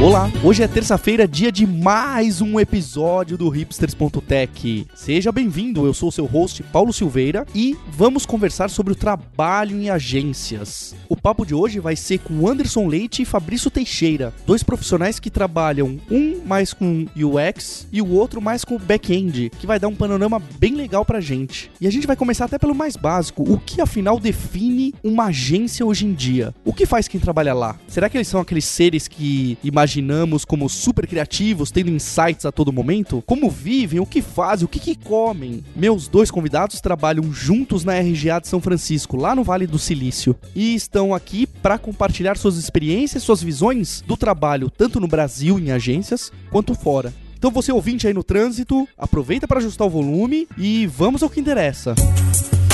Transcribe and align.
Olá, 0.00 0.30
hoje 0.44 0.62
é 0.62 0.68
terça-feira, 0.68 1.26
dia 1.26 1.50
de 1.50 1.66
mais 1.66 2.40
um 2.40 2.60
episódio 2.60 3.36
do 3.36 3.48
hipsters.tech. 3.48 4.86
Seja 4.94 5.32
bem-vindo, 5.32 5.84
eu 5.84 5.92
sou 5.92 6.08
o 6.08 6.12
seu 6.12 6.24
host 6.24 6.62
Paulo 6.62 6.92
Silveira 6.92 7.44
e 7.52 7.76
vamos 7.88 8.24
conversar 8.24 8.70
sobre 8.70 8.92
o 8.92 8.96
trabalho 8.96 9.76
em 9.76 9.90
agências. 9.90 10.94
O 11.08 11.16
papo 11.16 11.44
de 11.44 11.52
hoje 11.52 11.80
vai 11.80 11.96
ser 11.96 12.18
com 12.20 12.46
Anderson 12.46 12.86
Leite 12.86 13.22
e 13.22 13.24
Fabrício 13.24 13.72
Teixeira, 13.72 14.32
dois 14.46 14.62
profissionais 14.62 15.18
que 15.18 15.30
trabalham 15.30 15.98
um 16.08 16.42
mais 16.46 16.72
com 16.72 17.04
UX 17.16 17.88
e 17.90 18.00
o 18.00 18.08
outro 18.12 18.40
mais 18.40 18.64
com 18.64 18.78
back-end, 18.78 19.50
que 19.58 19.66
vai 19.66 19.80
dar 19.80 19.88
um 19.88 19.96
panorama 19.96 20.40
bem 20.60 20.76
legal 20.76 21.04
pra 21.04 21.20
gente. 21.20 21.72
E 21.80 21.88
a 21.88 21.90
gente 21.90 22.06
vai 22.06 22.14
começar 22.14 22.44
até 22.44 22.56
pelo 22.56 22.74
mais 22.74 22.94
básico, 22.94 23.42
o 23.42 23.58
que 23.58 23.80
afinal 23.80 24.20
define 24.20 24.94
uma 25.02 25.24
agência 25.24 25.84
hoje 25.84 26.06
em 26.06 26.14
dia? 26.14 26.54
O 26.64 26.72
que 26.72 26.86
faz 26.86 27.08
quem 27.08 27.18
trabalha 27.18 27.52
lá? 27.52 27.76
Será 27.88 28.08
que 28.08 28.16
eles 28.16 28.28
são 28.28 28.40
aqueles 28.40 28.64
seres 28.64 29.08
que 29.08 29.58
imaginam 29.64 29.87
imaginamos 29.88 30.44
como 30.44 30.68
super 30.68 31.06
criativos, 31.06 31.70
tendo 31.70 31.90
insights 31.90 32.44
a 32.44 32.52
todo 32.52 32.72
momento? 32.72 33.22
Como 33.26 33.48
vivem, 33.48 33.98
o 33.98 34.04
que 34.04 34.20
fazem, 34.20 34.66
o 34.66 34.68
que, 34.68 34.78
que 34.78 34.94
comem? 34.94 35.64
Meus 35.74 36.08
dois 36.08 36.30
convidados 36.30 36.80
trabalham 36.80 37.32
juntos 37.32 37.84
na 37.84 37.98
RGA 37.98 38.38
de 38.38 38.48
São 38.48 38.60
Francisco, 38.60 39.16
lá 39.16 39.34
no 39.34 39.42
Vale 39.42 39.66
do 39.66 39.78
Silício, 39.78 40.36
e 40.54 40.74
estão 40.74 41.14
aqui 41.14 41.46
para 41.46 41.78
compartilhar 41.78 42.36
suas 42.36 42.56
experiências, 42.56 43.22
suas 43.22 43.42
visões 43.42 44.04
do 44.06 44.16
trabalho, 44.16 44.68
tanto 44.68 45.00
no 45.00 45.08
Brasil 45.08 45.58
em 45.58 45.70
agências 45.70 46.30
quanto 46.50 46.74
fora. 46.74 47.12
Então 47.38 47.50
você 47.50 47.72
ouvinte 47.72 48.06
aí 48.06 48.12
no 48.12 48.24
trânsito, 48.24 48.86
aproveita 48.98 49.48
para 49.48 49.58
ajustar 49.58 49.86
o 49.86 49.90
volume 49.90 50.46
e 50.58 50.86
vamos 50.86 51.22
ao 51.22 51.30
que 51.30 51.40
interessa. 51.40 51.94
Música 51.98 52.67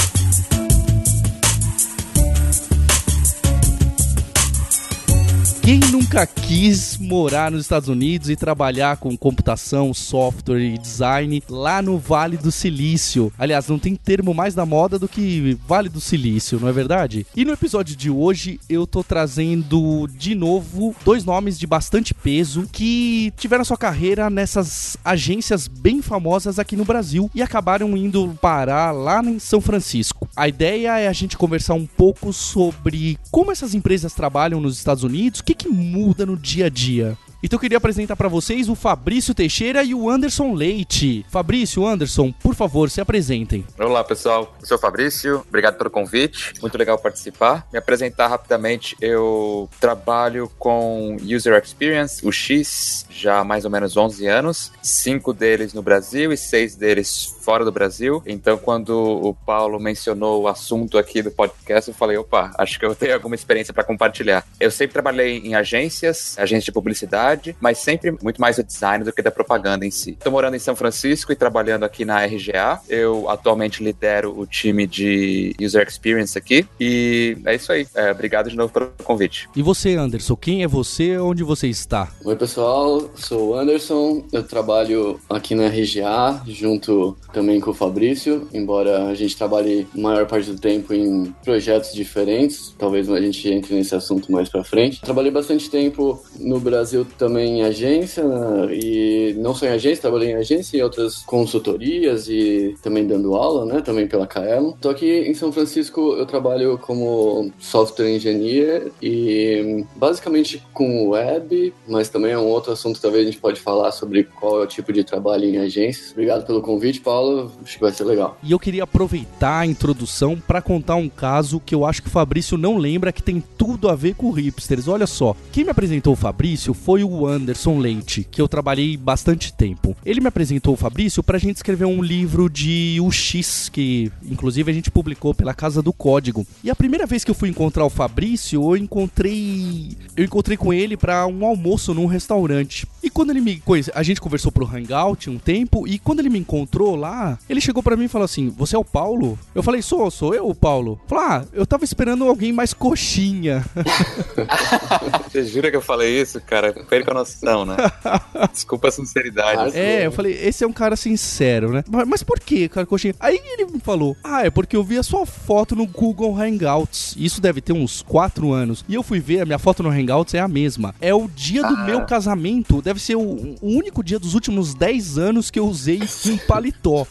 Quem 5.64 5.80
nunca 5.90 6.26
quis 6.26 6.98
morar 6.98 7.50
nos 7.50 7.62
Estados 7.62 7.88
Unidos 7.88 8.28
e 8.28 8.36
trabalhar 8.36 8.98
com 8.98 9.16
computação, 9.16 9.94
software 9.94 10.60
e 10.60 10.76
design 10.76 11.42
lá 11.48 11.80
no 11.80 11.96
Vale 11.96 12.36
do 12.36 12.52
Silício? 12.52 13.32
Aliás, 13.38 13.66
não 13.66 13.78
tem 13.78 13.96
termo 13.96 14.34
mais 14.34 14.54
da 14.54 14.66
moda 14.66 14.98
do 14.98 15.08
que 15.08 15.56
Vale 15.66 15.88
do 15.88 16.02
Silício, 16.02 16.60
não 16.60 16.68
é 16.68 16.72
verdade? 16.72 17.26
E 17.34 17.46
no 17.46 17.52
episódio 17.54 17.96
de 17.96 18.10
hoje 18.10 18.60
eu 18.68 18.86
tô 18.86 19.02
trazendo 19.02 20.06
de 20.08 20.34
novo 20.34 20.94
dois 21.02 21.24
nomes 21.24 21.58
de 21.58 21.66
bastante 21.66 22.12
peso 22.12 22.68
que 22.70 23.32
tiveram 23.38 23.64
sua 23.64 23.78
carreira 23.78 24.28
nessas 24.28 24.98
agências 25.02 25.66
bem 25.66 26.02
famosas 26.02 26.58
aqui 26.58 26.76
no 26.76 26.84
Brasil 26.84 27.30
e 27.34 27.40
acabaram 27.40 27.96
indo 27.96 28.36
parar 28.38 28.92
lá 28.92 29.24
em 29.24 29.38
São 29.38 29.62
Francisco. 29.62 30.28
A 30.36 30.46
ideia 30.46 30.98
é 30.98 31.08
a 31.08 31.12
gente 31.14 31.38
conversar 31.38 31.72
um 31.72 31.86
pouco 31.86 32.34
sobre 32.34 33.18
como 33.30 33.50
essas 33.50 33.72
empresas 33.72 34.12
trabalham 34.12 34.60
nos 34.60 34.76
Estados 34.76 35.04
Unidos, 35.04 35.40
que 35.40 35.53
que, 35.54 35.64
que 35.64 35.68
muda 35.68 36.26
no 36.26 36.36
dia 36.36 36.66
a 36.66 36.68
dia? 36.68 37.16
Então 37.44 37.58
eu 37.58 37.60
queria 37.60 37.76
apresentar 37.76 38.16
para 38.16 38.26
vocês 38.26 38.70
o 38.70 38.74
Fabrício 38.74 39.34
Teixeira 39.34 39.84
e 39.84 39.94
o 39.94 40.08
Anderson 40.08 40.54
Leite. 40.54 41.26
Fabrício, 41.28 41.86
Anderson, 41.86 42.32
por 42.32 42.54
favor, 42.54 42.88
se 42.88 43.02
apresentem. 43.02 43.66
Olá, 43.78 44.02
pessoal. 44.02 44.56
Eu 44.62 44.66
sou 44.66 44.78
o 44.78 44.80
Fabrício. 44.80 45.44
Obrigado 45.46 45.76
pelo 45.76 45.90
convite. 45.90 46.54
Muito 46.62 46.78
legal 46.78 46.96
participar. 46.96 47.68
Me 47.70 47.78
apresentar 47.78 48.28
rapidamente. 48.28 48.96
Eu 48.98 49.68
trabalho 49.78 50.50
com 50.58 51.18
User 51.22 51.62
Experience, 51.62 52.26
o 52.26 52.32
X, 52.32 53.03
já 53.14 53.40
há 53.40 53.44
mais 53.44 53.64
ou 53.64 53.70
menos 53.70 53.96
11 53.96 54.26
anos. 54.26 54.72
Cinco 54.82 55.32
deles 55.32 55.72
no 55.72 55.82
Brasil 55.82 56.32
e 56.32 56.36
seis 56.36 56.74
deles 56.74 57.34
fora 57.44 57.64
do 57.64 57.70
Brasil. 57.70 58.22
Então, 58.26 58.56
quando 58.56 58.90
o 58.90 59.34
Paulo 59.34 59.78
mencionou 59.78 60.42
o 60.42 60.48
assunto 60.48 60.96
aqui 60.96 61.22
do 61.22 61.30
podcast, 61.30 61.90
eu 61.90 61.94
falei, 61.94 62.16
opa, 62.16 62.52
acho 62.58 62.78
que 62.78 62.86
eu 62.86 62.94
tenho 62.94 63.14
alguma 63.14 63.34
experiência 63.34 63.72
para 63.72 63.84
compartilhar. 63.84 64.44
Eu 64.58 64.70
sempre 64.70 64.94
trabalhei 64.94 65.38
em 65.38 65.54
agências, 65.54 66.36
agências 66.38 66.64
de 66.64 66.72
publicidade, 66.72 67.54
mas 67.60 67.78
sempre 67.78 68.16
muito 68.22 68.40
mais 68.40 68.58
o 68.58 68.64
design 68.64 69.04
do 69.04 69.12
que 69.12 69.20
da 69.20 69.30
propaganda 69.30 69.84
em 69.84 69.90
si. 69.90 70.12
Estou 70.12 70.32
morando 70.32 70.56
em 70.56 70.58
São 70.58 70.74
Francisco 70.74 71.32
e 71.32 71.36
trabalhando 71.36 71.84
aqui 71.84 72.04
na 72.04 72.24
RGA. 72.24 72.80
Eu 72.88 73.28
atualmente 73.28 73.84
lidero 73.84 74.38
o 74.38 74.46
time 74.46 74.86
de 74.86 75.54
User 75.60 75.86
Experience 75.86 76.36
aqui. 76.38 76.66
E 76.80 77.36
é 77.44 77.54
isso 77.54 77.70
aí. 77.70 77.86
É, 77.94 78.10
obrigado 78.10 78.48
de 78.48 78.56
novo 78.56 78.72
pelo 78.72 78.90
convite. 79.04 79.48
E 79.54 79.62
você, 79.62 79.94
Anderson, 79.96 80.36
quem 80.36 80.62
é 80.62 80.66
você? 80.66 81.18
Onde 81.18 81.44
você 81.44 81.68
está? 81.68 82.08
Oi, 82.24 82.36
pessoal. 82.36 83.03
Sou 83.14 83.50
o 83.50 83.54
Anderson. 83.54 84.24
Eu 84.32 84.42
trabalho 84.42 85.20
aqui 85.28 85.54
na 85.54 85.68
RGA, 85.68 86.42
junto 86.46 87.16
também 87.32 87.60
com 87.60 87.70
o 87.70 87.74
Fabrício, 87.74 88.48
embora 88.52 89.06
a 89.06 89.14
gente 89.14 89.36
trabalhe 89.36 89.86
a 89.94 90.00
maior 90.00 90.26
parte 90.26 90.50
do 90.50 90.58
tempo 90.58 90.94
em 90.94 91.34
projetos 91.44 91.92
diferentes. 91.92 92.74
Talvez 92.78 93.10
a 93.10 93.20
gente 93.20 93.48
entre 93.48 93.74
nesse 93.74 93.94
assunto 93.94 94.30
mais 94.30 94.48
pra 94.48 94.64
frente. 94.64 95.00
Trabalhei 95.00 95.30
bastante 95.30 95.70
tempo 95.70 96.22
no 96.38 96.60
Brasil 96.60 97.06
também 97.18 97.60
em 97.60 97.62
agência, 97.62 98.24
e 98.70 99.34
não 99.38 99.54
só 99.54 99.66
em 99.66 99.70
agência, 99.70 100.02
trabalhei 100.02 100.30
em 100.30 100.36
agência 100.36 100.76
e 100.76 100.82
outras 100.82 101.18
consultorias 101.18 102.28
e 102.28 102.74
também 102.82 103.06
dando 103.06 103.34
aula, 103.34 103.64
né, 103.64 103.80
também 103.80 104.06
pela 104.06 104.26
Kaelon. 104.26 104.72
Tô 104.80 104.88
aqui 104.88 105.06
em 105.06 105.34
São 105.34 105.52
Francisco, 105.52 106.14
eu 106.14 106.26
trabalho 106.26 106.78
como 106.78 107.50
software 107.58 108.10
engineer 108.10 108.92
e 109.02 109.84
basicamente 109.96 110.62
com 110.72 111.08
web, 111.08 111.72
mas 111.86 112.08
também 112.08 112.32
é 112.32 112.38
um 112.38 112.46
outro 112.46 112.72
assunto, 112.72 112.93
talvez 113.00 113.22
a 113.24 113.30
gente 113.30 113.40
pode 113.40 113.60
falar 113.60 113.92
sobre 113.92 114.24
qual 114.24 114.60
é 114.60 114.64
o 114.64 114.66
tipo 114.66 114.92
de 114.92 115.04
trabalho 115.04 115.44
em 115.44 115.58
agências. 115.58 116.12
Obrigado 116.12 116.46
pelo 116.46 116.62
convite, 116.62 117.00
Paulo, 117.00 117.52
acho 117.62 117.74
que 117.74 117.80
vai 117.80 117.92
ser 117.92 118.04
legal. 118.04 118.38
E 118.42 118.52
eu 118.52 118.58
queria 118.58 118.84
aproveitar 118.84 119.60
a 119.60 119.66
introdução 119.66 120.40
para 120.46 120.62
contar 120.62 120.96
um 120.96 121.08
caso 121.08 121.60
que 121.60 121.74
eu 121.74 121.84
acho 121.84 122.02
que 122.02 122.08
o 122.08 122.10
Fabrício 122.10 122.56
não 122.56 122.76
lembra 122.76 123.12
que 123.12 123.22
tem 123.22 123.42
tudo 123.56 123.88
a 123.88 123.94
ver 123.94 124.14
com 124.14 124.30
hipsters. 124.30 124.88
Olha 124.88 125.06
só, 125.06 125.36
quem 125.52 125.64
me 125.64 125.70
apresentou 125.70 126.12
o 126.12 126.16
Fabrício 126.16 126.74
foi 126.74 127.04
o 127.04 127.26
Anderson 127.26 127.78
Leite, 127.78 128.26
que 128.30 128.40
eu 128.40 128.48
trabalhei 128.48 128.96
bastante 128.96 129.52
tempo. 129.52 129.96
Ele 130.04 130.20
me 130.20 130.28
apresentou 130.28 130.74
o 130.74 130.76
Fabrício 130.76 131.22
pra 131.22 131.38
gente 131.38 131.56
escrever 131.56 131.84
um 131.84 132.02
livro 132.02 132.48
de 132.48 132.98
UX, 133.00 133.68
que 133.68 134.10
inclusive 134.24 134.70
a 134.70 134.74
gente 134.74 134.90
publicou 134.90 135.34
pela 135.34 135.54
Casa 135.54 135.82
do 135.82 135.92
Código. 135.92 136.46
E 136.62 136.70
a 136.70 136.76
primeira 136.76 137.06
vez 137.06 137.24
que 137.24 137.30
eu 137.30 137.34
fui 137.34 137.48
encontrar 137.48 137.84
o 137.84 137.90
Fabrício, 137.90 138.62
eu 138.62 138.76
encontrei. 138.76 139.96
Eu 140.16 140.24
encontrei 140.24 140.56
com 140.56 140.72
ele 140.72 140.96
para 140.96 141.26
um 141.26 141.44
almoço 141.44 141.94
num 141.94 142.06
restaurante. 142.06 142.83
E 143.02 143.10
quando 143.10 143.30
ele 143.30 143.40
me 143.40 143.58
conhece, 143.60 143.92
a 143.94 144.02
gente 144.02 144.20
conversou 144.20 144.50
pro 144.50 144.66
Hangout 144.66 145.28
um 145.28 145.38
tempo, 145.38 145.86
e 145.86 145.98
quando 145.98 146.20
ele 146.20 146.30
me 146.30 146.38
encontrou 146.38 146.96
lá, 146.96 147.38
ele 147.48 147.60
chegou 147.60 147.82
para 147.82 147.96
mim 147.96 148.04
e 148.04 148.08
falou 148.08 148.24
assim: 148.24 148.48
Você 148.56 148.74
é 148.74 148.78
o 148.78 148.84
Paulo? 148.84 149.38
Eu 149.54 149.62
falei, 149.62 149.82
sou, 149.82 150.10
sou 150.10 150.34
eu, 150.34 150.48
o 150.48 150.54
Paulo. 150.54 151.00
Falou, 151.06 151.24
ah, 151.24 151.44
eu 151.52 151.66
tava 151.66 151.84
esperando 151.84 152.24
alguém 152.24 152.52
mais 152.52 152.72
coxinha. 152.72 153.64
Você 155.28 155.44
jura 155.44 155.70
que 155.70 155.76
eu 155.76 155.82
falei 155.82 156.20
isso, 156.20 156.40
cara? 156.40 156.72
perca 156.72 157.10
a 157.10 157.14
noção, 157.14 157.64
né? 157.64 157.76
Desculpa 158.52 158.88
a 158.88 158.90
sinceridade. 158.90 159.76
é, 159.76 160.06
eu 160.06 160.12
falei, 160.12 160.32
esse 160.32 160.64
é 160.64 160.66
um 160.66 160.72
cara 160.72 160.96
sincero, 160.96 161.72
né? 161.72 161.84
Mas 162.06 162.22
por 162.22 162.40
que, 162.40 162.68
cara, 162.68 162.86
coxinha? 162.86 163.14
Aí 163.20 163.40
ele 163.44 163.66
me 163.66 163.80
falou, 163.80 164.16
ah, 164.24 164.46
é 164.46 164.50
porque 164.50 164.76
eu 164.76 164.82
vi 164.82 164.98
a 164.98 165.02
sua 165.02 165.26
foto 165.26 165.76
no 165.76 165.86
Google 165.86 166.40
Hangouts. 166.40 167.14
Isso 167.18 167.40
deve 167.40 167.60
ter 167.60 167.72
uns 167.72 168.02
4 168.02 168.52
anos. 168.52 168.84
E 168.88 168.94
eu 168.94 169.02
fui 169.02 169.20
ver, 169.20 169.40
a 169.40 169.44
minha 169.44 169.58
foto 169.58 169.82
no 169.82 169.90
Hangouts 169.90 170.34
é 170.34 170.40
a 170.40 170.48
mesma. 170.48 170.94
É 171.00 171.14
o 171.14 171.28
dia 171.28 171.62
do 171.62 171.74
ah. 171.74 171.84
meu 171.84 172.02
casamento. 172.06 172.73
Deve 172.82 173.00
ser 173.00 173.16
o, 173.16 173.20
o, 173.20 173.58
único 173.62 174.02
dia 174.02 174.18
dos 174.18 174.34
últimos 174.34 174.74
10 174.74 175.18
anos 175.18 175.50
que 175.50 175.58
eu 175.58 175.66
usei 175.66 176.00
um 176.26 176.36
paletó. 176.36 177.06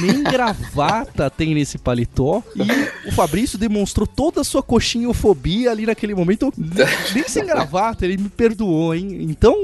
Nem 0.00 0.22
gravata 0.22 1.30
tem 1.30 1.54
nesse 1.54 1.78
paletó. 1.78 2.42
E 2.54 3.08
o 3.08 3.12
Fabrício 3.12 3.58
demonstrou 3.58 4.06
toda 4.06 4.40
a 4.40 4.44
sua 4.44 4.62
coxinhofobia 4.62 5.70
ali 5.70 5.86
naquele 5.86 6.14
momento. 6.14 6.52
Nem 7.14 7.24
sem 7.28 7.44
gravata, 7.44 8.04
ele 8.04 8.16
me 8.16 8.28
perdoou, 8.28 8.94
hein? 8.94 9.18
Então, 9.22 9.54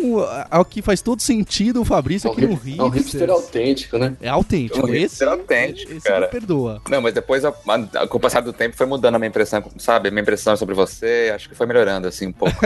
o 0.52 0.64
que 0.64 0.82
faz 0.82 1.00
todo 1.00 1.20
sentido 1.20 1.80
o 1.80 1.84
Fabrício 1.84 2.28
é 2.28 2.32
aqui 2.32 2.46
no 2.46 2.54
Rio. 2.54 2.80
É 2.80 2.84
um 2.84 2.88
hipster 2.88 3.30
autêntico, 3.30 3.98
né? 3.98 4.16
É 4.20 4.28
autêntico. 4.28 4.86
É 4.86 4.90
um 4.90 4.94
esse, 4.94 5.24
autêntico, 5.24 5.92
esse 5.92 6.06
cara. 6.06 6.28
perdoa. 6.28 6.80
Não, 6.88 7.00
mas 7.00 7.14
depois, 7.14 7.42
com 8.08 8.16
o 8.16 8.20
passar 8.20 8.40
do 8.40 8.52
tempo, 8.52 8.76
foi 8.76 8.86
mudando 8.86 9.14
a 9.14 9.18
minha 9.18 9.28
impressão, 9.28 9.62
sabe? 9.78 10.08
A 10.08 10.10
minha 10.10 10.22
impressão 10.22 10.56
sobre 10.56 10.74
você, 10.74 11.32
acho 11.34 11.48
que 11.48 11.54
foi 11.54 11.66
melhorando, 11.66 12.06
assim, 12.08 12.26
um 12.26 12.32
pouco. 12.32 12.56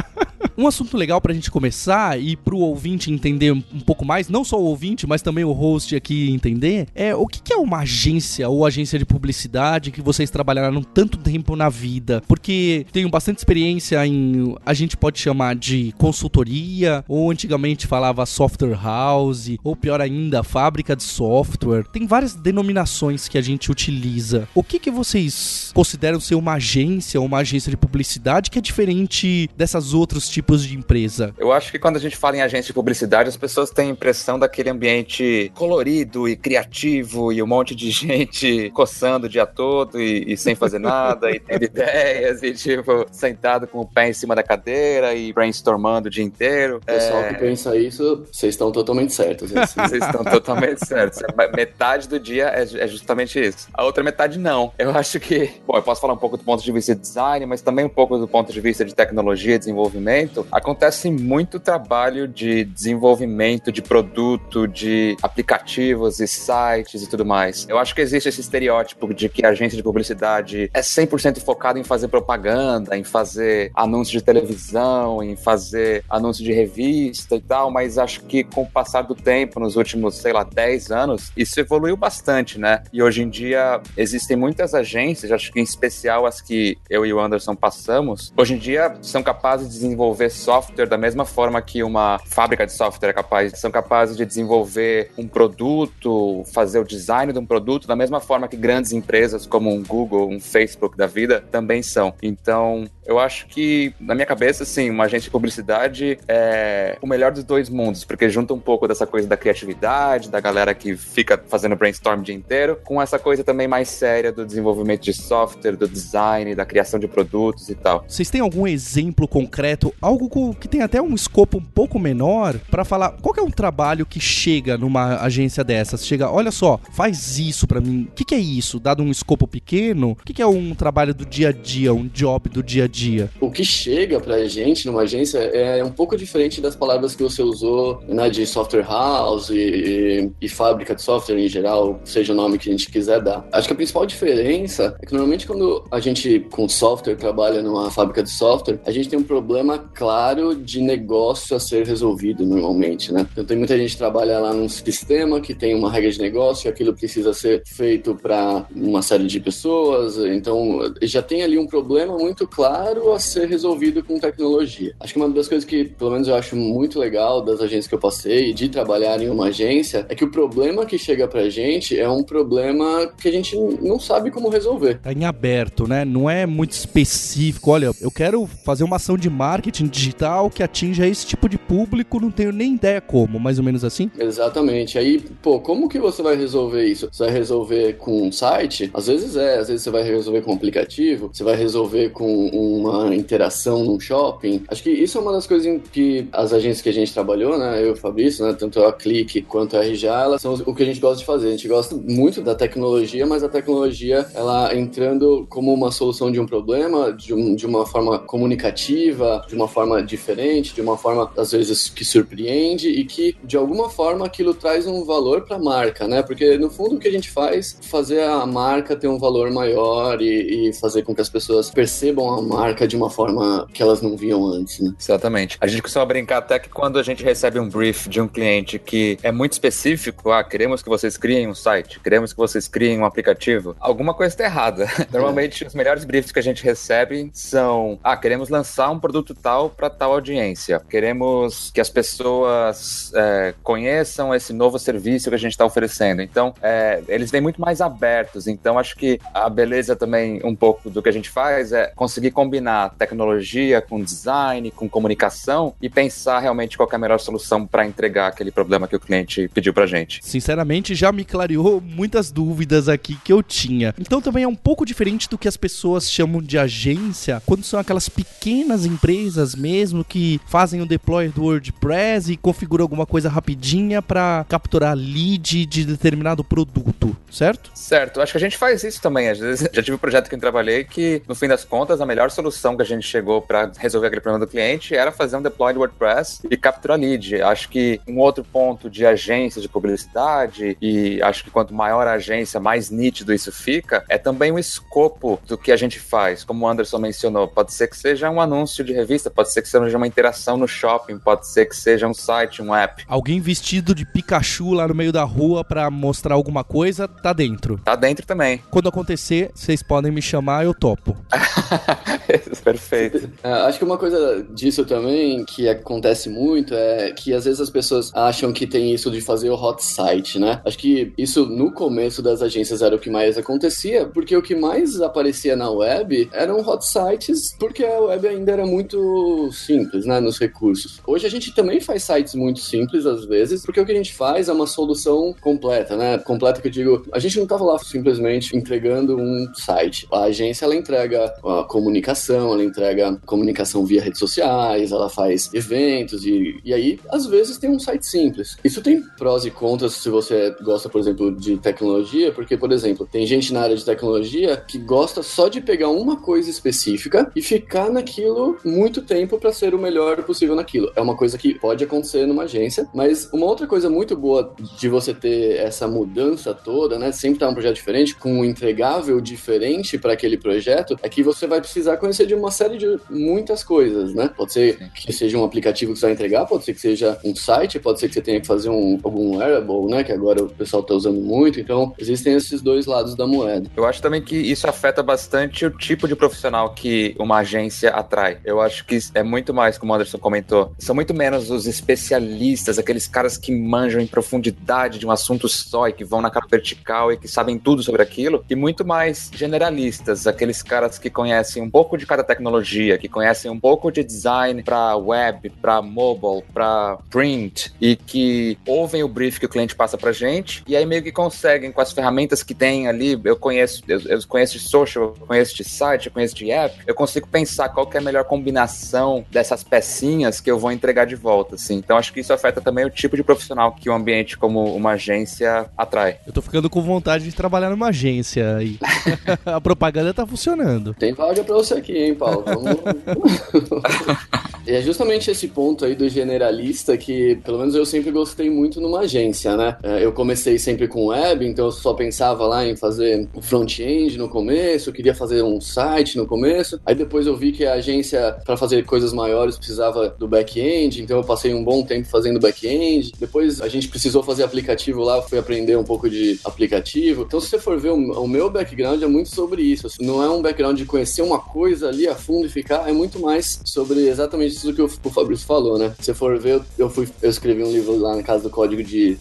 um 0.56 0.66
assunto 0.66 0.96
legal 0.96 1.20
pra 1.20 1.32
gente 1.32 1.50
começar 1.50 2.19
e 2.20 2.36
pro 2.36 2.58
ouvinte 2.58 3.10
entender 3.10 3.52
um 3.52 3.80
pouco 3.84 4.04
mais, 4.04 4.28
não 4.28 4.44
só 4.44 4.60
o 4.60 4.64
ouvinte, 4.64 5.06
mas 5.06 5.22
também 5.22 5.44
o 5.44 5.52
host 5.52 5.96
aqui 5.96 6.30
entender, 6.30 6.86
é 6.94 7.14
o 7.14 7.26
que 7.26 7.52
é 7.52 7.56
uma 7.56 7.78
agência 7.78 8.48
ou 8.48 8.64
agência 8.66 8.98
de 8.98 9.04
publicidade 9.04 9.90
que 9.90 10.00
vocês 10.00 10.30
trabalharam 10.30 10.82
tanto 10.82 11.18
tempo 11.18 11.56
na 11.56 11.68
vida? 11.68 12.22
Porque 12.28 12.86
tenho 12.92 13.08
bastante 13.08 13.38
experiência 13.38 14.06
em, 14.06 14.54
a 14.64 14.74
gente 14.74 14.96
pode 14.96 15.18
chamar 15.18 15.56
de 15.56 15.92
consultoria, 15.98 17.04
ou 17.08 17.30
antigamente 17.30 17.86
falava 17.86 18.24
software 18.26 18.78
house, 18.80 19.56
ou 19.64 19.74
pior 19.74 20.00
ainda, 20.00 20.42
fábrica 20.42 20.94
de 20.94 21.02
software. 21.02 21.84
Tem 21.84 22.06
várias 22.06 22.34
denominações 22.34 23.28
que 23.28 23.38
a 23.38 23.42
gente 23.42 23.70
utiliza. 23.70 24.48
O 24.54 24.62
que, 24.62 24.78
que 24.78 24.90
vocês 24.90 25.70
consideram 25.74 26.20
ser 26.20 26.34
uma 26.34 26.54
agência 26.54 27.20
ou 27.20 27.26
uma 27.26 27.38
agência 27.38 27.70
de 27.70 27.76
publicidade 27.76 28.50
que 28.50 28.58
é 28.58 28.62
diferente 28.62 29.48
dessas 29.56 29.94
outros 29.94 30.28
tipos 30.28 30.64
de 30.64 30.76
empresa? 30.76 31.34
Eu 31.38 31.52
acho 31.52 31.70
que 31.70 31.78
quando 31.78 31.96
a 31.96 32.00
gente 32.00 32.09
fala 32.16 32.36
em 32.36 32.42
agência 32.42 32.68
de 32.68 32.72
publicidade, 32.72 33.28
as 33.28 33.36
pessoas 33.36 33.70
têm 33.70 33.88
a 33.88 33.92
impressão 33.92 34.38
daquele 34.38 34.70
ambiente 34.70 35.50
colorido 35.54 36.28
e 36.28 36.36
criativo 36.36 37.32
e 37.32 37.42
um 37.42 37.46
monte 37.46 37.74
de 37.74 37.90
gente 37.92 38.70
coçando 38.70 39.26
o 39.26 39.28
dia 39.28 39.46
todo 39.46 40.00
e, 40.00 40.32
e 40.32 40.36
sem 40.36 40.54
fazer 40.54 40.78
nada 40.78 41.30
e 41.30 41.40
tendo 41.40 41.64
ideias 41.64 42.42
e, 42.42 42.52
tipo, 42.52 43.06
sentado 43.10 43.66
com 43.66 43.80
o 43.80 43.86
pé 43.86 44.08
em 44.08 44.12
cima 44.12 44.34
da 44.34 44.42
cadeira 44.42 45.14
e 45.14 45.32
brainstormando 45.32 46.08
o 46.08 46.10
dia 46.10 46.24
inteiro. 46.24 46.80
Pessoal 46.84 47.24
é... 47.24 47.28
que 47.28 47.40
pensa 47.40 47.76
isso, 47.76 48.26
vocês 48.30 48.54
estão 48.54 48.72
totalmente 48.72 49.12
certos. 49.12 49.50
Vocês 49.80 50.02
estão 50.02 50.24
totalmente 50.24 50.84
certos. 50.84 51.20
Metade 51.54 52.08
do 52.08 52.18
dia 52.18 52.48
é, 52.48 52.62
é 52.62 52.86
justamente 52.86 53.40
isso. 53.40 53.68
A 53.72 53.84
outra 53.84 54.02
metade 54.02 54.38
não. 54.38 54.72
Eu 54.78 54.90
acho 54.90 55.18
que, 55.20 55.50
bom, 55.66 55.76
eu 55.76 55.82
posso 55.82 56.00
falar 56.00 56.14
um 56.14 56.18
pouco 56.18 56.36
do 56.36 56.44
ponto 56.44 56.62
de 56.62 56.72
vista 56.72 56.94
de 56.94 57.00
design, 57.00 57.46
mas 57.46 57.60
também 57.60 57.84
um 57.84 57.88
pouco 57.88 58.18
do 58.18 58.28
ponto 58.28 58.52
de 58.52 58.60
vista 58.60 58.84
de 58.84 58.94
tecnologia 58.94 59.54
e 59.54 59.58
desenvolvimento. 59.58 60.46
Acontece 60.50 61.10
muito 61.10 61.58
trabalho 61.58 61.89
de 62.32 62.64
desenvolvimento 62.64 63.72
de 63.72 63.82
produto, 63.82 64.68
de 64.68 65.16
aplicativos 65.20 66.20
e 66.20 66.26
sites 66.28 67.02
e 67.02 67.08
tudo 67.08 67.26
mais. 67.26 67.66
Eu 67.68 67.78
acho 67.78 67.94
que 67.96 68.00
existe 68.00 68.28
esse 68.28 68.40
estereótipo 68.40 69.12
de 69.12 69.28
que 69.28 69.44
a 69.44 69.48
agência 69.48 69.76
de 69.76 69.82
publicidade 69.82 70.70
é 70.72 70.80
100% 70.80 71.40
focada 71.40 71.80
em 71.80 71.84
fazer 71.84 72.06
propaganda, 72.06 72.96
em 72.96 73.02
fazer 73.02 73.72
anúncio 73.74 74.16
de 74.16 74.24
televisão, 74.24 75.20
em 75.20 75.34
fazer 75.34 76.04
anúncio 76.08 76.44
de 76.44 76.52
revista 76.52 77.34
e 77.34 77.40
tal, 77.40 77.72
mas 77.72 77.98
acho 77.98 78.22
que 78.22 78.44
com 78.44 78.62
o 78.62 78.70
passar 78.70 79.02
do 79.02 79.14
tempo, 79.14 79.58
nos 79.58 79.74
últimos, 79.74 80.14
sei 80.14 80.32
lá, 80.32 80.44
10 80.44 80.92
anos, 80.92 81.32
isso 81.36 81.58
evoluiu 81.58 81.96
bastante, 81.96 82.56
né? 82.56 82.84
E 82.92 83.02
hoje 83.02 83.22
em 83.22 83.28
dia 83.28 83.80
existem 83.96 84.36
muitas 84.36 84.74
agências, 84.74 85.32
acho 85.32 85.52
que 85.52 85.58
em 85.58 85.64
especial 85.64 86.24
as 86.24 86.40
que 86.40 86.78
eu 86.88 87.04
e 87.04 87.12
o 87.12 87.18
Anderson 87.18 87.56
passamos, 87.56 88.32
hoje 88.36 88.54
em 88.54 88.58
dia 88.58 88.94
são 89.02 89.24
capazes 89.24 89.68
de 89.68 89.74
desenvolver 89.74 90.30
software 90.30 90.86
da 90.86 90.96
mesma 90.96 91.24
forma 91.24 91.60
que 91.60 91.79
uma 91.82 92.18
fábrica 92.26 92.66
de 92.66 92.72
software 92.72 93.10
é 93.10 93.12
capaz, 93.12 93.58
são 93.58 93.70
capazes 93.70 94.16
de 94.16 94.24
desenvolver 94.24 95.10
um 95.16 95.26
produto, 95.26 96.44
fazer 96.52 96.78
o 96.78 96.84
design 96.84 97.32
de 97.32 97.38
um 97.38 97.46
produto 97.46 97.86
da 97.86 97.96
mesma 97.96 98.20
forma 98.20 98.48
que 98.48 98.56
grandes 98.56 98.92
empresas 98.92 99.46
como 99.46 99.72
um 99.72 99.82
Google, 99.82 100.28
um 100.28 100.40
Facebook 100.40 100.96
da 100.96 101.06
vida 101.06 101.44
também 101.50 101.82
são. 101.82 102.14
Então, 102.22 102.88
eu 103.06 103.18
acho 103.18 103.46
que, 103.46 103.92
na 103.98 104.14
minha 104.14 104.26
cabeça, 104.26 104.64
sim, 104.64 104.88
uma 104.90 105.04
agência 105.04 105.24
de 105.24 105.30
publicidade 105.30 106.18
é 106.28 106.96
o 107.00 107.06
melhor 107.06 107.32
dos 107.32 107.42
dois 107.42 107.68
mundos, 107.68 108.04
porque 108.04 108.28
junta 108.28 108.54
um 108.54 108.60
pouco 108.60 108.86
dessa 108.86 109.06
coisa 109.06 109.26
da 109.26 109.36
criatividade, 109.36 110.30
da 110.30 110.38
galera 110.38 110.74
que 110.74 110.96
fica 110.96 111.42
fazendo 111.48 111.74
brainstorm 111.74 112.20
o 112.20 112.22
dia 112.22 112.34
inteiro, 112.34 112.78
com 112.84 113.02
essa 113.02 113.18
coisa 113.18 113.42
também 113.42 113.66
mais 113.66 113.88
séria 113.88 114.30
do 114.30 114.46
desenvolvimento 114.46 115.02
de 115.02 115.12
software, 115.12 115.76
do 115.76 115.88
design, 115.88 116.54
da 116.54 116.64
criação 116.64 117.00
de 117.00 117.08
produtos 117.08 117.68
e 117.68 117.74
tal. 117.74 118.04
Vocês 118.06 118.30
têm 118.30 118.40
algum 118.40 118.66
exemplo 118.66 119.26
concreto, 119.26 119.92
algo 120.00 120.54
que 120.54 120.68
tem 120.68 120.82
até 120.82 121.02
um 121.02 121.14
escopo 121.14 121.58
um 121.58 121.64
pouco 121.64 121.98
menor, 121.98 122.58
para 122.70 122.84
falar 122.84 123.10
qual 123.20 123.34
é 123.36 123.42
um 123.42 123.50
trabalho 123.50 124.06
que 124.06 124.20
chega 124.20 124.78
numa 124.78 125.20
agência 125.20 125.64
dessas? 125.64 126.06
Chega, 126.06 126.30
olha 126.30 126.52
só, 126.52 126.78
faz 126.92 127.38
isso 127.38 127.66
para 127.66 127.80
mim. 127.80 128.06
O 128.10 128.14
que, 128.14 128.24
que, 128.24 128.34
é 128.34 128.38
isso? 128.38 128.78
Dado 128.78 129.02
um 129.02 129.10
escopo 129.10 129.48
pequeno, 129.48 130.12
o 130.12 130.16
que, 130.16 130.32
que 130.32 130.42
é 130.42 130.46
um 130.46 130.74
trabalho 130.74 131.12
do 131.12 131.26
dia 131.26 131.48
a 131.48 131.52
dia, 131.52 131.92
um 131.92 132.06
job 132.06 132.48
do 132.48 132.62
dia 132.62 132.84
a 132.84 132.86
dia? 132.86 132.99
O 133.40 133.50
que 133.50 133.64
chega 133.64 134.20
pra 134.20 134.44
gente 134.46 134.86
numa 134.86 135.02
agência 135.02 135.38
é 135.38 135.82
um 135.82 135.90
pouco 135.90 136.16
diferente 136.16 136.60
das 136.60 136.76
palavras 136.76 137.14
que 137.14 137.22
você 137.22 137.42
usou, 137.42 138.02
né, 138.08 138.28
de 138.28 138.46
software 138.46 138.86
house 138.86 139.50
e, 139.50 139.54
e, 139.54 140.30
e 140.42 140.48
fábrica 140.48 140.94
de 140.94 141.02
software 141.02 141.38
em 141.38 141.48
geral, 141.48 142.00
seja 142.04 142.32
o 142.32 142.36
nome 142.36 142.58
que 142.58 142.68
a 142.68 142.72
gente 142.72 142.90
quiser 142.90 143.20
dar. 143.20 143.46
Acho 143.52 143.66
que 143.68 143.72
a 143.72 143.76
principal 143.76 144.04
diferença 144.06 144.96
é 145.00 145.06
que 145.06 145.12
normalmente 145.12 145.46
quando 145.46 145.84
a 145.90 146.00
gente 146.00 146.40
com 146.50 146.68
software 146.68 147.16
trabalha 147.16 147.62
numa 147.62 147.90
fábrica 147.90 148.22
de 148.22 148.30
software, 148.30 148.80
a 148.84 148.90
gente 148.90 149.08
tem 149.08 149.18
um 149.18 149.22
problema 149.24 149.78
claro 149.78 150.54
de 150.54 150.80
negócio 150.80 151.56
a 151.56 151.60
ser 151.60 151.86
resolvido 151.86 152.44
normalmente, 152.44 153.12
né? 153.12 153.26
Então 153.32 153.44
tem 153.44 153.56
muita 153.56 153.76
gente 153.76 153.92
que 153.92 153.98
trabalha 153.98 154.38
lá 154.38 154.52
num 154.52 154.68
sistema 154.68 155.40
que 155.40 155.54
tem 155.54 155.74
uma 155.74 155.90
regra 155.90 156.10
de 156.10 156.18
negócio, 156.18 156.66
e 156.66 156.70
aquilo 156.70 156.94
precisa 156.94 157.32
ser 157.32 157.62
feito 157.66 158.14
para 158.14 158.66
uma 158.74 159.02
série 159.02 159.26
de 159.26 159.40
pessoas, 159.40 160.16
então 160.18 160.80
já 161.02 161.22
tem 161.22 161.42
ali 161.42 161.58
um 161.58 161.66
problema 161.66 162.16
muito 162.16 162.46
claro 162.46 162.79
a 162.80 163.18
ser 163.18 163.48
resolvido 163.48 164.02
com 164.02 164.18
tecnologia. 164.18 164.94
Acho 165.00 165.12
que 165.12 165.18
uma 165.18 165.28
das 165.28 165.48
coisas 165.48 165.64
que, 165.64 165.84
pelo 165.84 166.10
menos 166.10 166.28
eu 166.28 166.34
acho 166.34 166.56
muito 166.56 166.98
legal 166.98 167.42
das 167.42 167.60
agências 167.60 167.86
que 167.86 167.94
eu 167.94 167.98
passei, 167.98 168.52
de 168.52 168.68
trabalhar 168.68 169.20
em 169.20 169.28
uma 169.28 169.46
agência, 169.46 170.06
é 170.08 170.14
que 170.14 170.24
o 170.24 170.30
problema 170.30 170.86
que 170.86 170.98
chega 170.98 171.28
pra 171.28 171.48
gente 171.48 171.98
é 171.98 172.08
um 172.08 172.22
problema 172.22 173.12
que 173.20 173.28
a 173.28 173.32
gente 173.32 173.56
não 173.56 173.98
sabe 173.98 174.30
como 174.30 174.48
resolver. 174.48 174.98
Tá 174.98 175.12
em 175.12 175.24
aberto, 175.24 175.86
né? 175.86 176.04
Não 176.04 176.28
é 176.28 176.46
muito 176.46 176.72
específico. 176.72 177.70
Olha, 177.70 177.90
eu 178.00 178.10
quero 178.10 178.46
fazer 178.64 178.84
uma 178.84 178.96
ação 178.96 179.16
de 179.16 179.28
marketing 179.28 179.86
digital 179.86 180.50
que 180.50 180.62
atinja 180.62 181.06
esse 181.06 181.26
tipo 181.26 181.48
de 181.48 181.58
público, 181.58 182.20
não 182.20 182.30
tenho 182.30 182.52
nem 182.52 182.74
ideia 182.74 183.00
como, 183.00 183.38
mais 183.38 183.58
ou 183.58 183.64
menos 183.64 183.84
assim? 183.84 184.10
Exatamente. 184.18 184.98
Aí, 184.98 185.20
pô, 185.42 185.60
como 185.60 185.88
que 185.88 185.98
você 185.98 186.22
vai 186.22 186.36
resolver 186.36 186.84
isso? 186.84 187.08
Você 187.12 187.24
vai 187.24 187.32
resolver 187.32 187.94
com 187.94 188.26
um 188.26 188.32
site? 188.32 188.90
Às 188.94 189.06
vezes 189.06 189.36
é, 189.36 189.58
às 189.58 189.68
vezes 189.68 189.82
você 189.82 189.90
vai 189.90 190.02
resolver 190.02 190.42
com 190.42 190.52
um 190.52 190.54
aplicativo, 190.54 191.30
você 191.32 191.44
vai 191.44 191.56
resolver 191.56 192.10
com 192.10 192.50
uma 192.76 193.14
interação 193.14 193.84
num 193.84 193.98
shopping. 193.98 194.62
Acho 194.68 194.82
que 194.82 194.90
isso 194.90 195.18
é 195.18 195.20
uma 195.20 195.32
das 195.32 195.46
coisas 195.46 195.80
que 195.92 196.28
as 196.32 196.52
agências 196.52 196.82
que 196.82 196.88
a 196.88 196.92
gente 196.92 197.12
trabalhou, 197.12 197.58
né, 197.58 197.82
eu 197.82 197.88
e 197.88 197.90
o 197.92 197.96
Fabrício, 197.96 198.46
né, 198.46 198.54
tanto 198.58 198.82
a 198.84 198.92
Clique 198.92 199.42
quanto 199.42 199.76
a 199.76 199.80
RGA, 199.80 200.22
elas 200.24 200.42
são 200.42 200.54
o 200.54 200.74
que 200.74 200.82
a 200.82 200.86
gente 200.86 201.00
gosta 201.00 201.18
de 201.18 201.24
fazer. 201.24 201.48
A 201.48 201.50
gente 201.52 201.68
gosta 201.68 201.94
muito 201.96 202.40
da 202.42 202.54
tecnologia, 202.54 203.26
mas 203.26 203.42
a 203.42 203.48
tecnologia, 203.48 204.26
ela 204.34 204.74
entrando 204.74 205.46
como 205.48 205.72
uma 205.72 205.90
solução 205.90 206.30
de 206.30 206.40
um 206.40 206.46
problema, 206.46 207.12
de, 207.12 207.34
um, 207.34 207.54
de 207.54 207.66
uma 207.66 207.86
forma 207.86 208.18
comunicativa, 208.18 209.44
de 209.48 209.54
uma 209.54 209.68
forma 209.68 210.02
diferente, 210.02 210.74
de 210.74 210.80
uma 210.80 210.96
forma, 210.96 211.30
às 211.36 211.52
vezes, 211.52 211.88
que 211.88 212.04
surpreende 212.04 212.88
e 212.88 213.04
que, 213.04 213.36
de 213.42 213.56
alguma 213.56 213.88
forma, 213.88 214.26
aquilo 214.26 214.54
traz 214.54 214.86
um 214.86 215.04
valor 215.04 215.42
para 215.42 215.56
a 215.56 215.58
marca, 215.58 216.06
né? 216.06 216.22
Porque, 216.22 216.58
no 216.58 216.70
fundo, 216.70 216.96
o 216.96 216.98
que 216.98 217.08
a 217.08 217.12
gente 217.12 217.30
faz 217.30 217.78
fazer 217.82 218.22
a 218.22 218.46
marca 218.46 218.96
ter 218.96 219.08
um 219.08 219.18
valor 219.18 219.50
maior 219.50 220.20
e, 220.20 220.68
e 220.68 220.72
fazer 220.72 221.02
com 221.02 221.14
que 221.14 221.20
as 221.20 221.28
pessoas 221.28 221.70
percebam 221.70 222.32
a 222.32 222.42
marca 222.42 222.59
de 222.86 222.96
uma 222.96 223.10
forma 223.10 223.66
que 223.72 223.82
elas 223.82 224.00
não 224.00 224.16
viam 224.16 224.46
antes, 224.46 224.80
né? 224.80 224.94
Exatamente. 224.98 225.56
A 225.60 225.66
gente 225.66 225.82
costuma 225.82 226.04
brincar 226.04 226.38
até 226.38 226.58
que 226.58 226.68
quando 226.68 226.98
a 226.98 227.02
gente 227.02 227.22
recebe 227.22 227.58
um 227.58 227.68
brief 227.68 228.08
de 228.08 228.20
um 228.20 228.28
cliente 228.28 228.78
que 228.78 229.18
é 229.22 229.32
muito 229.32 229.52
específico, 229.52 230.30
ah, 230.30 230.42
queremos 230.42 230.82
que 230.82 230.88
vocês 230.88 231.16
criem 231.16 231.48
um 231.48 231.54
site, 231.54 232.00
queremos 232.00 232.32
que 232.32 232.38
vocês 232.38 232.68
criem 232.68 232.98
um 232.98 233.04
aplicativo, 233.04 233.76
alguma 233.80 234.14
coisa 234.14 234.32
está 234.32 234.44
errada. 234.44 234.86
Normalmente, 235.12 235.64
é. 235.64 235.66
os 235.66 235.74
melhores 235.74 236.04
briefs 236.04 236.32
que 236.32 236.38
a 236.38 236.42
gente 236.42 236.62
recebe 236.64 237.30
são, 237.32 237.98
ah, 238.02 238.16
queremos 238.16 238.48
lançar 238.48 238.90
um 238.90 238.98
produto 238.98 239.34
tal 239.34 239.70
para 239.70 239.90
tal 239.90 240.12
audiência, 240.12 240.80
queremos 240.88 241.70
que 241.70 241.80
as 241.80 241.90
pessoas 241.90 243.12
é, 243.14 243.54
conheçam 243.62 244.34
esse 244.34 244.52
novo 244.52 244.78
serviço 244.78 245.28
que 245.28 245.34
a 245.34 245.38
gente 245.38 245.52
está 245.52 245.64
oferecendo. 245.64 246.22
Então, 246.22 246.54
é, 246.62 247.02
eles 247.08 247.30
vêm 247.30 247.40
muito 247.40 247.60
mais 247.60 247.80
abertos. 247.80 248.46
Então, 248.46 248.78
acho 248.78 248.96
que 248.96 249.20
a 249.32 249.48
beleza 249.48 249.96
também, 249.96 250.40
um 250.44 250.54
pouco 250.54 250.90
do 250.90 251.02
que 251.02 251.08
a 251.08 251.12
gente 251.12 251.30
faz, 251.30 251.72
é 251.72 251.92
conseguir 251.94 252.30
combinar 252.30 252.49
tecnologia 252.98 253.80
com 253.80 254.02
design, 254.02 254.70
com 254.70 254.88
comunicação 254.88 255.74
e 255.80 255.88
pensar 255.88 256.40
realmente 256.40 256.76
qual 256.76 256.88
é 256.90 256.94
a 256.94 256.98
melhor 256.98 257.20
solução 257.20 257.66
para 257.66 257.86
entregar 257.86 258.28
aquele 258.28 258.50
problema 258.50 258.88
que 258.88 258.96
o 258.96 259.00
cliente 259.00 259.48
pediu 259.52 259.72
pra 259.72 259.86
gente. 259.86 260.20
Sinceramente, 260.22 260.94
já 260.94 261.12
me 261.12 261.24
clareou 261.24 261.80
muitas 261.80 262.30
dúvidas 262.30 262.88
aqui 262.88 263.16
que 263.22 263.32
eu 263.32 263.42
tinha. 263.42 263.94
Então 263.98 264.20
também 264.20 264.44
é 264.44 264.48
um 264.48 264.54
pouco 264.54 264.84
diferente 264.84 265.28
do 265.28 265.38
que 265.38 265.48
as 265.48 265.56
pessoas 265.56 266.10
chamam 266.10 266.42
de 266.42 266.58
agência, 266.58 267.42
quando 267.46 267.64
são 267.64 267.78
aquelas 267.78 268.08
pequenas 268.08 268.84
empresas 268.84 269.54
mesmo 269.54 270.04
que 270.04 270.40
fazem 270.46 270.80
o 270.80 270.86
deploy 270.86 271.28
do 271.28 271.44
WordPress 271.44 272.32
e 272.32 272.36
configuram 272.36 272.84
alguma 272.84 273.06
coisa 273.06 273.28
rapidinha 273.28 274.02
para 274.02 274.44
capturar 274.48 274.96
lead 274.96 275.66
de 275.66 275.84
determinado 275.84 276.42
produto, 276.42 277.16
certo? 277.30 277.70
Certo. 277.74 278.20
Acho 278.20 278.32
que 278.32 278.38
a 278.38 278.40
gente 278.40 278.56
faz 278.56 278.82
isso 278.82 279.00
também. 279.00 279.28
Às 279.28 279.38
vezes 279.38 279.68
já 279.72 279.82
tive 279.82 279.94
um 279.94 279.98
projeto 279.98 280.28
que 280.28 280.34
eu 280.34 280.40
trabalhei 280.40 280.84
que, 280.84 281.22
no 281.28 281.34
fim 281.34 281.48
das 281.48 281.64
contas, 281.64 282.00
a 282.00 282.06
melhor 282.06 282.30
solução 282.30 282.39
que 282.76 282.82
a 282.82 282.84
gente 282.84 283.06
chegou 283.06 283.42
para 283.42 283.70
resolver 283.78 284.06
aquele 284.06 284.20
problema 284.20 284.44
do 284.44 284.50
cliente 284.50 284.94
era 284.94 285.12
fazer 285.12 285.36
um 285.36 285.42
deploy 285.42 285.72
do 285.72 285.80
WordPress 285.80 286.40
e 286.50 286.56
capturar 286.56 286.98
lead. 286.98 287.42
Acho 287.42 287.68
que 287.68 288.00
um 288.06 288.18
outro 288.18 288.44
ponto 288.44 288.88
de 288.88 289.04
agência 289.04 289.60
de 289.60 289.68
publicidade, 289.68 290.76
e 290.80 291.20
acho 291.22 291.44
que 291.44 291.50
quanto 291.50 291.74
maior 291.74 292.06
a 292.06 292.14
agência, 292.14 292.60
mais 292.60 292.90
nítido 292.90 293.32
isso 293.32 293.52
fica, 293.52 294.04
é 294.08 294.18
também 294.18 294.52
o 294.52 294.58
escopo 294.58 295.40
do 295.46 295.58
que 295.58 295.72
a 295.72 295.76
gente 295.76 295.98
faz. 295.98 296.44
Como 296.44 296.64
o 296.64 296.68
Anderson 296.68 296.98
mencionou, 296.98 297.48
pode 297.48 297.72
ser 297.72 297.88
que 297.88 297.96
seja 297.96 298.30
um 298.30 298.40
anúncio 298.40 298.84
de 298.84 298.92
revista, 298.92 299.30
pode 299.30 299.52
ser 299.52 299.62
que 299.62 299.68
seja 299.68 299.96
uma 299.96 300.06
interação 300.06 300.56
no 300.56 300.68
shopping, 300.68 301.18
pode 301.18 301.46
ser 301.46 301.66
que 301.66 301.76
seja 301.76 302.06
um 302.06 302.14
site, 302.14 302.62
um 302.62 302.74
app. 302.74 303.04
Alguém 303.08 303.40
vestido 303.40 303.94
de 303.94 304.04
Pikachu 304.04 304.72
lá 304.72 304.86
no 304.86 304.94
meio 304.94 305.12
da 305.12 305.24
rua 305.24 305.64
para 305.64 305.90
mostrar 305.90 306.34
alguma 306.34 306.64
coisa, 306.64 307.08
tá 307.08 307.32
dentro. 307.32 307.78
Tá 307.84 307.94
dentro 307.94 308.26
também. 308.26 308.62
Quando 308.70 308.88
acontecer, 308.88 309.50
vocês 309.54 309.82
podem 309.82 310.12
me 310.12 310.22
chamar, 310.22 310.64
eu 310.64 310.74
topo. 310.74 311.16
Perfeito. 312.62 313.30
É, 313.42 313.50
acho 313.50 313.78
que 313.78 313.84
uma 313.84 313.98
coisa 313.98 314.46
disso 314.50 314.84
também 314.84 315.44
que 315.44 315.68
acontece 315.68 316.28
muito 316.28 316.74
é 316.74 317.12
que 317.12 317.32
às 317.32 317.44
vezes 317.44 317.60
as 317.60 317.70
pessoas 317.70 318.10
acham 318.14 318.52
que 318.52 318.66
tem 318.66 318.92
isso 318.92 319.10
de 319.10 319.20
fazer 319.20 319.50
o 319.50 319.54
hot 319.54 319.82
site, 319.82 320.38
né? 320.38 320.60
Acho 320.64 320.78
que 320.78 321.12
isso 321.16 321.46
no 321.46 321.72
começo 321.72 322.22
das 322.22 322.42
agências 322.42 322.82
era 322.82 322.94
o 322.94 322.98
que 322.98 323.10
mais 323.10 323.38
acontecia, 323.38 324.06
porque 324.06 324.36
o 324.36 324.42
que 324.42 324.54
mais 324.54 325.00
aparecia 325.00 325.56
na 325.56 325.70
web 325.70 326.28
eram 326.32 326.60
hot 326.60 326.84
sites, 326.84 327.54
porque 327.58 327.84
a 327.84 328.00
web 328.00 328.26
ainda 328.26 328.52
era 328.52 328.66
muito 328.66 329.50
simples, 329.52 330.06
né, 330.06 330.20
nos 330.20 330.38
recursos. 330.38 331.00
Hoje 331.06 331.26
a 331.26 331.30
gente 331.30 331.54
também 331.54 331.80
faz 331.80 332.04
sites 332.04 332.34
muito 332.34 332.60
simples 332.60 333.06
às 333.06 333.24
vezes, 333.24 333.64
porque 333.64 333.80
o 333.80 333.86
que 333.86 333.92
a 333.92 333.96
gente 333.96 334.12
faz 334.12 334.48
é 334.48 334.52
uma 334.52 334.66
solução 334.66 335.34
completa, 335.40 335.96
né? 335.96 336.18
Completa 336.18 336.60
que 336.60 336.68
eu 336.68 336.72
digo, 336.72 337.06
a 337.12 337.18
gente 337.18 337.36
não 337.36 337.44
estava 337.44 337.64
lá 337.64 337.78
simplesmente 337.78 338.56
entregando 338.56 339.16
um 339.16 339.46
site. 339.54 340.06
A 340.12 340.24
agência 340.24 340.64
ela 340.64 340.74
entrega 340.74 341.32
a 341.44 341.64
comunicação, 341.64 342.19
ela 342.28 342.62
entrega 342.64 343.18
comunicação 343.26 343.84
via 343.84 344.02
redes 344.02 344.18
sociais, 344.18 344.92
ela 344.92 345.08
faz 345.08 345.52
eventos 345.54 346.24
e, 346.24 346.60
e 346.64 346.74
aí 346.74 346.98
às 347.08 347.26
vezes 347.26 347.58
tem 347.58 347.70
um 347.70 347.78
site 347.78 348.06
simples. 348.06 348.56
Isso 348.64 348.82
tem 348.82 349.02
prós 349.16 349.44
e 349.44 349.50
contras 349.50 349.94
se 349.94 350.08
você 350.08 350.54
gosta, 350.62 350.88
por 350.88 351.00
exemplo, 351.00 351.34
de 351.34 351.56
tecnologia, 351.56 352.32
porque 352.32 352.56
por 352.56 352.72
exemplo, 352.72 353.08
tem 353.10 353.26
gente 353.26 353.52
na 353.52 353.62
área 353.62 353.76
de 353.76 353.84
tecnologia 353.84 354.56
que 354.56 354.78
gosta 354.78 355.22
só 355.22 355.48
de 355.48 355.60
pegar 355.60 355.88
uma 355.88 356.16
coisa 356.16 356.50
específica 356.50 357.30
e 357.34 357.42
ficar 357.42 357.90
naquilo 357.90 358.58
muito 358.64 359.02
tempo 359.02 359.38
para 359.38 359.52
ser 359.52 359.74
o 359.74 359.78
melhor 359.78 360.22
possível 360.24 360.54
naquilo. 360.54 360.90
É 360.94 361.00
uma 361.00 361.16
coisa 361.16 361.38
que 361.38 361.54
pode 361.58 361.84
acontecer 361.84 362.26
numa 362.26 362.44
agência, 362.44 362.88
mas 362.94 363.28
uma 363.32 363.46
outra 363.46 363.66
coisa 363.66 363.88
muito 363.88 364.16
boa 364.16 364.54
de 364.78 364.88
você 364.88 365.14
ter 365.14 365.56
essa 365.56 365.86
mudança 365.86 366.54
toda, 366.54 366.98
né? 366.98 367.12
Sempre 367.12 367.40
tá 367.40 367.48
um 367.48 367.52
projeto 367.52 367.76
diferente, 367.76 368.14
com 368.14 368.40
um 368.40 368.44
entregável 368.44 369.20
diferente 369.20 369.98
para 369.98 370.12
aquele 370.12 370.36
projeto, 370.36 370.96
é 371.02 371.08
que 371.08 371.22
você 371.22 371.46
vai 371.46 371.60
precisar 371.60 371.96
conhecer 371.96 372.09
de 372.18 372.34
uma 372.34 372.50
série 372.50 372.76
de 372.76 372.98
muitas 373.08 373.62
coisas, 373.62 374.14
né? 374.14 374.30
Pode 374.36 374.52
ser 374.52 374.90
que 374.94 375.12
seja 375.12 375.38
um 375.38 375.44
aplicativo 375.44 375.92
que 375.92 375.98
você 375.98 376.06
vai 376.06 376.14
entregar, 376.14 376.46
pode 376.46 376.64
ser 376.64 376.74
que 376.74 376.80
seja 376.80 377.18
um 377.24 377.34
site, 377.34 377.78
pode 377.78 378.00
ser 378.00 378.08
que 378.08 378.14
você 378.14 378.20
tenha 378.20 378.40
que 378.40 378.46
fazer 378.46 378.70
um, 378.70 378.98
algum 379.02 379.36
wearable, 379.36 379.86
né? 379.90 380.04
Que 380.04 380.12
agora 380.12 380.42
o 380.42 380.48
pessoal 380.48 380.82
está 380.82 380.94
usando 380.94 381.20
muito. 381.20 381.60
Então, 381.60 381.94
existem 381.98 382.34
esses 382.34 382.60
dois 382.60 382.86
lados 382.86 383.14
da 383.14 383.26
moeda. 383.26 383.68
Eu 383.76 383.86
acho 383.86 384.02
também 384.02 384.22
que 384.22 384.36
isso 384.36 384.66
afeta 384.68 385.02
bastante 385.02 385.64
o 385.64 385.70
tipo 385.70 386.06
de 386.06 386.16
profissional 386.16 386.74
que 386.74 387.14
uma 387.18 387.38
agência 387.38 387.90
atrai. 387.90 388.38
Eu 388.44 388.60
acho 388.60 388.84
que 388.84 388.98
é 389.14 389.22
muito 389.22 389.52
mais, 389.54 389.78
como 389.78 389.92
o 389.92 389.94
Anderson 389.94 390.18
comentou, 390.18 390.72
são 390.78 390.94
muito 390.94 391.14
menos 391.14 391.50
os 391.50 391.66
especialistas, 391.66 392.78
aqueles 392.78 393.06
caras 393.06 393.36
que 393.36 393.52
manjam 393.52 394.00
em 394.00 394.06
profundidade 394.06 394.98
de 394.98 395.06
um 395.06 395.10
assunto 395.10 395.48
só 395.48 395.88
e 395.88 395.92
que 395.92 396.04
vão 396.04 396.20
na 396.20 396.30
cara 396.30 396.46
vertical 396.50 397.12
e 397.12 397.16
que 397.16 397.28
sabem 397.28 397.58
tudo 397.58 397.82
sobre 397.82 398.02
aquilo, 398.02 398.44
e 398.48 398.54
muito 398.54 398.84
mais 398.84 399.30
generalistas, 399.34 400.26
aqueles 400.26 400.62
caras 400.62 400.98
que 400.98 401.10
conhecem 401.10 401.62
um 401.62 401.70
pouco 401.70 401.89
de 401.96 402.06
cada 402.06 402.24
tecnologia, 402.24 402.98
que 402.98 403.08
conhecem 403.08 403.50
um 403.50 403.58
pouco 403.58 403.90
de 403.90 404.02
design 404.02 404.62
para 404.62 404.96
web, 404.96 405.50
para 405.60 405.82
mobile, 405.82 406.42
para 406.52 406.98
print 407.10 407.72
e 407.80 407.96
que 407.96 408.58
ouvem 408.66 409.02
o 409.02 409.08
brief 409.08 409.38
que 409.38 409.46
o 409.46 409.48
cliente 409.48 409.74
passa 409.74 409.96
pra 409.96 410.12
gente 410.12 410.62
e 410.66 410.76
aí 410.76 410.86
meio 410.86 411.02
que 411.02 411.12
conseguem 411.12 411.72
com 411.72 411.80
as 411.80 411.92
ferramentas 411.92 412.42
que 412.42 412.54
tem 412.54 412.88
ali, 412.88 413.20
eu 413.24 413.36
conheço, 413.36 413.82
eu, 413.88 414.00
eu 414.00 414.20
conheço 414.26 414.58
de 414.58 414.60
social, 414.60 415.14
eu 415.20 415.26
conheço 415.26 415.56
de 415.56 415.64
site, 415.64 416.06
eu 416.06 416.12
conheço 416.12 416.34
de 416.34 416.50
app, 416.50 416.76
eu 416.86 416.94
consigo 416.94 417.26
pensar 417.26 417.68
qual 417.68 417.86
que 417.86 417.96
é 417.96 418.00
a 418.00 418.02
melhor 418.02 418.24
combinação 418.24 419.24
dessas 419.30 419.62
pecinhas 419.62 420.40
que 420.40 420.50
eu 420.50 420.58
vou 420.58 420.72
entregar 420.72 421.04
de 421.04 421.16
volta, 421.16 421.54
assim. 421.54 421.76
Então 421.76 421.96
acho 421.96 422.12
que 422.12 422.20
isso 422.20 422.32
afeta 422.32 422.60
também 422.60 422.84
o 422.84 422.90
tipo 422.90 423.16
de 423.16 423.22
profissional 423.22 423.72
que 423.72 423.88
um 423.88 423.94
ambiente 423.94 424.36
como 424.36 424.74
uma 424.74 424.92
agência 424.92 425.66
atrai. 425.76 426.18
Eu 426.26 426.32
tô 426.32 426.42
ficando 426.42 426.68
com 426.68 426.82
vontade 426.82 427.24
de 427.24 427.32
trabalhar 427.32 427.70
numa 427.70 427.88
agência 427.88 428.56
aí. 428.56 428.78
a 429.44 429.60
propaganda 429.60 430.12
tá 430.12 430.26
funcionando. 430.26 430.94
Tem 430.94 431.12
vaga 431.12 431.42
pra 431.44 431.54
você 431.54 431.79
aqui, 431.80 431.98
hein, 431.98 432.14
Paulo? 432.14 432.44
Vamos... 432.46 432.76
é 434.66 434.80
justamente 434.82 435.30
esse 435.30 435.48
ponto 435.48 435.84
aí 435.84 435.94
do 435.94 436.08
generalista 436.08 436.96
que, 436.96 437.36
pelo 437.44 437.58
menos 437.58 437.74
eu 437.74 437.84
sempre 437.86 438.10
gostei 438.10 438.50
muito 438.50 438.80
numa 438.80 439.00
agência, 439.00 439.56
né? 439.56 439.76
É, 439.82 440.04
eu 440.04 440.12
comecei 440.12 440.58
sempre 440.58 440.88
com 440.88 441.06
web, 441.06 441.46
então 441.46 441.66
eu 441.66 441.72
só 441.72 441.94
pensava 441.94 442.46
lá 442.46 442.66
em 442.66 442.76
fazer 442.76 443.28
front-end 443.40 444.18
no 444.18 444.28
começo, 444.28 444.92
queria 444.92 445.14
fazer 445.14 445.42
um 445.42 445.60
site 445.60 446.16
no 446.16 446.26
começo. 446.26 446.80
Aí 446.84 446.94
depois 446.94 447.26
eu 447.26 447.36
vi 447.36 447.52
que 447.52 447.64
a 447.64 447.74
agência, 447.74 448.36
para 448.44 448.56
fazer 448.56 448.84
coisas 448.84 449.12
maiores, 449.12 449.56
precisava 449.56 450.14
do 450.18 450.28
back-end, 450.28 451.02
então 451.02 451.18
eu 451.18 451.24
passei 451.24 451.54
um 451.54 451.64
bom 451.64 451.82
tempo 451.82 452.08
fazendo 452.08 452.40
back-end. 452.40 453.12
Depois 453.18 453.60
a 453.60 453.68
gente 453.68 453.88
precisou 453.88 454.22
fazer 454.22 454.44
aplicativo 454.44 455.02
lá, 455.02 455.22
fui 455.22 455.38
aprender 455.38 455.76
um 455.76 455.84
pouco 455.84 456.08
de 456.08 456.38
aplicativo. 456.44 457.22
Então, 457.22 457.40
se 457.40 457.48
você 457.48 457.58
for 457.58 457.78
ver, 457.78 457.90
o 457.90 458.26
meu 458.26 458.50
background 458.50 459.02
é 459.02 459.06
muito 459.06 459.34
sobre 459.34 459.62
isso. 459.62 459.88
Não 460.00 460.22
é 460.22 460.28
um 460.28 460.42
background 460.42 460.76
de 460.76 460.84
conhecer 460.84 461.22
uma 461.22 461.38
coisa 461.38 461.88
ali 461.88 462.06
a 462.06 462.14
fundo 462.14 462.46
e 462.46 462.48
ficar, 462.48 462.88
é 462.88 462.92
muito 462.92 463.20
mais 463.20 463.60
sobre 463.64 464.06
exatamente 464.08 464.49
isso 464.50 464.72
que 464.72 464.82
o, 464.82 464.88
Fabrício 464.88 465.46
falou, 465.46 465.78
né? 465.78 465.94
Se 466.00 466.12
for 466.14 466.38
ver, 466.38 466.60
eu, 466.78 466.88
fui, 466.88 467.08
eu 467.22 467.30
escrevi 467.30 467.62
um 467.62 467.72
livro 467.72 467.98
lá 467.98 468.16
na 468.16 468.22
Casa 468.22 468.44
do 468.44 468.50
Código 468.50 468.82
de 468.82 469.18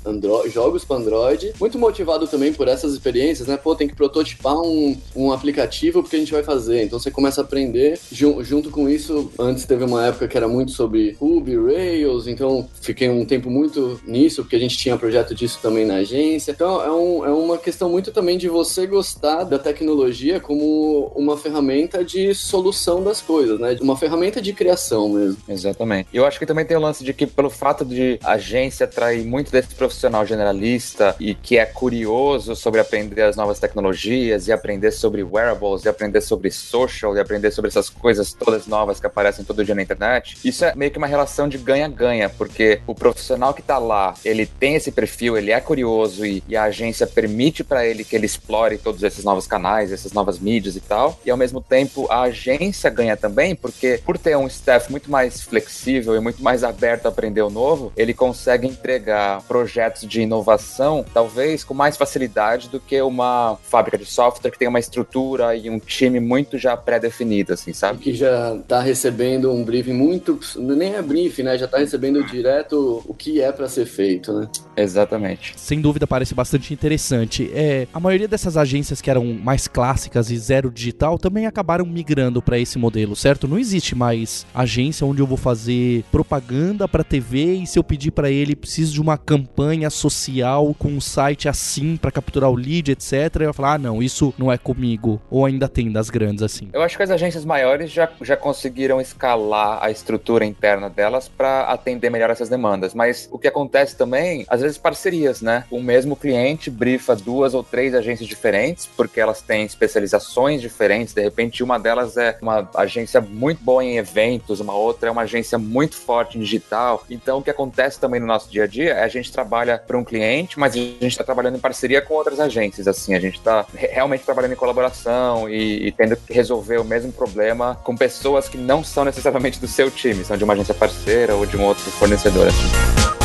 jogos 0.52 0.86
para 0.86 0.98
Android, 0.98 1.54
muito 1.60 1.78
motivado 1.80 2.28
também 2.28 2.54
por 2.54 2.68
essas 2.68 2.94
experiências, 2.94 3.48
né? 3.48 3.58
Pô, 3.58 3.76
tem 3.76 3.88
que 3.88 3.96
prototipar 3.96 4.60
um, 4.60 4.98
um 5.16 5.32
aplicativo 5.32 6.02
porque 6.02 6.16
a 6.16 6.20
gente 6.20 6.32
vai 6.32 6.44
fazer. 6.44 6.84
Então, 6.84 7.00
você 7.00 7.12
começa 7.12 7.42
a 7.42 7.44
aprender. 7.44 8.00
Junto 8.12 8.70
com 8.70 8.90
isso, 8.90 9.32
antes 9.40 9.66
teve 9.66 9.84
uma 9.84 10.06
época 10.08 10.28
que 10.28 10.38
era 10.38 10.48
muito 10.48 10.72
sobre 10.72 11.16
Ruby, 11.20 11.58
Rails, 11.58 12.28
então 12.28 12.68
fiquei 12.82 13.10
um 13.10 13.26
tempo 13.26 13.50
muito 13.50 14.00
nisso, 14.06 14.44
porque 14.44 14.56
a 14.56 14.60
gente 14.60 14.78
tinha 14.78 14.98
projeto 14.98 15.34
disso 15.34 15.60
também 15.62 15.86
na 15.86 15.96
agência. 15.96 16.52
Então, 16.52 16.82
é, 16.82 16.92
um, 16.92 17.26
é 17.26 17.32
uma 17.32 17.58
questão 17.58 17.90
muito 17.90 18.12
também 18.12 18.38
de 18.38 18.48
você 18.48 18.86
gostar 18.86 19.44
da 19.44 19.60
tecnologia 19.60 20.40
como 20.40 21.12
uma 21.16 21.38
ferramenta 21.38 22.04
de 22.04 22.34
solução 22.34 23.04
das 23.04 23.22
coisas, 23.22 23.60
né? 23.60 23.78
Uma 23.82 23.96
ferramenta 23.96 24.42
de 24.42 24.54
criação 24.54 25.10
mesmo. 25.10 25.19
Exatamente. 25.48 26.10
E 26.14 26.18
eu 26.18 26.26
acho 26.26 26.40
que 26.40 26.46
também 26.46 26.66
tem 26.66 26.78
o 26.78 26.80
lance 26.80 27.04
de 27.04 27.14
que, 27.14 27.26
pelo 27.26 27.50
fato 27.50 27.86
de 27.86 28.20
a 28.24 28.34
agência 28.34 28.86
atrair 28.86 29.26
muito 29.26 29.52
desse 29.52 29.74
profissional 29.76 30.26
generalista 30.26 31.16
e 31.20 31.34
que 31.34 31.58
é 31.58 31.66
curioso 31.66 32.56
sobre 32.56 32.80
aprender 32.80 33.22
as 33.24 33.36
novas 33.36 33.60
tecnologias 33.60 34.48
e 34.48 34.52
aprender 34.52 34.92
sobre 34.92 35.24
wearables 35.24 35.86
e 35.86 35.90
aprender 35.90 36.22
sobre 36.22 36.52
social 36.52 37.16
e 37.16 37.20
aprender 37.20 37.52
sobre 37.52 37.70
essas 37.70 37.90
coisas 37.90 38.34
todas 38.34 38.68
novas 38.68 39.00
que 39.00 39.08
aparecem 39.08 39.46
todo 39.46 39.64
dia 39.64 39.76
na 39.76 39.82
internet, 39.82 40.38
isso 40.44 40.66
é 40.66 40.74
meio 40.76 40.92
que 40.92 40.98
uma 40.98 41.08
relação 41.08 41.48
de 41.48 41.58
ganha-ganha, 41.58 42.30
porque 42.30 42.82
o 42.88 42.96
profissional 42.96 43.54
que 43.54 43.62
tá 43.62 43.78
lá, 43.78 44.14
ele 44.24 44.46
tem 44.46 44.76
esse 44.76 44.92
perfil, 44.92 45.38
ele 45.38 45.52
é 45.52 45.60
curioso 45.60 46.26
e, 46.26 46.44
e 46.48 46.56
a 46.56 46.64
agência 46.64 47.06
permite 47.08 47.64
para 47.64 47.86
ele 47.86 48.04
que 48.04 48.16
ele 48.16 48.26
explore 48.26 48.78
todos 48.78 49.04
esses 49.04 49.24
novos 49.24 49.48
canais, 49.48 49.92
essas 49.92 50.14
novas 50.14 50.40
mídias 50.40 50.76
e 50.76 50.82
tal, 50.82 51.20
e 51.26 51.32
ao 51.32 51.38
mesmo 51.38 51.62
tempo 51.62 52.08
a 52.10 52.22
agência 52.22 52.90
ganha 52.90 53.18
também, 53.18 53.56
porque 53.56 54.02
por 54.06 54.18
ter 54.18 54.36
um 54.38 54.48
staff 54.48 54.90
muito 54.92 55.09
mais 55.10 55.42
flexível 55.42 56.16
e 56.16 56.20
muito 56.20 56.42
mais 56.44 56.64
aberto 56.64 57.06
a 57.06 57.10
aprender 57.10 57.42
o 57.42 57.50
novo, 57.50 57.92
ele 57.96 58.14
consegue 58.14 58.68
entregar 58.68 59.42
projetos 59.44 60.08
de 60.08 60.22
inovação, 60.22 61.06
talvez 61.14 61.64
com 61.64 61.74
mais 61.74 61.98
facilidade 61.98 62.70
do 62.70 62.80
que 62.80 63.02
uma 63.02 63.58
fábrica 63.64 63.98
de 63.98 64.06
software 64.06 64.52
que 64.52 64.60
tem 64.60 64.68
uma 64.68 64.80
estrutura 64.80 65.56
e 65.56 65.70
um 65.70 65.80
time 65.80 66.20
muito 66.20 66.58
já 66.58 66.76
pré-definido, 66.76 67.54
assim, 67.54 67.74
sabe? 67.74 68.00
Que 68.00 68.14
já 68.14 68.58
tá 68.68 68.82
recebendo 68.82 69.52
um 69.52 69.64
briefing 69.64 69.94
muito. 69.94 70.40
Nem 70.56 70.96
é 70.96 71.02
briefing, 71.02 71.44
né? 71.44 71.58
Já 71.58 71.68
tá 71.68 71.78
recebendo 71.78 72.24
direto 72.24 73.04
o 73.06 73.14
que 73.14 73.42
é 73.42 73.52
para 73.52 73.68
ser 73.68 73.86
feito, 73.86 74.34
né? 74.34 74.48
Exatamente. 74.76 75.54
Sem 75.58 75.82
dúvida 75.82 76.08
parece 76.08 76.34
bastante 76.34 76.74
interessante. 76.74 77.50
É, 77.54 77.88
a 77.94 78.00
maioria 78.00 78.28
dessas 78.28 78.58
agências 78.58 79.02
que 79.02 79.10
eram 79.10 79.26
mais 79.26 79.68
clássicas 79.68 80.32
e 80.32 80.38
zero 80.38 80.72
digital 80.72 81.18
também 81.18 81.46
acabaram 81.46 81.86
migrando 81.86 82.42
para 82.42 82.60
esse 82.60 82.78
modelo, 82.78 83.16
certo? 83.16 83.48
Não 83.48 83.58
existe 83.58 83.96
mais 83.96 84.46
agência 84.54 84.99
onde 85.06 85.22
eu 85.22 85.28
vou 85.28 85.38
fazer 85.38 86.04
propaganda 86.12 86.88
para 86.88 87.04
TV 87.04 87.56
e 87.56 87.68
se 87.68 87.78
eu 87.78 87.84
pedir 87.84 88.12
para 88.12 88.30
ele 88.30 88.56
preciso 88.56 88.94
de 88.94 89.02
uma 89.02 89.18
campanha 89.18 89.90
social 89.90 90.74
com 90.78 90.90
um 90.90 91.02
site 91.02 91.48
assim 91.48 91.98
para 91.98 92.12
capturar 92.12 92.50
o 92.50 92.56
lead, 92.56 92.92
etc. 92.92 93.14
Eu 93.36 93.46
vou 93.46 93.54
falar: 93.54 93.74
"Ah, 93.74 93.78
não, 93.78 94.02
isso 94.02 94.34
não 94.38 94.52
é 94.52 94.58
comigo". 94.58 95.22
Ou 95.30 95.46
ainda 95.46 95.68
tem 95.68 95.92
das 95.92 96.10
grandes 96.10 96.44
assim. 96.44 96.70
Eu 96.74 96.82
acho 96.82 96.98
que 96.98 97.04
as 97.04 97.12
agências 97.12 97.46
maiores 97.46 97.92
já, 97.92 98.10
já 98.22 98.36
conseguiram 98.36 99.00
escalar 99.00 99.80
a 99.82 99.92
estrutura 99.92 100.46
interna 100.46 100.90
delas 100.90 101.28
para 101.30 101.64
atender 101.64 102.10
melhor 102.10 102.30
essas 102.30 102.50
demandas, 102.50 102.94
mas 102.94 103.28
o 103.32 103.38
que 103.38 103.48
acontece 103.48 103.96
também, 103.96 104.46
às 104.48 104.62
vezes 104.62 104.78
parcerias, 104.78 105.42
né? 105.42 105.66
O 105.70 105.82
mesmo 105.82 106.16
cliente 106.16 106.70
brifa 106.70 107.16
duas 107.16 107.54
ou 107.54 107.64
três 107.64 107.94
agências 107.94 108.28
diferentes, 108.28 108.88
porque 108.98 109.20
elas 109.20 109.42
têm 109.42 109.66
especializações 109.66 110.62
diferentes, 110.62 111.14
de 111.14 111.22
repente 111.22 111.64
uma 111.64 111.80
delas 111.80 112.18
é 112.18 112.38
uma 112.42 112.70
agência 112.76 113.22
muito 113.22 113.64
boa 113.64 113.84
em 113.84 113.98
eventos, 113.98 114.60
uma 114.60 114.74
outra 114.74 114.89
é 115.08 115.12
uma 115.12 115.22
agência 115.24 115.58
muito 115.58 115.96
forte 115.96 116.38
em 116.38 116.42
digital. 116.42 117.04
Então 117.10 117.40
o 117.40 117.44
que 117.44 117.50
acontece 117.50 118.00
também 118.00 118.20
no 118.20 118.28
nosso 118.28 118.50
dia 118.50 118.64
a 118.64 118.68
dia 118.68 118.94
é 118.94 119.04
a 119.04 119.08
gente 119.08 119.32
trabalha 119.32 119.78
para 119.78 119.98
um 119.98 120.04
cliente, 120.04 120.60
mas 120.60 120.74
a 120.74 120.78
gente 120.78 121.08
está 121.08 121.24
trabalhando 121.24 121.58
em 121.58 121.60
parceria 121.60 122.02
com 122.02 122.14
outras 122.14 122.40
agências, 122.40 122.88
assim, 122.88 123.14
a 123.14 123.20
gente 123.20 123.38
está 123.38 123.66
realmente 123.74 124.24
trabalhando 124.24 124.54
em 124.54 124.56
colaboração 124.56 125.50
e, 125.50 125.88
e 125.88 125.92
tendo 125.92 126.16
que 126.16 126.34
resolver 126.34 126.78
o 126.78 126.86
mesmo 126.86 127.12
problema 127.12 127.80
com 127.84 127.96
pessoas 127.96 128.48
que 128.48 128.58
não 128.58 128.84
são 128.84 129.04
necessariamente 129.06 129.60
do 129.60 129.68
seu 129.68 129.92
time, 129.92 130.24
são 130.24 130.38
de 130.38 130.44
uma 130.44 130.54
agência 130.54 130.74
parceira 130.74 131.36
ou 131.36 131.46
de 131.46 131.58
um 131.58 131.64
outro 131.64 131.90
fornecedor, 131.92 132.48
assim. 132.48 133.19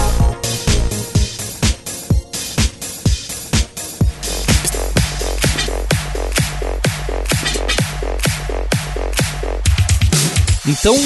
Então, 10.67 10.97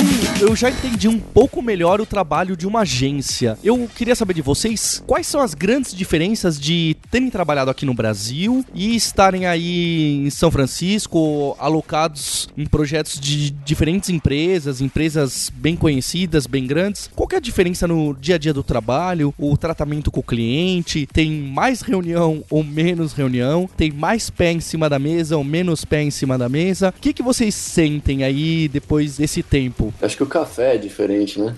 eu 0.40 0.54
já 0.54 0.70
entendi 0.70 1.08
um 1.08 1.18
pouco 1.18 1.60
melhor 1.60 2.00
o 2.00 2.06
trabalho 2.06 2.56
de 2.56 2.64
uma 2.64 2.82
agência. 2.82 3.58
Eu 3.64 3.90
queria 3.92 4.14
saber 4.14 4.34
de 4.34 4.40
vocês 4.40 5.02
quais 5.04 5.26
são 5.26 5.40
as 5.40 5.52
grandes 5.52 5.92
diferenças 5.92 6.60
de 6.60 6.96
terem 7.10 7.28
trabalhado 7.28 7.68
aqui 7.68 7.84
no 7.84 7.92
Brasil 7.92 8.64
e 8.72 8.94
estarem 8.94 9.46
aí 9.46 10.26
em 10.26 10.30
São 10.30 10.48
Francisco, 10.48 11.56
alocados 11.58 12.48
em 12.56 12.66
projetos 12.66 13.18
de 13.18 13.50
diferentes 13.50 14.10
empresas, 14.10 14.80
empresas 14.80 15.50
bem 15.52 15.74
conhecidas, 15.74 16.46
bem 16.46 16.64
grandes. 16.64 17.10
Qual 17.12 17.28
é 17.32 17.36
a 17.36 17.40
diferença 17.40 17.88
no 17.88 18.14
dia 18.14 18.36
a 18.36 18.38
dia 18.38 18.54
do 18.54 18.62
trabalho, 18.62 19.34
o 19.36 19.56
tratamento 19.56 20.08
com 20.08 20.20
o 20.20 20.22
cliente? 20.22 21.08
Tem 21.12 21.32
mais 21.32 21.80
reunião 21.80 22.44
ou 22.48 22.62
menos 22.62 23.12
reunião? 23.12 23.68
Tem 23.76 23.90
mais 23.90 24.30
pé 24.30 24.52
em 24.52 24.60
cima 24.60 24.88
da 24.88 25.00
mesa 25.00 25.36
ou 25.36 25.42
menos 25.42 25.84
pé 25.84 26.00
em 26.00 26.12
cima 26.12 26.38
da 26.38 26.48
mesa? 26.48 26.94
O 26.96 27.00
que, 27.00 27.12
que 27.12 27.24
vocês 27.24 27.56
sentem 27.56 28.22
aí 28.22 28.68
depois 28.68 29.16
desse 29.16 29.47
tempo? 29.48 29.92
Acho 30.00 30.16
que 30.16 30.22
o 30.22 30.26
café 30.26 30.74
é 30.74 30.78
diferente, 30.78 31.40
né? 31.40 31.54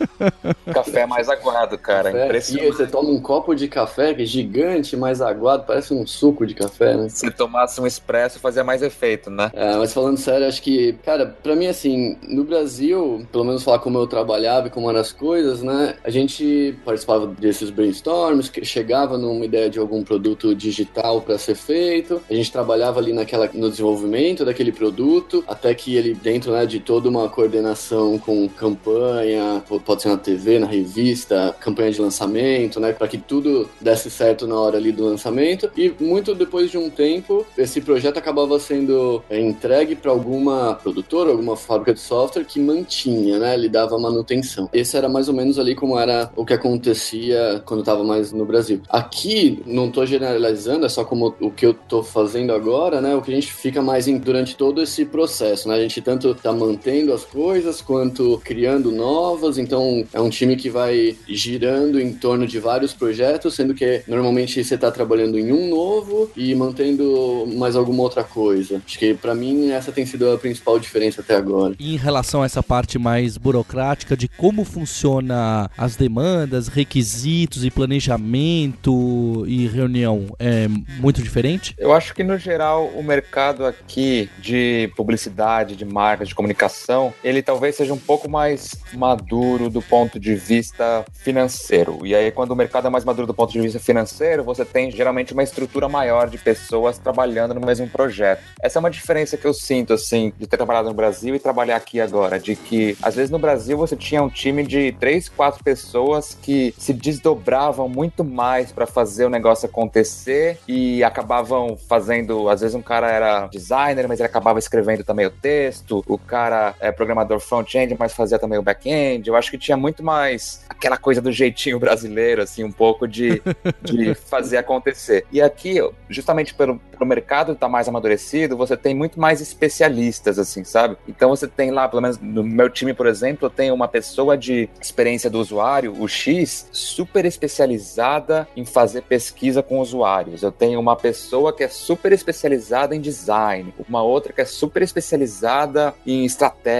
café 0.72 1.00
é 1.00 1.06
mais 1.06 1.28
aguado, 1.28 1.78
cara. 1.78 2.10
Café, 2.10 2.24
Impressionante. 2.24 2.68
E 2.68 2.72
você 2.72 2.86
toma 2.86 3.10
um 3.10 3.20
copo 3.20 3.54
de 3.54 3.68
café 3.68 4.14
que 4.14 4.22
é 4.22 4.26
gigante, 4.26 4.96
mais 4.96 5.20
aguado, 5.20 5.64
parece 5.66 5.92
um 5.92 6.06
suco 6.06 6.46
de 6.46 6.54
café, 6.54 6.96
né? 6.96 7.08
Se 7.08 7.30
tomasse 7.30 7.80
um 7.80 7.86
expresso, 7.86 8.38
fazia 8.38 8.64
mais 8.64 8.82
efeito, 8.82 9.30
né? 9.30 9.50
É, 9.54 9.76
mas 9.76 9.92
falando 9.92 10.16
sério, 10.16 10.46
acho 10.46 10.62
que, 10.62 10.94
cara, 11.04 11.26
pra 11.26 11.56
mim, 11.56 11.66
assim, 11.66 12.16
no 12.28 12.44
Brasil, 12.44 13.26
pelo 13.30 13.44
menos 13.44 13.62
falar 13.62 13.78
como 13.78 13.98
eu 13.98 14.06
trabalhava 14.06 14.68
e 14.68 14.70
como 14.70 14.88
eram 14.90 15.00
as 15.00 15.12
coisas, 15.12 15.62
né? 15.62 15.96
A 16.04 16.10
gente 16.10 16.76
participava 16.84 17.26
desses 17.26 17.70
brainstorms, 17.70 18.50
chegava 18.62 19.18
numa 19.18 19.44
ideia 19.44 19.68
de 19.68 19.78
algum 19.78 20.02
produto 20.02 20.54
digital 20.54 21.20
para 21.20 21.38
ser 21.38 21.54
feito, 21.54 22.22
a 22.28 22.34
gente 22.34 22.52
trabalhava 22.52 23.00
ali 23.00 23.12
naquela, 23.12 23.48
no 23.52 23.70
desenvolvimento 23.70 24.44
daquele 24.44 24.72
produto, 24.72 25.44
até 25.46 25.74
que 25.74 25.96
ele, 25.96 26.14
dentro 26.14 26.52
né, 26.52 26.66
de 26.66 26.80
toda 26.80 27.08
uma 27.18 27.28
coordenação 27.28 28.18
com 28.18 28.48
campanha, 28.48 29.62
pode 29.84 30.02
ser 30.02 30.08
na 30.08 30.16
TV, 30.16 30.58
na 30.58 30.66
revista, 30.66 31.54
campanha 31.60 31.90
de 31.90 32.00
lançamento, 32.00 32.80
né, 32.80 32.92
para 32.92 33.08
que 33.08 33.18
tudo 33.18 33.68
desse 33.80 34.10
certo 34.10 34.46
na 34.46 34.58
hora 34.58 34.76
ali 34.76 34.92
do 34.92 35.04
lançamento. 35.04 35.70
E 35.76 35.92
muito 36.00 36.34
depois 36.34 36.70
de 36.70 36.78
um 36.78 36.90
tempo, 36.90 37.46
esse 37.56 37.80
projeto 37.80 38.18
acabava 38.18 38.58
sendo 38.58 39.22
é, 39.28 39.38
entregue 39.40 39.94
para 39.94 40.10
alguma 40.10 40.74
produtora, 40.74 41.30
alguma 41.30 41.56
fábrica 41.56 41.94
de 41.94 42.00
software 42.00 42.44
que 42.44 42.60
mantinha, 42.60 43.38
né, 43.38 43.54
ele 43.54 43.68
dava 43.68 43.98
manutenção. 43.98 44.68
Esse 44.72 44.96
era 44.96 45.08
mais 45.08 45.28
ou 45.28 45.34
menos 45.34 45.58
ali 45.58 45.74
como 45.74 45.98
era 45.98 46.30
o 46.36 46.44
que 46.44 46.52
acontecia 46.54 47.62
quando 47.64 47.80
estava 47.80 48.04
mais 48.04 48.32
no 48.32 48.44
Brasil. 48.44 48.80
Aqui, 48.88 49.62
não 49.66 49.88
estou 49.88 50.06
generalizando, 50.06 50.86
é 50.86 50.88
só 50.88 51.04
como 51.04 51.34
o 51.40 51.50
que 51.50 51.66
eu 51.66 51.72
estou 51.72 52.02
fazendo 52.02 52.52
agora, 52.52 53.00
né, 53.00 53.14
o 53.14 53.22
que 53.22 53.30
a 53.30 53.34
gente 53.34 53.52
fica 53.52 53.82
mais 53.82 54.08
em, 54.08 54.18
durante 54.18 54.56
todo 54.56 54.82
esse 54.82 55.04
processo, 55.04 55.68
né, 55.68 55.74
a 55.74 55.80
gente 55.80 56.00
tanto 56.00 56.30
está 56.30 56.52
mantendo 56.52 57.05
as 57.12 57.24
coisas 57.24 57.80
quanto 57.80 58.40
criando 58.44 58.92
novas, 58.92 59.58
então 59.58 60.04
é 60.12 60.20
um 60.20 60.30
time 60.30 60.56
que 60.56 60.70
vai 60.70 61.16
girando 61.28 62.00
em 62.00 62.12
torno 62.12 62.46
de 62.46 62.58
vários 62.58 62.92
projetos, 62.92 63.54
sendo 63.54 63.74
que 63.74 64.02
normalmente 64.06 64.62
você 64.62 64.74
está 64.74 64.90
trabalhando 64.90 65.38
em 65.38 65.52
um 65.52 65.68
novo 65.68 66.30
e 66.36 66.54
mantendo 66.54 67.46
mais 67.56 67.76
alguma 67.76 68.02
outra 68.02 68.24
coisa. 68.24 68.80
Acho 68.84 68.98
que 68.98 69.14
para 69.14 69.34
mim 69.34 69.70
essa 69.70 69.92
tem 69.92 70.06
sido 70.06 70.30
a 70.30 70.38
principal 70.38 70.78
diferença 70.78 71.20
até 71.20 71.34
agora. 71.36 71.74
E 71.78 71.94
em 71.94 71.96
relação 71.96 72.42
a 72.42 72.46
essa 72.46 72.62
parte 72.62 72.98
mais 72.98 73.36
burocrática 73.36 74.16
de 74.16 74.28
como 74.28 74.64
funciona 74.64 75.70
as 75.76 75.96
demandas, 75.96 76.68
requisitos 76.68 77.64
e 77.64 77.70
planejamento 77.70 79.44
e 79.46 79.66
reunião, 79.66 80.26
é 80.38 80.66
muito 81.00 81.22
diferente? 81.22 81.74
Eu 81.78 81.92
acho 81.92 82.14
que 82.14 82.24
no 82.24 82.38
geral 82.38 82.86
o 82.94 83.02
mercado 83.02 83.64
aqui 83.64 84.28
de 84.38 84.90
publicidade, 84.96 85.76
de 85.76 85.84
marca, 85.84 86.24
de 86.24 86.34
comunicação, 86.34 86.95
ele 87.22 87.42
talvez 87.42 87.76
seja 87.76 87.92
um 87.92 87.98
pouco 87.98 88.28
mais 88.28 88.74
maduro 88.92 89.68
do 89.68 89.82
ponto 89.82 90.18
de 90.18 90.34
vista 90.34 91.04
financeiro. 91.12 92.06
E 92.06 92.14
aí, 92.14 92.30
quando 92.30 92.50
o 92.52 92.56
mercado 92.56 92.86
é 92.86 92.90
mais 92.90 93.04
maduro 93.04 93.26
do 93.26 93.34
ponto 93.34 93.52
de 93.52 93.60
vista 93.60 93.78
financeiro, 93.78 94.44
você 94.44 94.64
tem 94.64 94.90
geralmente 94.90 95.32
uma 95.32 95.42
estrutura 95.42 95.88
maior 95.88 96.28
de 96.28 96.38
pessoas 96.38 96.98
trabalhando 96.98 97.54
no 97.54 97.60
mesmo 97.60 97.88
projeto. 97.88 98.42
Essa 98.60 98.78
é 98.78 98.80
uma 98.80 98.90
diferença 98.90 99.36
que 99.36 99.46
eu 99.46 99.54
sinto, 99.54 99.92
assim, 99.92 100.32
de 100.38 100.46
ter 100.46 100.56
trabalhado 100.56 100.88
no 100.88 100.94
Brasil 100.94 101.34
e 101.34 101.38
trabalhar 101.38 101.76
aqui 101.76 102.00
agora. 102.00 102.38
De 102.38 102.56
que, 102.56 102.96
às 103.02 103.14
vezes, 103.14 103.30
no 103.30 103.38
Brasil 103.38 103.76
você 103.76 103.96
tinha 103.96 104.22
um 104.22 104.28
time 104.28 104.64
de 104.64 104.92
três, 104.92 105.28
quatro 105.28 105.62
pessoas 105.62 106.36
que 106.40 106.74
se 106.78 106.92
desdobravam 106.92 107.88
muito 107.88 108.24
mais 108.24 108.72
para 108.72 108.86
fazer 108.86 109.26
o 109.26 109.30
negócio 109.30 109.66
acontecer 109.66 110.58
e 110.66 111.02
acabavam 111.02 111.76
fazendo. 111.88 112.48
Às 112.48 112.60
vezes, 112.60 112.74
um 112.74 112.82
cara 112.82 113.10
era 113.10 113.46
designer, 113.48 114.08
mas 114.08 114.20
ele 114.20 114.26
acabava 114.26 114.58
escrevendo 114.58 115.04
também 115.04 115.26
o 115.26 115.30
texto. 115.30 116.04
O 116.06 116.18
cara 116.18 116.74
é 116.86 116.92
programador 116.92 117.40
front-end, 117.40 117.96
mas 117.98 118.14
fazia 118.14 118.38
também 118.38 118.58
o 118.58 118.62
back-end. 118.62 119.28
Eu 119.28 119.36
acho 119.36 119.50
que 119.50 119.58
tinha 119.58 119.76
muito 119.76 120.02
mais 120.02 120.64
aquela 120.68 120.96
coisa 120.96 121.20
do 121.20 121.32
jeitinho 121.32 121.78
brasileiro, 121.78 122.42
assim, 122.42 122.64
um 122.64 122.72
pouco 122.72 123.06
de, 123.06 123.42
de 123.82 124.14
fazer 124.28 124.56
acontecer. 124.56 125.26
E 125.32 125.40
aqui, 125.40 125.76
justamente 126.08 126.54
pelo, 126.54 126.78
pelo 126.78 127.06
mercado 127.06 127.52
estar 127.52 127.66
tá 127.66 127.70
mais 127.70 127.88
amadurecido, 127.88 128.56
você 128.56 128.76
tem 128.76 128.94
muito 128.94 129.20
mais 129.20 129.40
especialistas, 129.40 130.38
assim, 130.38 130.64
sabe? 130.64 130.96
Então 131.08 131.30
você 131.30 131.46
tem 131.46 131.70
lá, 131.70 131.88
pelo 131.88 132.02
menos 132.02 132.18
no 132.18 132.42
meu 132.42 132.70
time, 132.70 132.94
por 132.94 133.06
exemplo, 133.06 133.46
eu 133.46 133.50
tenho 133.50 133.74
uma 133.74 133.88
pessoa 133.88 134.36
de 134.36 134.68
experiência 134.80 135.30
do 135.30 135.38
usuário, 135.38 135.94
o 135.98 136.08
X, 136.08 136.68
super 136.72 137.24
especializada 137.24 138.46
em 138.56 138.64
fazer 138.64 139.02
pesquisa 139.02 139.62
com 139.62 139.80
usuários. 139.80 140.42
Eu 140.42 140.52
tenho 140.52 140.80
uma 140.80 140.96
pessoa 140.96 141.52
que 141.52 141.64
é 141.64 141.68
super 141.68 142.12
especializada 142.12 142.94
em 142.94 143.00
design, 143.00 143.74
uma 143.88 144.02
outra 144.02 144.32
que 144.32 144.40
é 144.40 144.44
super 144.44 144.82
especializada 144.82 145.94
em 146.06 146.24
estratégia. 146.24 146.75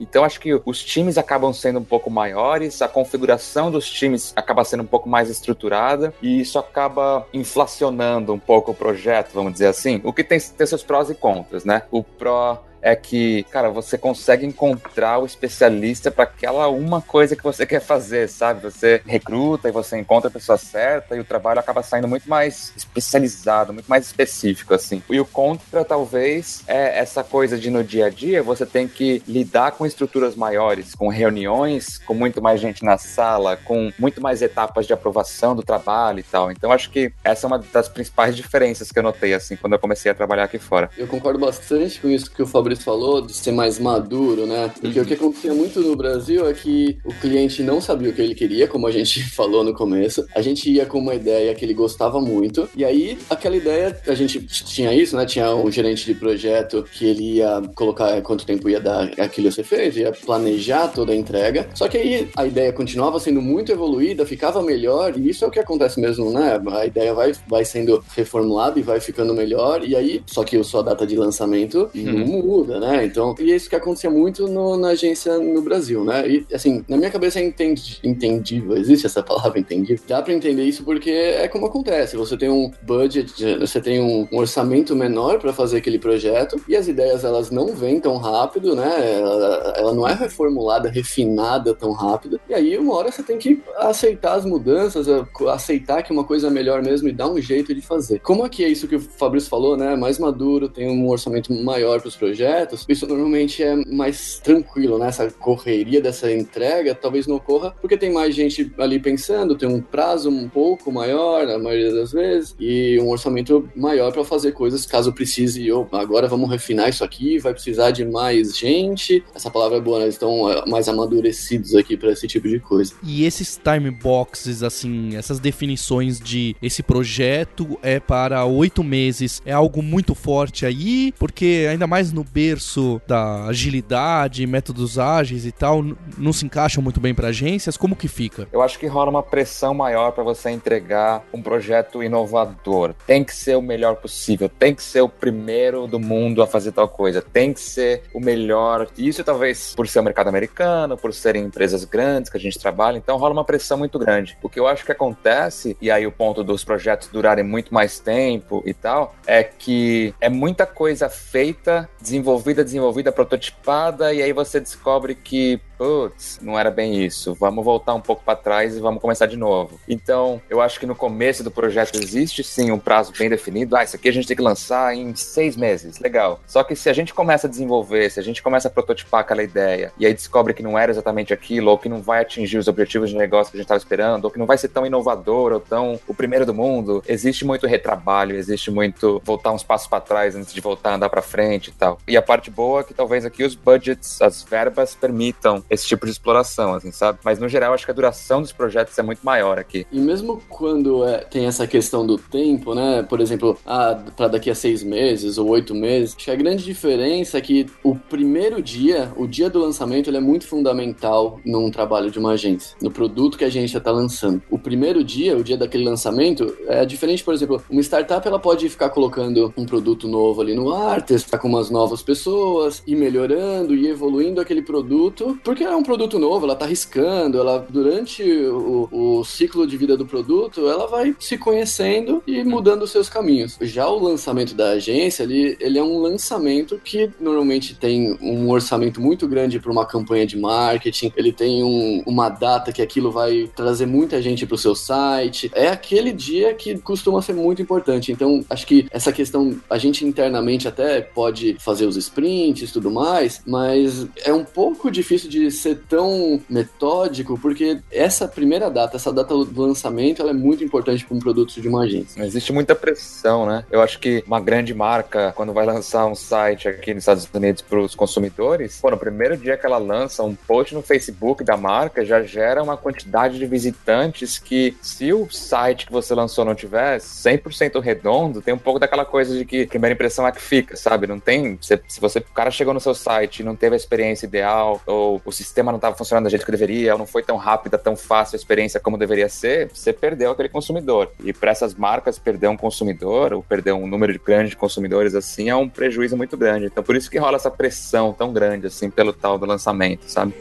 Então 0.00 0.24
acho 0.24 0.40
que 0.40 0.60
os 0.64 0.82
times 0.82 1.18
acabam 1.18 1.52
sendo 1.52 1.78
um 1.78 1.84
pouco 1.84 2.10
maiores, 2.10 2.80
a 2.82 2.88
configuração 2.88 3.70
dos 3.70 3.88
times 3.88 4.32
acaba 4.36 4.64
sendo 4.64 4.82
um 4.82 4.86
pouco 4.86 5.08
mais 5.08 5.30
estruturada 5.30 6.12
e 6.22 6.40
isso 6.40 6.58
acaba 6.58 7.26
inflacionando 7.32 8.32
um 8.32 8.38
pouco 8.38 8.72
o 8.72 8.74
projeto, 8.74 9.32
vamos 9.32 9.52
dizer 9.52 9.66
assim. 9.66 10.00
O 10.04 10.12
que 10.12 10.24
tem, 10.24 10.38
tem 10.38 10.66
seus 10.66 10.82
prós 10.82 11.10
e 11.10 11.14
contras, 11.14 11.64
né? 11.64 11.82
O 11.90 12.02
pró 12.02 12.62
é 12.84 12.94
que, 12.94 13.44
cara, 13.44 13.70
você 13.70 13.96
consegue 13.96 14.44
encontrar 14.44 15.18
o 15.18 15.24
especialista 15.24 16.10
para 16.10 16.24
aquela 16.24 16.68
uma 16.68 17.00
coisa 17.00 17.34
que 17.34 17.42
você 17.42 17.64
quer 17.64 17.80
fazer, 17.80 18.28
sabe? 18.28 18.60
Você 18.60 19.00
recruta 19.06 19.70
e 19.70 19.72
você 19.72 19.98
encontra 19.98 20.28
a 20.28 20.30
pessoa 20.30 20.58
certa 20.58 21.16
e 21.16 21.20
o 21.20 21.24
trabalho 21.24 21.58
acaba 21.58 21.82
saindo 21.82 22.06
muito 22.06 22.28
mais 22.28 22.74
especializado, 22.76 23.72
muito 23.72 23.86
mais 23.86 24.04
específico, 24.04 24.74
assim. 24.74 25.02
E 25.08 25.18
o 25.18 25.24
contra, 25.24 25.82
talvez, 25.82 26.62
é 26.66 26.98
essa 26.98 27.24
coisa 27.24 27.56
de 27.56 27.70
no 27.70 27.82
dia 27.82 28.06
a 28.06 28.10
dia 28.10 28.42
você 28.42 28.66
tem 28.66 28.86
que 28.86 29.22
lidar 29.26 29.72
com 29.72 29.86
estruturas 29.86 30.36
maiores, 30.36 30.94
com 30.94 31.08
reuniões, 31.08 31.96
com 31.96 32.12
muito 32.12 32.42
mais 32.42 32.60
gente 32.60 32.84
na 32.84 32.98
sala, 32.98 33.56
com 33.56 33.90
muito 33.98 34.20
mais 34.20 34.42
etapas 34.42 34.86
de 34.86 34.92
aprovação 34.92 35.56
do 35.56 35.62
trabalho 35.62 36.18
e 36.18 36.22
tal. 36.22 36.50
Então, 36.50 36.70
acho 36.70 36.90
que 36.90 37.10
essa 37.24 37.46
é 37.46 37.48
uma 37.48 37.58
das 37.58 37.88
principais 37.88 38.36
diferenças 38.36 38.92
que 38.92 38.98
eu 38.98 39.02
notei, 39.02 39.32
assim, 39.32 39.56
quando 39.56 39.72
eu 39.72 39.78
comecei 39.78 40.12
a 40.12 40.14
trabalhar 40.14 40.44
aqui 40.44 40.58
fora. 40.58 40.90
Eu 40.98 41.06
concordo 41.06 41.38
bastante 41.38 41.98
com 41.98 42.10
isso 42.10 42.30
que 42.30 42.42
o 42.42 42.46
Fabrício 42.46 42.73
Falou, 42.82 43.20
de 43.20 43.32
ser 43.32 43.52
mais 43.52 43.78
maduro, 43.78 44.46
né? 44.46 44.70
Porque 44.80 44.98
uhum. 44.98 45.04
o 45.04 45.08
que 45.08 45.14
acontecia 45.14 45.54
muito 45.54 45.80
no 45.80 45.96
Brasil 45.96 46.48
é 46.48 46.52
que 46.52 46.98
o 47.04 47.12
cliente 47.14 47.62
não 47.62 47.80
sabia 47.80 48.10
o 48.10 48.12
que 48.12 48.22
ele 48.22 48.34
queria, 48.34 48.66
como 48.68 48.86
a 48.86 48.90
gente 48.90 49.22
falou 49.30 49.64
no 49.64 49.72
começo. 49.72 50.24
A 50.34 50.42
gente 50.42 50.70
ia 50.70 50.86
com 50.86 50.98
uma 50.98 51.14
ideia 51.14 51.54
que 51.54 51.64
ele 51.64 51.74
gostava 51.74 52.20
muito, 52.20 52.68
e 52.76 52.84
aí 52.84 53.18
aquela 53.28 53.56
ideia, 53.56 53.96
a 54.06 54.14
gente 54.14 54.40
tinha 54.46 54.92
isso, 54.92 55.16
né? 55.16 55.26
Tinha 55.26 55.54
um 55.54 55.70
gerente 55.70 56.04
de 56.04 56.14
projeto 56.14 56.84
que 56.92 57.06
ele 57.06 57.36
ia 57.36 57.62
colocar 57.74 58.20
quanto 58.22 58.46
tempo 58.46 58.68
ia 58.68 58.80
dar 58.80 59.10
aquilo 59.18 59.50
ser 59.50 59.64
feito, 59.64 59.98
ia 59.98 60.12
planejar 60.12 60.88
toda 60.88 61.12
a 61.12 61.16
entrega. 61.16 61.68
Só 61.74 61.88
que 61.88 61.96
aí 61.96 62.28
a 62.36 62.46
ideia 62.46 62.72
continuava 62.72 63.18
sendo 63.20 63.40
muito 63.40 63.72
evoluída, 63.72 64.26
ficava 64.26 64.62
melhor, 64.62 65.16
e 65.16 65.28
isso 65.30 65.44
é 65.44 65.48
o 65.48 65.50
que 65.50 65.58
acontece 65.58 66.00
mesmo, 66.00 66.30
né? 66.30 66.60
A 66.72 66.86
ideia 66.86 67.14
vai, 67.14 67.32
vai 67.48 67.64
sendo 67.64 68.02
reformulada 68.16 68.78
e 68.78 68.82
vai 68.82 69.00
ficando 69.00 69.34
melhor, 69.34 69.86
e 69.86 69.94
aí, 69.94 70.22
só 70.26 70.44
que 70.44 70.56
a 70.56 70.64
sua 70.64 70.82
data 70.82 71.06
de 71.06 71.16
lançamento 71.16 71.90
uhum. 71.94 72.02
não 72.04 72.26
muda 72.26 72.63
né? 72.66 73.04
Então, 73.04 73.34
e 73.38 73.52
é 73.52 73.56
isso 73.56 73.68
que 73.68 73.76
acontecia 73.76 74.10
muito 74.10 74.48
no, 74.48 74.76
na 74.76 74.88
agência 74.88 75.38
no 75.38 75.62
Brasil, 75.62 76.04
né? 76.04 76.28
E, 76.28 76.46
assim, 76.52 76.84
na 76.88 76.96
minha 76.96 77.10
cabeça 77.10 77.38
é 77.38 77.44
entendi, 77.44 77.98
entendível, 78.02 78.76
existe 78.76 79.06
essa 79.06 79.22
palavra 79.22 79.58
entendível? 79.58 80.04
Dá 80.06 80.22
pra 80.22 80.32
entender 80.32 80.64
isso 80.64 80.84
porque 80.84 81.10
é 81.10 81.48
como 81.48 81.66
acontece, 81.66 82.16
você 82.16 82.36
tem 82.36 82.48
um 82.48 82.70
budget, 82.82 83.58
você 83.58 83.80
tem 83.80 84.00
um, 84.00 84.28
um 84.32 84.38
orçamento 84.38 84.94
menor 84.94 85.38
para 85.38 85.52
fazer 85.52 85.78
aquele 85.78 85.98
projeto 85.98 86.60
e 86.68 86.76
as 86.76 86.88
ideias, 86.88 87.24
elas 87.24 87.50
não 87.50 87.68
vêm 87.68 88.00
tão 88.00 88.16
rápido, 88.16 88.74
né? 88.74 89.18
Ela, 89.20 89.74
ela 89.76 89.94
não 89.94 90.06
é 90.06 90.14
reformulada, 90.14 90.88
refinada 90.88 91.74
tão 91.74 91.92
rápido. 91.92 92.40
E 92.48 92.54
aí, 92.54 92.76
uma 92.78 92.94
hora 92.94 93.10
você 93.10 93.22
tem 93.22 93.38
que 93.38 93.62
aceitar 93.76 94.34
as 94.34 94.44
mudanças, 94.44 95.06
aceitar 95.52 96.02
que 96.02 96.12
uma 96.12 96.24
coisa 96.24 96.48
é 96.48 96.50
melhor 96.50 96.82
mesmo 96.82 97.08
e 97.08 97.12
dar 97.12 97.28
um 97.28 97.40
jeito 97.40 97.74
de 97.74 97.80
fazer. 97.80 98.20
Como 98.20 98.44
aqui 98.44 98.64
é 98.64 98.68
isso 98.68 98.88
que 98.88 98.96
o 98.96 99.00
Fabrício 99.00 99.48
falou, 99.48 99.76
né? 99.76 99.96
Mais 99.96 100.18
maduro, 100.18 100.68
tem 100.68 100.88
um 100.88 101.08
orçamento 101.08 101.52
maior 101.52 102.00
para 102.00 102.08
os 102.08 102.16
projetos, 102.16 102.43
projetos, 102.44 102.84
isso 102.88 103.06
normalmente 103.06 103.62
é 103.62 103.74
mais 103.86 104.38
tranquilo, 104.38 104.98
né? 104.98 105.08
Essa 105.08 105.30
correria 105.30 106.00
dessa 106.00 106.30
entrega 106.32 106.94
talvez 106.94 107.26
não 107.26 107.36
ocorra 107.36 107.74
porque 107.80 107.96
tem 107.96 108.12
mais 108.12 108.34
gente 108.34 108.70
ali 108.78 108.98
pensando, 108.98 109.56
tem 109.56 109.68
um 109.68 109.80
prazo 109.80 110.28
um 110.28 110.48
pouco 110.48 110.92
maior, 110.92 111.46
na 111.46 111.58
maioria 111.58 111.92
das 111.92 112.12
vezes, 112.12 112.54
e 112.60 112.98
um 113.00 113.08
orçamento 113.08 113.68
maior 113.74 114.12
para 114.12 114.24
fazer 114.24 114.52
coisas 114.52 114.84
caso 114.84 115.12
precise. 115.12 115.70
Oh, 115.72 115.86
agora 115.92 116.28
vamos 116.28 116.50
refinar 116.50 116.88
isso 116.88 117.02
aqui, 117.02 117.38
vai 117.38 117.52
precisar 117.52 117.90
de 117.90 118.04
mais 118.04 118.56
gente. 118.56 119.24
Essa 119.34 119.50
palavra 119.50 119.78
é 119.78 119.80
boa, 119.80 119.98
né? 119.98 120.04
Eles 120.04 120.16
estão 120.16 120.50
é, 120.50 120.64
mais 120.66 120.88
amadurecidos 120.88 121.74
aqui 121.74 121.96
para 121.96 122.12
esse 122.12 122.26
tipo 122.26 122.48
de 122.48 122.60
coisa. 122.60 122.92
E 123.02 123.24
esses 123.24 123.58
time 123.62 123.90
boxes, 123.90 124.62
assim, 124.62 125.16
essas 125.16 125.38
definições 125.38 126.20
de 126.20 126.54
esse 126.60 126.82
projeto 126.82 127.78
é 127.82 127.98
para 127.98 128.44
oito 128.44 128.84
meses, 128.84 129.40
é 129.46 129.52
algo 129.52 129.82
muito 129.82 130.14
forte 130.14 130.66
aí, 130.66 131.12
porque 131.18 131.66
ainda 131.70 131.86
mais 131.86 132.12
no 132.12 132.24
berço 132.34 133.00
da 133.06 133.44
agilidade, 133.44 134.44
métodos 134.44 134.98
ágeis 134.98 135.46
e 135.46 135.52
tal, 135.52 135.84
não 136.18 136.32
se 136.32 136.44
encaixam 136.44 136.82
muito 136.82 136.98
bem 136.98 137.14
para 137.14 137.28
agências. 137.28 137.76
Como 137.76 137.94
que 137.94 138.08
fica? 138.08 138.48
Eu 138.52 138.60
acho 138.60 138.76
que 138.76 138.88
rola 138.88 139.08
uma 139.08 139.22
pressão 139.22 139.72
maior 139.72 140.10
para 140.10 140.24
você 140.24 140.50
entregar 140.50 141.24
um 141.32 141.40
projeto 141.40 142.02
inovador. 142.02 142.92
Tem 143.06 143.22
que 143.22 143.32
ser 143.32 143.56
o 143.56 143.62
melhor 143.62 143.96
possível, 143.96 144.48
tem 144.48 144.74
que 144.74 144.82
ser 144.82 145.00
o 145.00 145.08
primeiro 145.08 145.86
do 145.86 146.00
mundo 146.00 146.42
a 146.42 146.46
fazer 146.46 146.72
tal 146.72 146.88
coisa, 146.88 147.22
tem 147.22 147.52
que 147.52 147.60
ser 147.60 148.02
o 148.12 148.18
melhor. 148.18 148.88
Isso 148.98 149.22
talvez 149.22 149.72
por 149.76 149.86
ser 149.86 150.00
o 150.00 150.02
mercado 150.02 150.28
americano, 150.28 150.96
por 150.96 151.14
serem 151.14 151.44
empresas 151.44 151.84
grandes 151.84 152.28
que 152.28 152.36
a 152.36 152.40
gente 152.40 152.58
trabalha, 152.58 152.98
então 152.98 153.16
rola 153.16 153.32
uma 153.32 153.44
pressão 153.44 153.78
muito 153.78 153.96
grande. 153.96 154.36
O 154.42 154.48
que 154.48 154.58
eu 154.58 154.66
acho 154.66 154.84
que 154.84 154.90
acontece, 154.90 155.76
e 155.80 155.88
aí 155.88 156.04
o 156.04 156.10
ponto 156.10 156.42
dos 156.42 156.64
projetos 156.64 157.08
durarem 157.08 157.44
muito 157.44 157.72
mais 157.72 158.00
tempo 158.00 158.60
e 158.66 158.74
tal, 158.74 159.14
é 159.24 159.44
que 159.44 160.12
é 160.20 160.28
muita 160.28 160.66
coisa 160.66 161.08
feita, 161.08 161.88
desenvolvida, 162.00 162.23
desenvolvida, 162.64 163.12
prototipada, 163.12 164.12
e 164.12 164.22
aí 164.22 164.32
você 164.32 164.58
descobre 164.58 165.14
que 165.14 165.60
putz, 165.76 166.38
não 166.42 166.58
era 166.58 166.70
bem 166.70 167.04
isso, 167.04 167.34
vamos 167.34 167.64
voltar 167.64 167.94
um 167.94 168.00
pouco 168.00 168.22
para 168.24 168.36
trás 168.36 168.76
e 168.76 168.80
vamos 168.80 169.00
começar 169.00 169.26
de 169.26 169.36
novo. 169.36 169.78
Então, 169.88 170.40
eu 170.48 170.60
acho 170.60 170.78
que 170.78 170.86
no 170.86 170.94
começo 170.94 171.42
do 171.42 171.50
projeto 171.50 171.96
existe 171.96 172.42
sim 172.42 172.70
um 172.70 172.78
prazo 172.78 173.12
bem 173.18 173.28
definido. 173.28 173.76
Ah, 173.76 173.84
isso 173.84 173.96
aqui 173.96 174.08
a 174.08 174.12
gente 174.12 174.26
tem 174.26 174.36
que 174.36 174.42
lançar 174.42 174.94
em 174.94 175.14
seis 175.14 175.56
meses, 175.56 175.98
legal. 175.98 176.40
Só 176.46 176.62
que 176.62 176.76
se 176.76 176.88
a 176.88 176.92
gente 176.92 177.12
começa 177.12 177.46
a 177.46 177.50
desenvolver, 177.50 178.10
se 178.10 178.20
a 178.20 178.22
gente 178.22 178.42
começa 178.42 178.68
a 178.68 178.70
prototipar 178.70 179.20
aquela 179.20 179.42
ideia 179.42 179.92
e 179.98 180.06
aí 180.06 180.14
descobre 180.14 180.54
que 180.54 180.62
não 180.62 180.78
era 180.78 180.90
exatamente 180.90 181.32
aquilo, 181.32 181.70
ou 181.70 181.78
que 181.78 181.88
não 181.88 182.02
vai 182.02 182.20
atingir 182.20 182.58
os 182.58 182.68
objetivos 182.68 183.10
de 183.10 183.16
negócio 183.16 183.50
que 183.50 183.56
a 183.56 183.58
gente 183.58 183.66
estava 183.66 183.78
esperando, 183.78 184.24
ou 184.24 184.30
que 184.30 184.38
não 184.38 184.46
vai 184.46 184.58
ser 184.58 184.68
tão 184.68 184.86
inovador 184.86 185.52
ou 185.52 185.60
tão 185.60 185.98
o 186.06 186.14
primeiro 186.14 186.46
do 186.46 186.54
mundo, 186.54 187.02
existe 187.06 187.44
muito 187.44 187.66
retrabalho, 187.66 188.36
existe 188.36 188.70
muito 188.70 189.20
voltar 189.24 189.52
uns 189.52 189.62
passos 189.62 189.86
para 189.86 190.00
trás 190.00 190.36
antes 190.36 190.52
de 190.52 190.60
voltar 190.60 190.90
a 190.90 190.94
andar 190.96 191.08
para 191.08 191.22
frente 191.22 191.68
e 191.68 191.72
tal. 191.72 191.98
E 192.06 192.16
a 192.16 192.22
parte 192.22 192.50
boa 192.50 192.80
é 192.80 192.84
que 192.84 192.94
talvez 192.94 193.24
aqui 193.24 193.44
os 193.44 193.54
budgets, 193.54 194.20
as 194.20 194.42
verbas 194.42 194.94
permitam 194.94 195.63
esse 195.68 195.86
tipo 195.86 196.06
de 196.06 196.12
exploração, 196.12 196.74
assim, 196.74 196.90
sabe? 196.90 197.18
Mas 197.24 197.38
no 197.38 197.48
geral, 197.48 197.74
acho 197.74 197.84
que 197.84 197.90
a 197.90 197.94
duração 197.94 198.40
dos 198.40 198.52
projetos 198.52 198.98
é 198.98 199.02
muito 199.02 199.20
maior 199.22 199.58
aqui. 199.58 199.86
E 199.90 199.98
mesmo 199.98 200.42
quando 200.48 201.04
é, 201.06 201.18
tem 201.18 201.46
essa 201.46 201.66
questão 201.66 202.06
do 202.06 202.18
tempo, 202.18 202.74
né? 202.74 203.02
Por 203.02 203.20
exemplo, 203.20 203.58
ah, 203.66 203.98
para 204.16 204.28
daqui 204.28 204.50
a 204.50 204.54
seis 204.54 204.82
meses 204.82 205.38
ou 205.38 205.48
oito 205.48 205.74
meses, 205.74 206.14
acho 206.14 206.24
que 206.24 206.30
a 206.30 206.36
grande 206.36 206.64
diferença 206.64 207.38
é 207.38 207.40
que 207.40 207.66
o 207.82 207.94
primeiro 207.94 208.62
dia, 208.62 209.12
o 209.16 209.26
dia 209.26 209.50
do 209.50 209.58
lançamento, 209.58 210.08
ele 210.08 210.16
é 210.16 210.20
muito 210.20 210.46
fundamental 210.46 211.40
num 211.44 211.70
trabalho 211.70 212.10
de 212.10 212.18
uma 212.18 212.32
agência, 212.32 212.76
no 212.80 212.90
produto 212.90 213.38
que 213.38 213.44
a 213.44 213.48
agência 213.48 213.78
está 213.78 213.90
lançando. 213.90 214.42
O 214.50 214.58
primeiro 214.58 215.02
dia, 215.02 215.36
o 215.36 215.44
dia 215.44 215.56
daquele 215.56 215.84
lançamento, 215.84 216.56
é 216.66 216.84
diferente, 216.84 217.22
por 217.22 217.34
exemplo, 217.34 217.62
uma 217.68 217.80
startup 217.80 218.26
ela 218.26 218.38
pode 218.38 218.68
ficar 218.68 218.90
colocando 218.90 219.52
um 219.56 219.66
produto 219.66 220.08
novo 220.08 220.40
ali 220.40 220.54
no 220.54 220.72
ar, 220.72 221.02
testar 221.02 221.38
com 221.38 221.48
umas 221.48 221.70
novas 221.70 222.02
pessoas, 222.02 222.82
e 222.86 222.94
melhorando 222.94 223.74
e 223.74 223.88
evoluindo 223.88 224.40
aquele 224.40 224.62
produto, 224.62 225.38
porque 225.44 225.53
é 225.62 225.76
um 225.76 225.82
produto 225.82 226.18
novo, 226.18 226.44
ela 226.44 226.56
tá 226.56 226.64
arriscando, 226.64 227.38
ela 227.38 227.64
durante 227.68 228.22
o, 228.22 228.88
o 228.90 229.24
ciclo 229.24 229.66
de 229.66 229.76
vida 229.76 229.96
do 229.96 230.06
produto, 230.06 230.68
ela 230.68 230.86
vai 230.86 231.14
se 231.20 231.38
conhecendo 231.38 232.22
e 232.26 232.42
mudando 232.42 232.82
os 232.82 232.90
seus 232.90 233.08
caminhos. 233.08 233.56
Já 233.60 233.88
o 233.88 233.98
lançamento 233.98 234.54
da 234.54 234.70
agência, 234.70 235.22
ele, 235.22 235.56
ele 235.60 235.78
é 235.78 235.82
um 235.82 235.98
lançamento 235.98 236.80
que 236.82 237.10
normalmente 237.20 237.74
tem 237.74 238.16
um 238.20 238.50
orçamento 238.50 239.00
muito 239.00 239.28
grande 239.28 239.60
para 239.60 239.70
uma 239.70 239.86
campanha 239.86 240.26
de 240.26 240.38
marketing, 240.38 241.12
ele 241.16 241.32
tem 241.32 241.62
um, 241.62 242.02
uma 242.06 242.28
data 242.28 242.72
que 242.72 242.82
aquilo 242.82 243.10
vai 243.10 243.50
trazer 243.54 243.86
muita 243.86 244.20
gente 244.20 244.46
para 244.46 244.54
o 244.54 244.58
seu 244.58 244.74
site. 244.74 245.50
É 245.54 245.68
aquele 245.68 246.12
dia 246.12 246.54
que 246.54 246.78
costuma 246.78 247.22
ser 247.22 247.34
muito 247.34 247.60
importante. 247.60 248.12
Então, 248.12 248.44
acho 248.48 248.66
que 248.66 248.86
essa 248.90 249.12
questão, 249.12 249.56
a 249.68 249.78
gente 249.78 250.04
internamente 250.04 250.66
até 250.66 251.00
pode 251.00 251.56
fazer 251.58 251.86
os 251.86 251.96
sprints 251.96 252.70
e 252.70 252.72
tudo 252.72 252.90
mais, 252.90 253.42
mas 253.46 254.06
é 254.24 254.32
um 254.32 254.44
pouco 254.44 254.90
difícil 254.90 255.28
de 255.28 255.43
ser 255.50 255.82
tão 255.88 256.40
metódico, 256.48 257.38
porque 257.38 257.78
essa 257.90 258.26
primeira 258.28 258.70
data, 258.70 258.96
essa 258.96 259.12
data 259.12 259.34
do 259.34 259.62
lançamento, 259.62 260.22
ela 260.22 260.30
é 260.30 260.34
muito 260.34 260.64
importante 260.64 261.04
para 261.04 261.16
um 261.16 261.20
produto 261.20 261.60
de 261.60 261.68
uma 261.68 261.84
agência. 261.84 262.22
Existe 262.22 262.52
muita 262.52 262.74
pressão, 262.74 263.46
né? 263.46 263.64
Eu 263.70 263.80
acho 263.80 263.98
que 263.98 264.22
uma 264.26 264.40
grande 264.40 264.74
marca, 264.74 265.32
quando 265.36 265.52
vai 265.52 265.66
lançar 265.66 266.06
um 266.06 266.14
site 266.14 266.68
aqui 266.68 266.94
nos 266.94 267.02
Estados 267.02 267.28
Unidos 267.32 267.62
para 267.62 267.80
os 267.80 267.94
consumidores, 267.94 268.78
pô, 268.80 268.90
no 268.90 268.96
primeiro 268.96 269.36
dia 269.36 269.56
que 269.56 269.66
ela 269.66 269.78
lança 269.78 270.22
um 270.22 270.34
post 270.34 270.74
no 270.74 270.82
Facebook 270.82 271.44
da 271.44 271.56
marca, 271.56 272.04
já 272.04 272.22
gera 272.22 272.62
uma 272.62 272.76
quantidade 272.76 273.38
de 273.38 273.46
visitantes 273.46 274.38
que, 274.38 274.76
se 274.80 275.12
o 275.12 275.28
site 275.30 275.86
que 275.86 275.92
você 275.92 276.14
lançou 276.14 276.44
não 276.44 276.54
tiver 276.54 276.98
100% 276.98 277.80
redondo, 277.80 278.42
tem 278.42 278.54
um 278.54 278.58
pouco 278.58 278.78
daquela 278.78 279.04
coisa 279.04 279.36
de 279.36 279.44
que 279.44 279.62
a 279.62 279.66
primeira 279.66 279.94
impressão 279.94 280.26
é 280.26 280.32
que 280.32 280.40
fica, 280.40 280.76
sabe? 280.76 281.06
Não 281.06 281.20
tem. 281.20 281.58
Se, 281.60 281.80
se 281.88 282.00
você, 282.00 282.18
o 282.18 282.34
cara 282.34 282.50
chegou 282.50 282.74
no 282.74 282.80
seu 282.80 282.94
site 282.94 283.40
e 283.40 283.42
não 283.44 283.56
teve 283.56 283.74
a 283.74 283.76
experiência 283.76 284.26
ideal, 284.26 284.80
ou 284.86 285.16
o 285.16 285.20
sistema 285.34 285.70
não 285.70 285.76
estava 285.76 285.96
funcionando 285.96 286.24
da 286.24 286.30
jeito 286.30 286.44
que 286.44 286.50
deveria, 286.50 286.92
ou 286.92 286.98
não 286.98 287.06
foi 287.06 287.22
tão 287.22 287.36
rápida, 287.36 287.76
tão 287.76 287.96
fácil 287.96 288.36
a 288.36 288.38
experiência 288.38 288.80
como 288.80 288.96
deveria 288.96 289.28
ser, 289.28 289.68
você 289.72 289.92
perdeu 289.92 290.30
aquele 290.30 290.48
consumidor. 290.48 291.10
E 291.22 291.32
para 291.32 291.50
essas 291.50 291.74
marcas, 291.74 292.18
perder 292.18 292.48
um 292.48 292.56
consumidor, 292.56 293.32
ou 293.32 293.42
perder 293.42 293.72
um 293.72 293.86
número 293.86 294.18
grande 294.24 294.50
de 294.50 294.56
consumidores 294.56 295.14
assim, 295.14 295.50
é 295.50 295.56
um 295.56 295.68
prejuízo 295.68 296.16
muito 296.16 296.36
grande. 296.36 296.66
Então, 296.66 296.82
por 296.82 296.96
isso 296.96 297.10
que 297.10 297.18
rola 297.18 297.36
essa 297.36 297.50
pressão 297.50 298.12
tão 298.12 298.32
grande, 298.32 298.66
assim, 298.66 298.88
pelo 298.88 299.12
tal 299.12 299.38
do 299.38 299.46
lançamento, 299.46 300.04
sabe? 300.06 300.34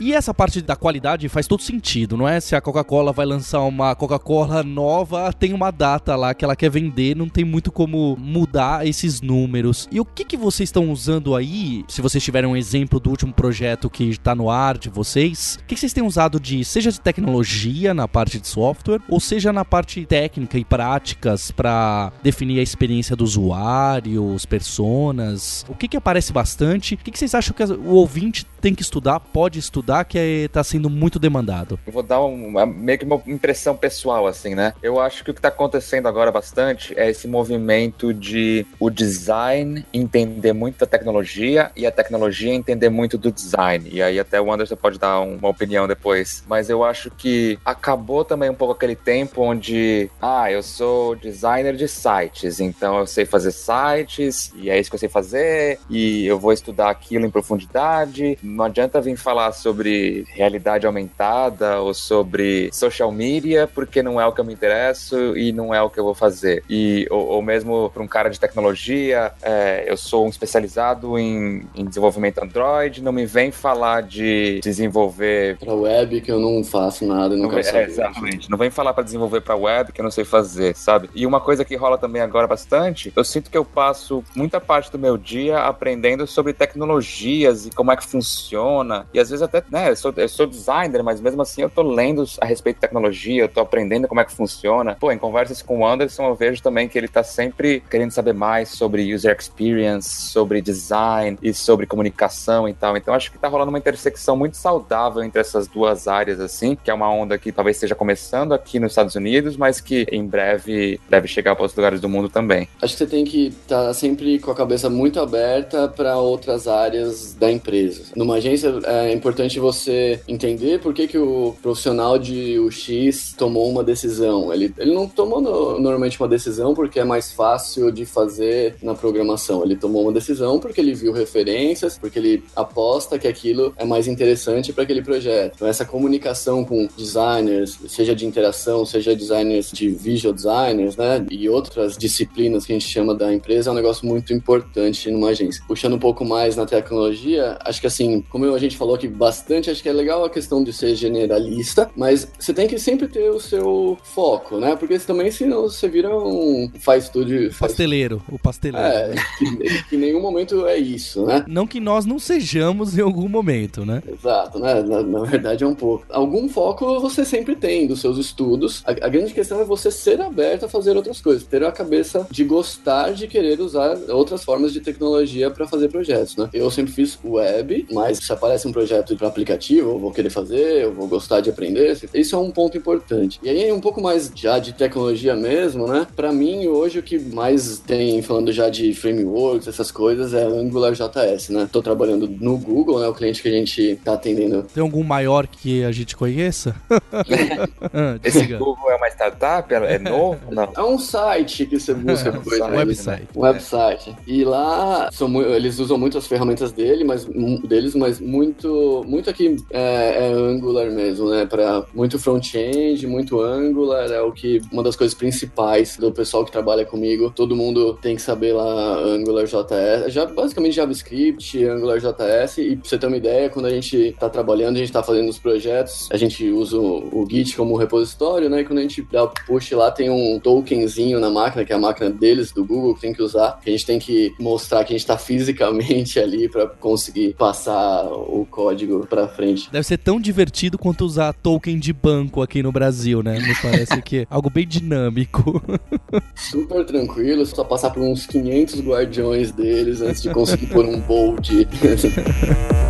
E 0.00 0.14
essa 0.14 0.32
parte 0.32 0.62
da 0.62 0.76
qualidade 0.76 1.28
faz 1.28 1.46
todo 1.46 1.62
sentido, 1.62 2.16
não 2.16 2.28
é? 2.28 2.38
Se 2.40 2.54
a 2.54 2.60
Coca-Cola 2.60 3.12
vai 3.12 3.26
lançar 3.26 3.60
uma 3.62 3.94
Coca-Cola 3.96 4.62
nova, 4.62 5.32
tem 5.32 5.52
uma 5.52 5.72
data 5.72 6.14
lá 6.14 6.32
que 6.34 6.44
ela 6.44 6.54
quer 6.54 6.70
vender, 6.70 7.16
não 7.16 7.28
tem 7.28 7.44
muito 7.44 7.72
como 7.72 8.16
mudar 8.16 8.86
esses 8.86 9.20
números. 9.20 9.88
E 9.90 9.98
o 9.98 10.04
que, 10.04 10.24
que 10.24 10.36
vocês 10.36 10.68
estão 10.68 10.90
usando 10.90 11.34
aí? 11.34 11.84
Se 11.88 12.00
vocês 12.00 12.22
tiverem 12.22 12.48
um 12.48 12.56
exemplo 12.56 13.00
do 13.00 13.10
último 13.10 13.32
projeto 13.32 13.90
que 13.90 14.04
está 14.04 14.34
no 14.34 14.48
ar 14.48 14.78
de 14.78 14.88
vocês, 14.88 15.58
o 15.60 15.64
que, 15.64 15.74
que 15.74 15.80
vocês 15.80 15.92
têm 15.92 16.04
usado 16.04 16.38
de, 16.38 16.64
seja 16.64 16.92
de 16.92 17.00
tecnologia 17.00 17.92
na 17.92 18.06
parte 18.06 18.38
de 18.38 18.46
software, 18.46 19.00
ou 19.08 19.18
seja 19.18 19.52
na 19.52 19.64
parte 19.64 20.06
técnica 20.06 20.58
e 20.58 20.64
práticas 20.64 21.50
para 21.50 22.12
definir 22.22 22.60
a 22.60 22.62
experiência 22.62 23.16
do 23.16 23.24
usuário, 23.24 24.24
os 24.32 24.46
personas? 24.46 25.64
O 25.68 25.74
que, 25.74 25.88
que 25.88 25.96
aparece 25.96 26.32
bastante? 26.32 26.94
O 26.94 26.98
que, 26.98 27.10
que 27.10 27.18
vocês 27.18 27.34
acham 27.34 27.52
que 27.54 27.64
o 27.64 27.94
ouvinte 27.94 28.46
tem 28.60 28.74
que 28.74 28.82
estudar, 28.82 29.20
pode 29.20 29.58
estudar? 29.58 30.04
que 30.04 30.18
está 30.18 30.64
sendo 30.64 30.90
muito 30.90 31.18
demandado? 31.18 31.78
Eu 31.86 31.92
vou 31.92 32.02
dar 32.02 32.20
uma, 32.20 32.66
meio 32.66 32.98
que 32.98 33.04
uma 33.04 33.22
impressão 33.26 33.76
pessoal, 33.76 34.26
assim, 34.26 34.54
né? 34.54 34.74
Eu 34.82 35.00
acho 35.00 35.22
que 35.22 35.30
o 35.30 35.34
que 35.34 35.38
está 35.38 35.48
acontecendo 35.48 36.08
agora 36.08 36.32
bastante 36.32 36.98
é 36.98 37.08
esse 37.08 37.28
movimento 37.28 38.12
de 38.12 38.66
o 38.80 38.90
design 38.90 39.84
entender 39.92 40.52
muito 40.52 40.78
da 40.78 40.86
tecnologia 40.86 41.70
e 41.76 41.86
a 41.86 41.90
tecnologia 41.90 42.52
entender 42.52 42.88
muito 42.88 43.18
do 43.18 43.30
design. 43.30 43.88
E 43.90 44.02
aí 44.02 44.18
até 44.18 44.40
o 44.40 44.52
Anderson 44.52 44.76
pode 44.76 44.98
dar 44.98 45.20
uma 45.20 45.48
opinião 45.48 45.86
depois. 45.86 46.42
Mas 46.48 46.70
eu 46.70 46.82
acho 46.84 47.10
que 47.10 47.58
acabou 47.64 48.24
também 48.24 48.50
um 48.50 48.54
pouco 48.54 48.74
aquele 48.74 48.96
tempo 48.96 49.42
onde, 49.42 50.10
ah, 50.20 50.50
eu 50.50 50.62
sou 50.62 51.14
designer 51.14 51.76
de 51.76 51.86
sites, 51.88 52.60
então 52.60 52.98
eu 52.98 53.06
sei 53.06 53.24
fazer 53.24 53.52
sites 53.52 54.52
e 54.56 54.70
é 54.70 54.78
isso 54.78 54.90
que 54.90 54.96
eu 54.96 55.00
sei 55.00 55.08
fazer 55.08 55.78
e 55.88 56.26
eu 56.26 56.38
vou 56.38 56.52
estudar 56.52 56.90
aquilo 56.90 57.26
em 57.26 57.30
profundidade. 57.30 58.38
Não 58.48 58.64
adianta 58.64 59.00
vir 59.00 59.16
falar 59.16 59.52
sobre 59.52 60.24
realidade 60.28 60.86
aumentada 60.86 61.80
ou 61.80 61.92
sobre 61.92 62.70
social 62.72 63.12
media, 63.12 63.66
porque 63.66 64.02
não 64.02 64.20
é 64.20 64.26
o 64.26 64.32
que 64.32 64.40
eu 64.40 64.44
me 64.44 64.54
interesso 64.54 65.36
e 65.36 65.52
não 65.52 65.74
é 65.74 65.82
o 65.82 65.90
que 65.90 66.00
eu 66.00 66.04
vou 66.04 66.14
fazer. 66.14 66.64
E, 66.68 67.06
ou, 67.10 67.26
ou 67.26 67.42
mesmo 67.42 67.90
para 67.90 68.02
um 68.02 68.08
cara 68.08 68.30
de 68.30 68.40
tecnologia, 68.40 69.32
é, 69.42 69.84
eu 69.86 69.96
sou 69.96 70.26
um 70.26 70.28
especializado 70.28 71.18
em, 71.18 71.66
em, 71.74 71.84
desenvolvimento 71.84 72.42
Android, 72.42 73.02
não 73.02 73.12
me 73.12 73.26
vem 73.26 73.50
falar 73.50 74.02
de 74.02 74.60
desenvolver. 74.62 75.58
Para 75.58 75.74
web, 75.74 76.20
que 76.20 76.32
eu 76.32 76.40
não 76.40 76.64
faço 76.64 77.06
nada, 77.06 77.36
não, 77.36 77.44
não 77.44 77.50
quero 77.50 77.64
saber. 77.64 77.78
É, 77.78 77.84
exatamente. 77.84 78.50
Não 78.50 78.56
vem 78.56 78.70
falar 78.70 78.94
para 78.94 79.04
desenvolver 79.04 79.42
para 79.42 79.56
web, 79.56 79.92
que 79.92 80.00
eu 80.00 80.04
não 80.04 80.10
sei 80.10 80.24
fazer, 80.24 80.74
sabe? 80.74 81.10
E 81.14 81.26
uma 81.26 81.40
coisa 81.40 81.64
que 81.64 81.76
rola 81.76 81.98
também 81.98 82.22
agora 82.22 82.46
bastante, 82.46 83.12
eu 83.14 83.24
sinto 83.24 83.50
que 83.50 83.58
eu 83.58 83.64
passo 83.64 84.24
muita 84.34 84.60
parte 84.60 84.90
do 84.90 84.98
meu 84.98 85.18
dia 85.18 85.58
aprendendo 85.58 86.26
sobre 86.26 86.52
tecnologias 86.52 87.66
e 87.66 87.70
como 87.70 87.92
é 87.92 87.96
que 87.96 88.04
funciona 88.04 88.37
funciona. 88.38 89.06
E 89.12 89.18
às 89.18 89.30
vezes 89.30 89.42
até, 89.42 89.62
né, 89.70 89.90
eu 89.90 89.96
sou, 89.96 90.12
eu 90.16 90.28
sou 90.28 90.46
designer, 90.46 91.02
mas 91.02 91.20
mesmo 91.20 91.42
assim 91.42 91.62
eu 91.62 91.70
tô 91.70 91.82
lendo 91.82 92.24
a 92.40 92.46
respeito 92.46 92.76
de 92.76 92.80
tecnologia, 92.80 93.42
eu 93.42 93.48
tô 93.48 93.60
aprendendo 93.60 94.06
como 94.06 94.20
é 94.20 94.24
que 94.24 94.32
funciona. 94.32 94.96
Pô, 94.98 95.10
em 95.10 95.18
conversas 95.18 95.60
com 95.60 95.80
o 95.80 95.86
Anderson, 95.86 96.26
eu 96.26 96.34
vejo 96.34 96.62
também 96.62 96.88
que 96.88 96.96
ele 96.96 97.08
tá 97.08 97.22
sempre 97.22 97.82
querendo 97.90 98.10
saber 98.10 98.32
mais 98.32 98.70
sobre 98.70 99.12
user 99.12 99.36
experience, 99.38 100.08
sobre 100.08 100.60
design 100.60 101.38
e 101.42 101.52
sobre 101.52 101.86
comunicação 101.86 102.68
e 102.68 102.74
tal. 102.74 102.96
Então 102.96 103.12
acho 103.12 103.30
que 103.32 103.38
tá 103.38 103.48
rolando 103.48 103.70
uma 103.70 103.78
intersecção 103.78 104.36
muito 104.36 104.56
saudável 104.56 105.22
entre 105.22 105.40
essas 105.40 105.66
duas 105.66 106.06
áreas, 106.06 106.40
assim, 106.40 106.76
que 106.76 106.90
é 106.90 106.94
uma 106.94 107.10
onda 107.10 107.36
que 107.38 107.50
talvez 107.50 107.76
esteja 107.76 107.94
começando 107.94 108.52
aqui 108.54 108.78
nos 108.78 108.92
Estados 108.92 109.14
Unidos, 109.14 109.56
mas 109.56 109.80
que 109.80 110.06
em 110.10 110.24
breve 110.24 111.00
deve 111.08 111.26
chegar 111.26 111.54
para 111.54 111.64
outros 111.64 111.76
lugares 111.76 112.00
do 112.00 112.08
mundo 112.08 112.28
também. 112.28 112.68
Acho 112.80 112.94
que 112.94 112.98
você 112.98 113.06
tem 113.06 113.24
que 113.24 113.48
estar 113.48 113.86
tá 113.86 113.94
sempre 113.94 114.38
com 114.38 114.50
a 114.50 114.54
cabeça 114.54 114.88
muito 114.88 115.20
aberta 115.20 115.88
para 115.88 116.16
outras 116.16 116.68
áreas 116.68 117.34
da 117.34 117.50
empresa. 117.50 118.02
Numa 118.28 118.36
agência 118.36 118.74
é 118.84 119.10
importante 119.10 119.58
você 119.58 120.20
entender 120.28 120.80
por 120.80 120.92
que, 120.92 121.08
que 121.08 121.16
o 121.16 121.56
profissional 121.62 122.18
de 122.18 122.58
UX 122.58 123.32
tomou 123.32 123.70
uma 123.70 123.82
decisão. 123.82 124.52
Ele, 124.52 124.70
ele 124.76 124.92
não 124.92 125.08
tomou 125.08 125.40
no, 125.40 125.80
normalmente 125.80 126.20
uma 126.20 126.28
decisão 126.28 126.74
porque 126.74 127.00
é 127.00 127.04
mais 127.04 127.32
fácil 127.32 127.90
de 127.90 128.04
fazer 128.04 128.76
na 128.82 128.94
programação. 128.94 129.64
Ele 129.64 129.76
tomou 129.76 130.02
uma 130.02 130.12
decisão 130.12 130.60
porque 130.60 130.78
ele 130.78 130.92
viu 130.92 131.10
referências, 131.10 131.96
porque 131.96 132.18
ele 132.18 132.44
aposta 132.54 133.18
que 133.18 133.26
aquilo 133.26 133.72
é 133.78 133.86
mais 133.86 134.06
interessante 134.06 134.74
para 134.74 134.84
aquele 134.84 135.00
projeto. 135.00 135.54
Então, 135.54 135.66
essa 135.66 135.86
comunicação 135.86 136.66
com 136.66 136.86
designers, 136.98 137.78
seja 137.88 138.14
de 138.14 138.26
interação, 138.26 138.84
seja 138.84 139.16
designers 139.16 139.72
de 139.72 139.88
visual 139.88 140.34
designers, 140.34 140.98
né, 140.98 141.24
e 141.30 141.48
outras 141.48 141.96
disciplinas 141.96 142.66
que 142.66 142.72
a 142.72 142.78
gente 142.78 142.88
chama 142.88 143.14
da 143.14 143.32
empresa, 143.32 143.70
é 143.70 143.72
um 143.72 143.76
negócio 143.76 144.06
muito 144.06 144.34
importante 144.34 145.10
numa 145.10 145.30
agência. 145.30 145.64
Puxando 145.66 145.94
um 145.94 145.98
pouco 145.98 146.26
mais 146.26 146.56
na 146.56 146.66
tecnologia, 146.66 147.56
acho 147.64 147.80
que 147.80 147.86
assim, 147.86 148.17
como 148.28 148.52
a 148.54 148.58
gente 148.58 148.76
falou 148.76 148.94
aqui 148.94 149.08
bastante, 149.08 149.70
acho 149.70 149.82
que 149.82 149.88
é 149.88 149.92
legal 149.92 150.24
a 150.24 150.30
questão 150.30 150.62
de 150.62 150.72
ser 150.72 150.94
generalista, 150.94 151.90
mas 151.96 152.30
você 152.38 152.52
tem 152.52 152.66
que 152.66 152.78
sempre 152.78 153.08
ter 153.08 153.30
o 153.30 153.40
seu 153.40 153.98
foco, 154.02 154.58
né? 154.58 154.76
Porque 154.76 154.98
também 154.98 155.30
senão 155.30 155.62
você 155.62 155.88
vira 155.88 156.16
um 156.16 156.70
faz 156.80 157.08
tudo. 157.08 157.28
Faz... 157.52 157.72
Pasteleiro, 157.72 158.22
o 158.28 158.38
pasteleiro. 158.38 158.86
É, 158.86 159.14
que, 159.38 159.84
que 159.84 159.96
em 159.96 159.98
nenhum 159.98 160.20
momento 160.20 160.66
é 160.66 160.76
isso, 160.76 161.24
né? 161.24 161.44
Não 161.46 161.66
que 161.66 161.80
nós 161.80 162.04
não 162.04 162.18
sejamos 162.18 162.96
em 162.96 163.02
algum 163.02 163.28
momento, 163.28 163.84
né? 163.84 164.02
Exato, 164.06 164.58
né? 164.58 164.82
Na, 164.82 165.02
na 165.02 165.22
verdade 165.24 165.64
é 165.64 165.66
um 165.66 165.74
pouco. 165.74 166.04
Algum 166.08 166.48
foco 166.48 167.00
você 167.00 167.24
sempre 167.24 167.56
tem 167.56 167.86
dos 167.86 168.00
seus 168.00 168.18
estudos. 168.18 168.82
A, 168.84 168.90
a, 168.90 169.08
grande 169.08 169.34
questão 169.34 169.60
é 169.60 169.64
você 169.64 169.90
ser 169.90 170.20
aberto 170.20 170.64
a 170.64 170.68
fazer 170.68 170.96
outras 170.96 171.20
coisas, 171.20 171.42
ter 171.44 171.64
a 171.64 171.72
cabeça 171.72 172.26
de 172.30 172.44
gostar 172.44 173.12
de 173.12 173.26
querer 173.26 173.60
usar 173.60 173.96
outras 174.08 174.44
formas 174.44 174.72
de 174.72 174.80
tecnologia 174.80 175.50
para 175.50 175.66
fazer 175.66 175.88
projetos, 175.88 176.36
né? 176.36 176.48
Eu 176.52 176.70
sempre 176.70 176.92
fiz 176.92 177.18
web, 177.24 177.86
mas 177.92 178.07
se 178.14 178.32
aparece 178.32 178.66
um 178.66 178.72
projeto 178.72 179.16
para 179.16 179.28
aplicativo, 179.28 179.90
eu 179.90 179.98
vou 179.98 180.12
querer 180.12 180.30
fazer, 180.30 180.84
eu 180.84 180.92
vou 180.92 181.06
gostar 181.06 181.40
de 181.40 181.50
aprender. 181.50 181.98
Isso 182.14 182.34
é 182.34 182.38
um 182.38 182.50
ponto 182.50 182.76
importante. 182.76 183.38
E 183.42 183.48
aí 183.48 183.72
um 183.72 183.80
pouco 183.80 184.00
mais 184.00 184.30
já 184.34 184.58
de 184.58 184.72
tecnologia 184.72 185.34
mesmo, 185.36 185.86
né? 185.86 186.06
Para 186.16 186.32
mim 186.32 186.66
hoje 186.66 186.98
o 186.98 187.02
que 187.02 187.18
mais 187.18 187.78
tem 187.78 188.20
falando 188.22 188.52
já 188.52 188.68
de 188.68 188.92
frameworks, 188.94 189.68
essas 189.68 189.90
coisas 189.90 190.34
é 190.34 190.44
Angular 190.44 190.92
JS, 190.92 191.50
né? 191.50 191.68
Tô 191.70 191.82
trabalhando 191.82 192.28
no 192.28 192.56
Google, 192.56 193.00
né? 193.00 193.08
O 193.08 193.14
cliente 193.14 193.42
que 193.42 193.48
a 193.48 193.52
gente 193.52 193.98
tá 194.04 194.14
atendendo. 194.14 194.62
Tem 194.74 194.82
algum 194.82 195.02
maior 195.02 195.46
que 195.46 195.84
a 195.84 195.92
gente 195.92 196.16
conheça? 196.16 196.74
ah, 196.90 198.18
Esse 198.22 198.46
Google 198.46 198.90
é 198.90 198.96
uma 198.96 199.08
startup? 199.08 199.68
É 199.88 199.98
novo? 199.98 200.38
Não. 200.50 200.72
É 200.76 200.82
um 200.82 200.98
site 200.98 201.64
que 201.64 201.78
você 201.78 201.94
busca 201.94 202.32
coisa. 202.32 202.66
Um 202.66 202.76
website. 202.76 203.28
Um 203.34 203.40
website. 203.40 204.16
E 204.26 204.44
lá 204.44 205.08
são, 205.12 205.42
eles 205.42 205.78
usam 205.78 205.96
muito 205.96 206.18
as 206.18 206.26
ferramentas 206.26 206.72
dele, 206.72 207.04
mas, 207.04 207.24
deles, 207.64 207.94
mas 207.98 208.20
muito, 208.20 209.04
muito 209.06 209.28
aqui 209.28 209.56
é, 209.70 210.26
é 210.26 210.32
Angular 210.32 210.90
mesmo, 210.90 211.30
né? 211.30 211.46
Para 211.46 211.84
muito 211.94 212.18
front-end, 212.18 213.06
muito 213.06 213.40
Angular, 213.40 214.10
é 214.10 214.20
o 214.20 214.32
que 214.32 214.60
uma 214.72 214.82
das 214.82 214.96
coisas 214.96 215.16
principais 215.16 215.96
do 215.96 216.12
pessoal 216.12 216.44
que 216.44 216.52
trabalha 216.52 216.84
comigo. 216.84 217.32
Todo 217.34 217.56
mundo 217.56 217.98
tem 218.00 218.16
que 218.16 218.22
saber 218.22 218.52
lá 218.52 218.98
Angular 218.98 219.44
JS, 219.44 220.12
já 220.12 220.26
basicamente 220.26 220.74
JavaScript, 220.74 221.64
Angular 221.64 221.98
JS. 221.98 222.58
E 222.58 222.76
pra 222.76 222.88
você 222.88 222.98
ter 222.98 223.06
uma 223.06 223.16
ideia, 223.16 223.50
quando 223.50 223.66
a 223.66 223.70
gente 223.70 224.14
tá 224.18 224.28
trabalhando, 224.28 224.76
a 224.76 224.78
gente 224.78 224.92
tá 224.92 225.02
fazendo 225.02 225.28
os 225.28 225.38
projetos, 225.38 226.08
a 226.10 226.16
gente 226.16 226.48
usa 226.50 226.78
o, 226.78 227.22
o 227.22 227.26
Git 227.28 227.56
como 227.56 227.76
repositório, 227.76 228.48
né? 228.48 228.60
E 228.60 228.64
quando 228.64 228.78
a 228.78 228.82
gente 228.82 229.02
dá 229.10 229.24
o 229.24 229.28
push 229.46 229.72
lá, 229.72 229.90
tem 229.90 230.10
um 230.10 230.38
tokenzinho 230.38 231.20
na 231.20 231.30
máquina, 231.30 231.64
que 231.64 231.72
é 231.72 231.76
a 231.76 231.78
máquina 231.78 232.10
deles, 232.10 232.52
do 232.52 232.64
Google, 232.64 232.94
que 232.94 233.00
tem 233.00 233.12
que 233.12 233.22
usar. 233.22 233.60
Que 233.62 233.70
a 233.70 233.72
gente 233.72 233.86
tem 233.86 233.98
que 233.98 234.34
mostrar 234.38 234.84
que 234.84 234.94
a 234.94 234.96
gente 234.96 235.06
tá 235.06 235.18
fisicamente 235.18 236.18
ali 236.18 236.48
para 236.48 236.66
conseguir 236.66 237.34
passar 237.34 237.87
o 238.10 238.46
código 238.50 239.06
para 239.06 239.28
frente. 239.28 239.70
Deve 239.70 239.84
ser 239.84 239.98
tão 239.98 240.20
divertido 240.20 240.78
quanto 240.78 241.04
usar 241.04 241.32
token 241.32 241.78
de 241.78 241.92
banco 241.92 242.42
aqui 242.42 242.62
no 242.62 242.72
Brasil, 242.72 243.22
né? 243.22 243.38
Me 243.38 243.54
parece 243.60 244.00
que 244.02 244.18
é 244.18 244.26
algo 244.30 244.50
bem 244.50 244.66
dinâmico. 244.66 245.62
Super 246.34 246.84
tranquilo, 246.84 247.44
só 247.46 247.64
passar 247.64 247.90
por 247.90 248.02
uns 248.02 248.26
500 248.26 248.80
guardiões 248.80 249.52
deles 249.52 250.00
antes 250.00 250.22
de 250.22 250.30
conseguir 250.30 250.66
pôr 250.66 250.84
um 250.84 251.00
bold. 251.00 251.68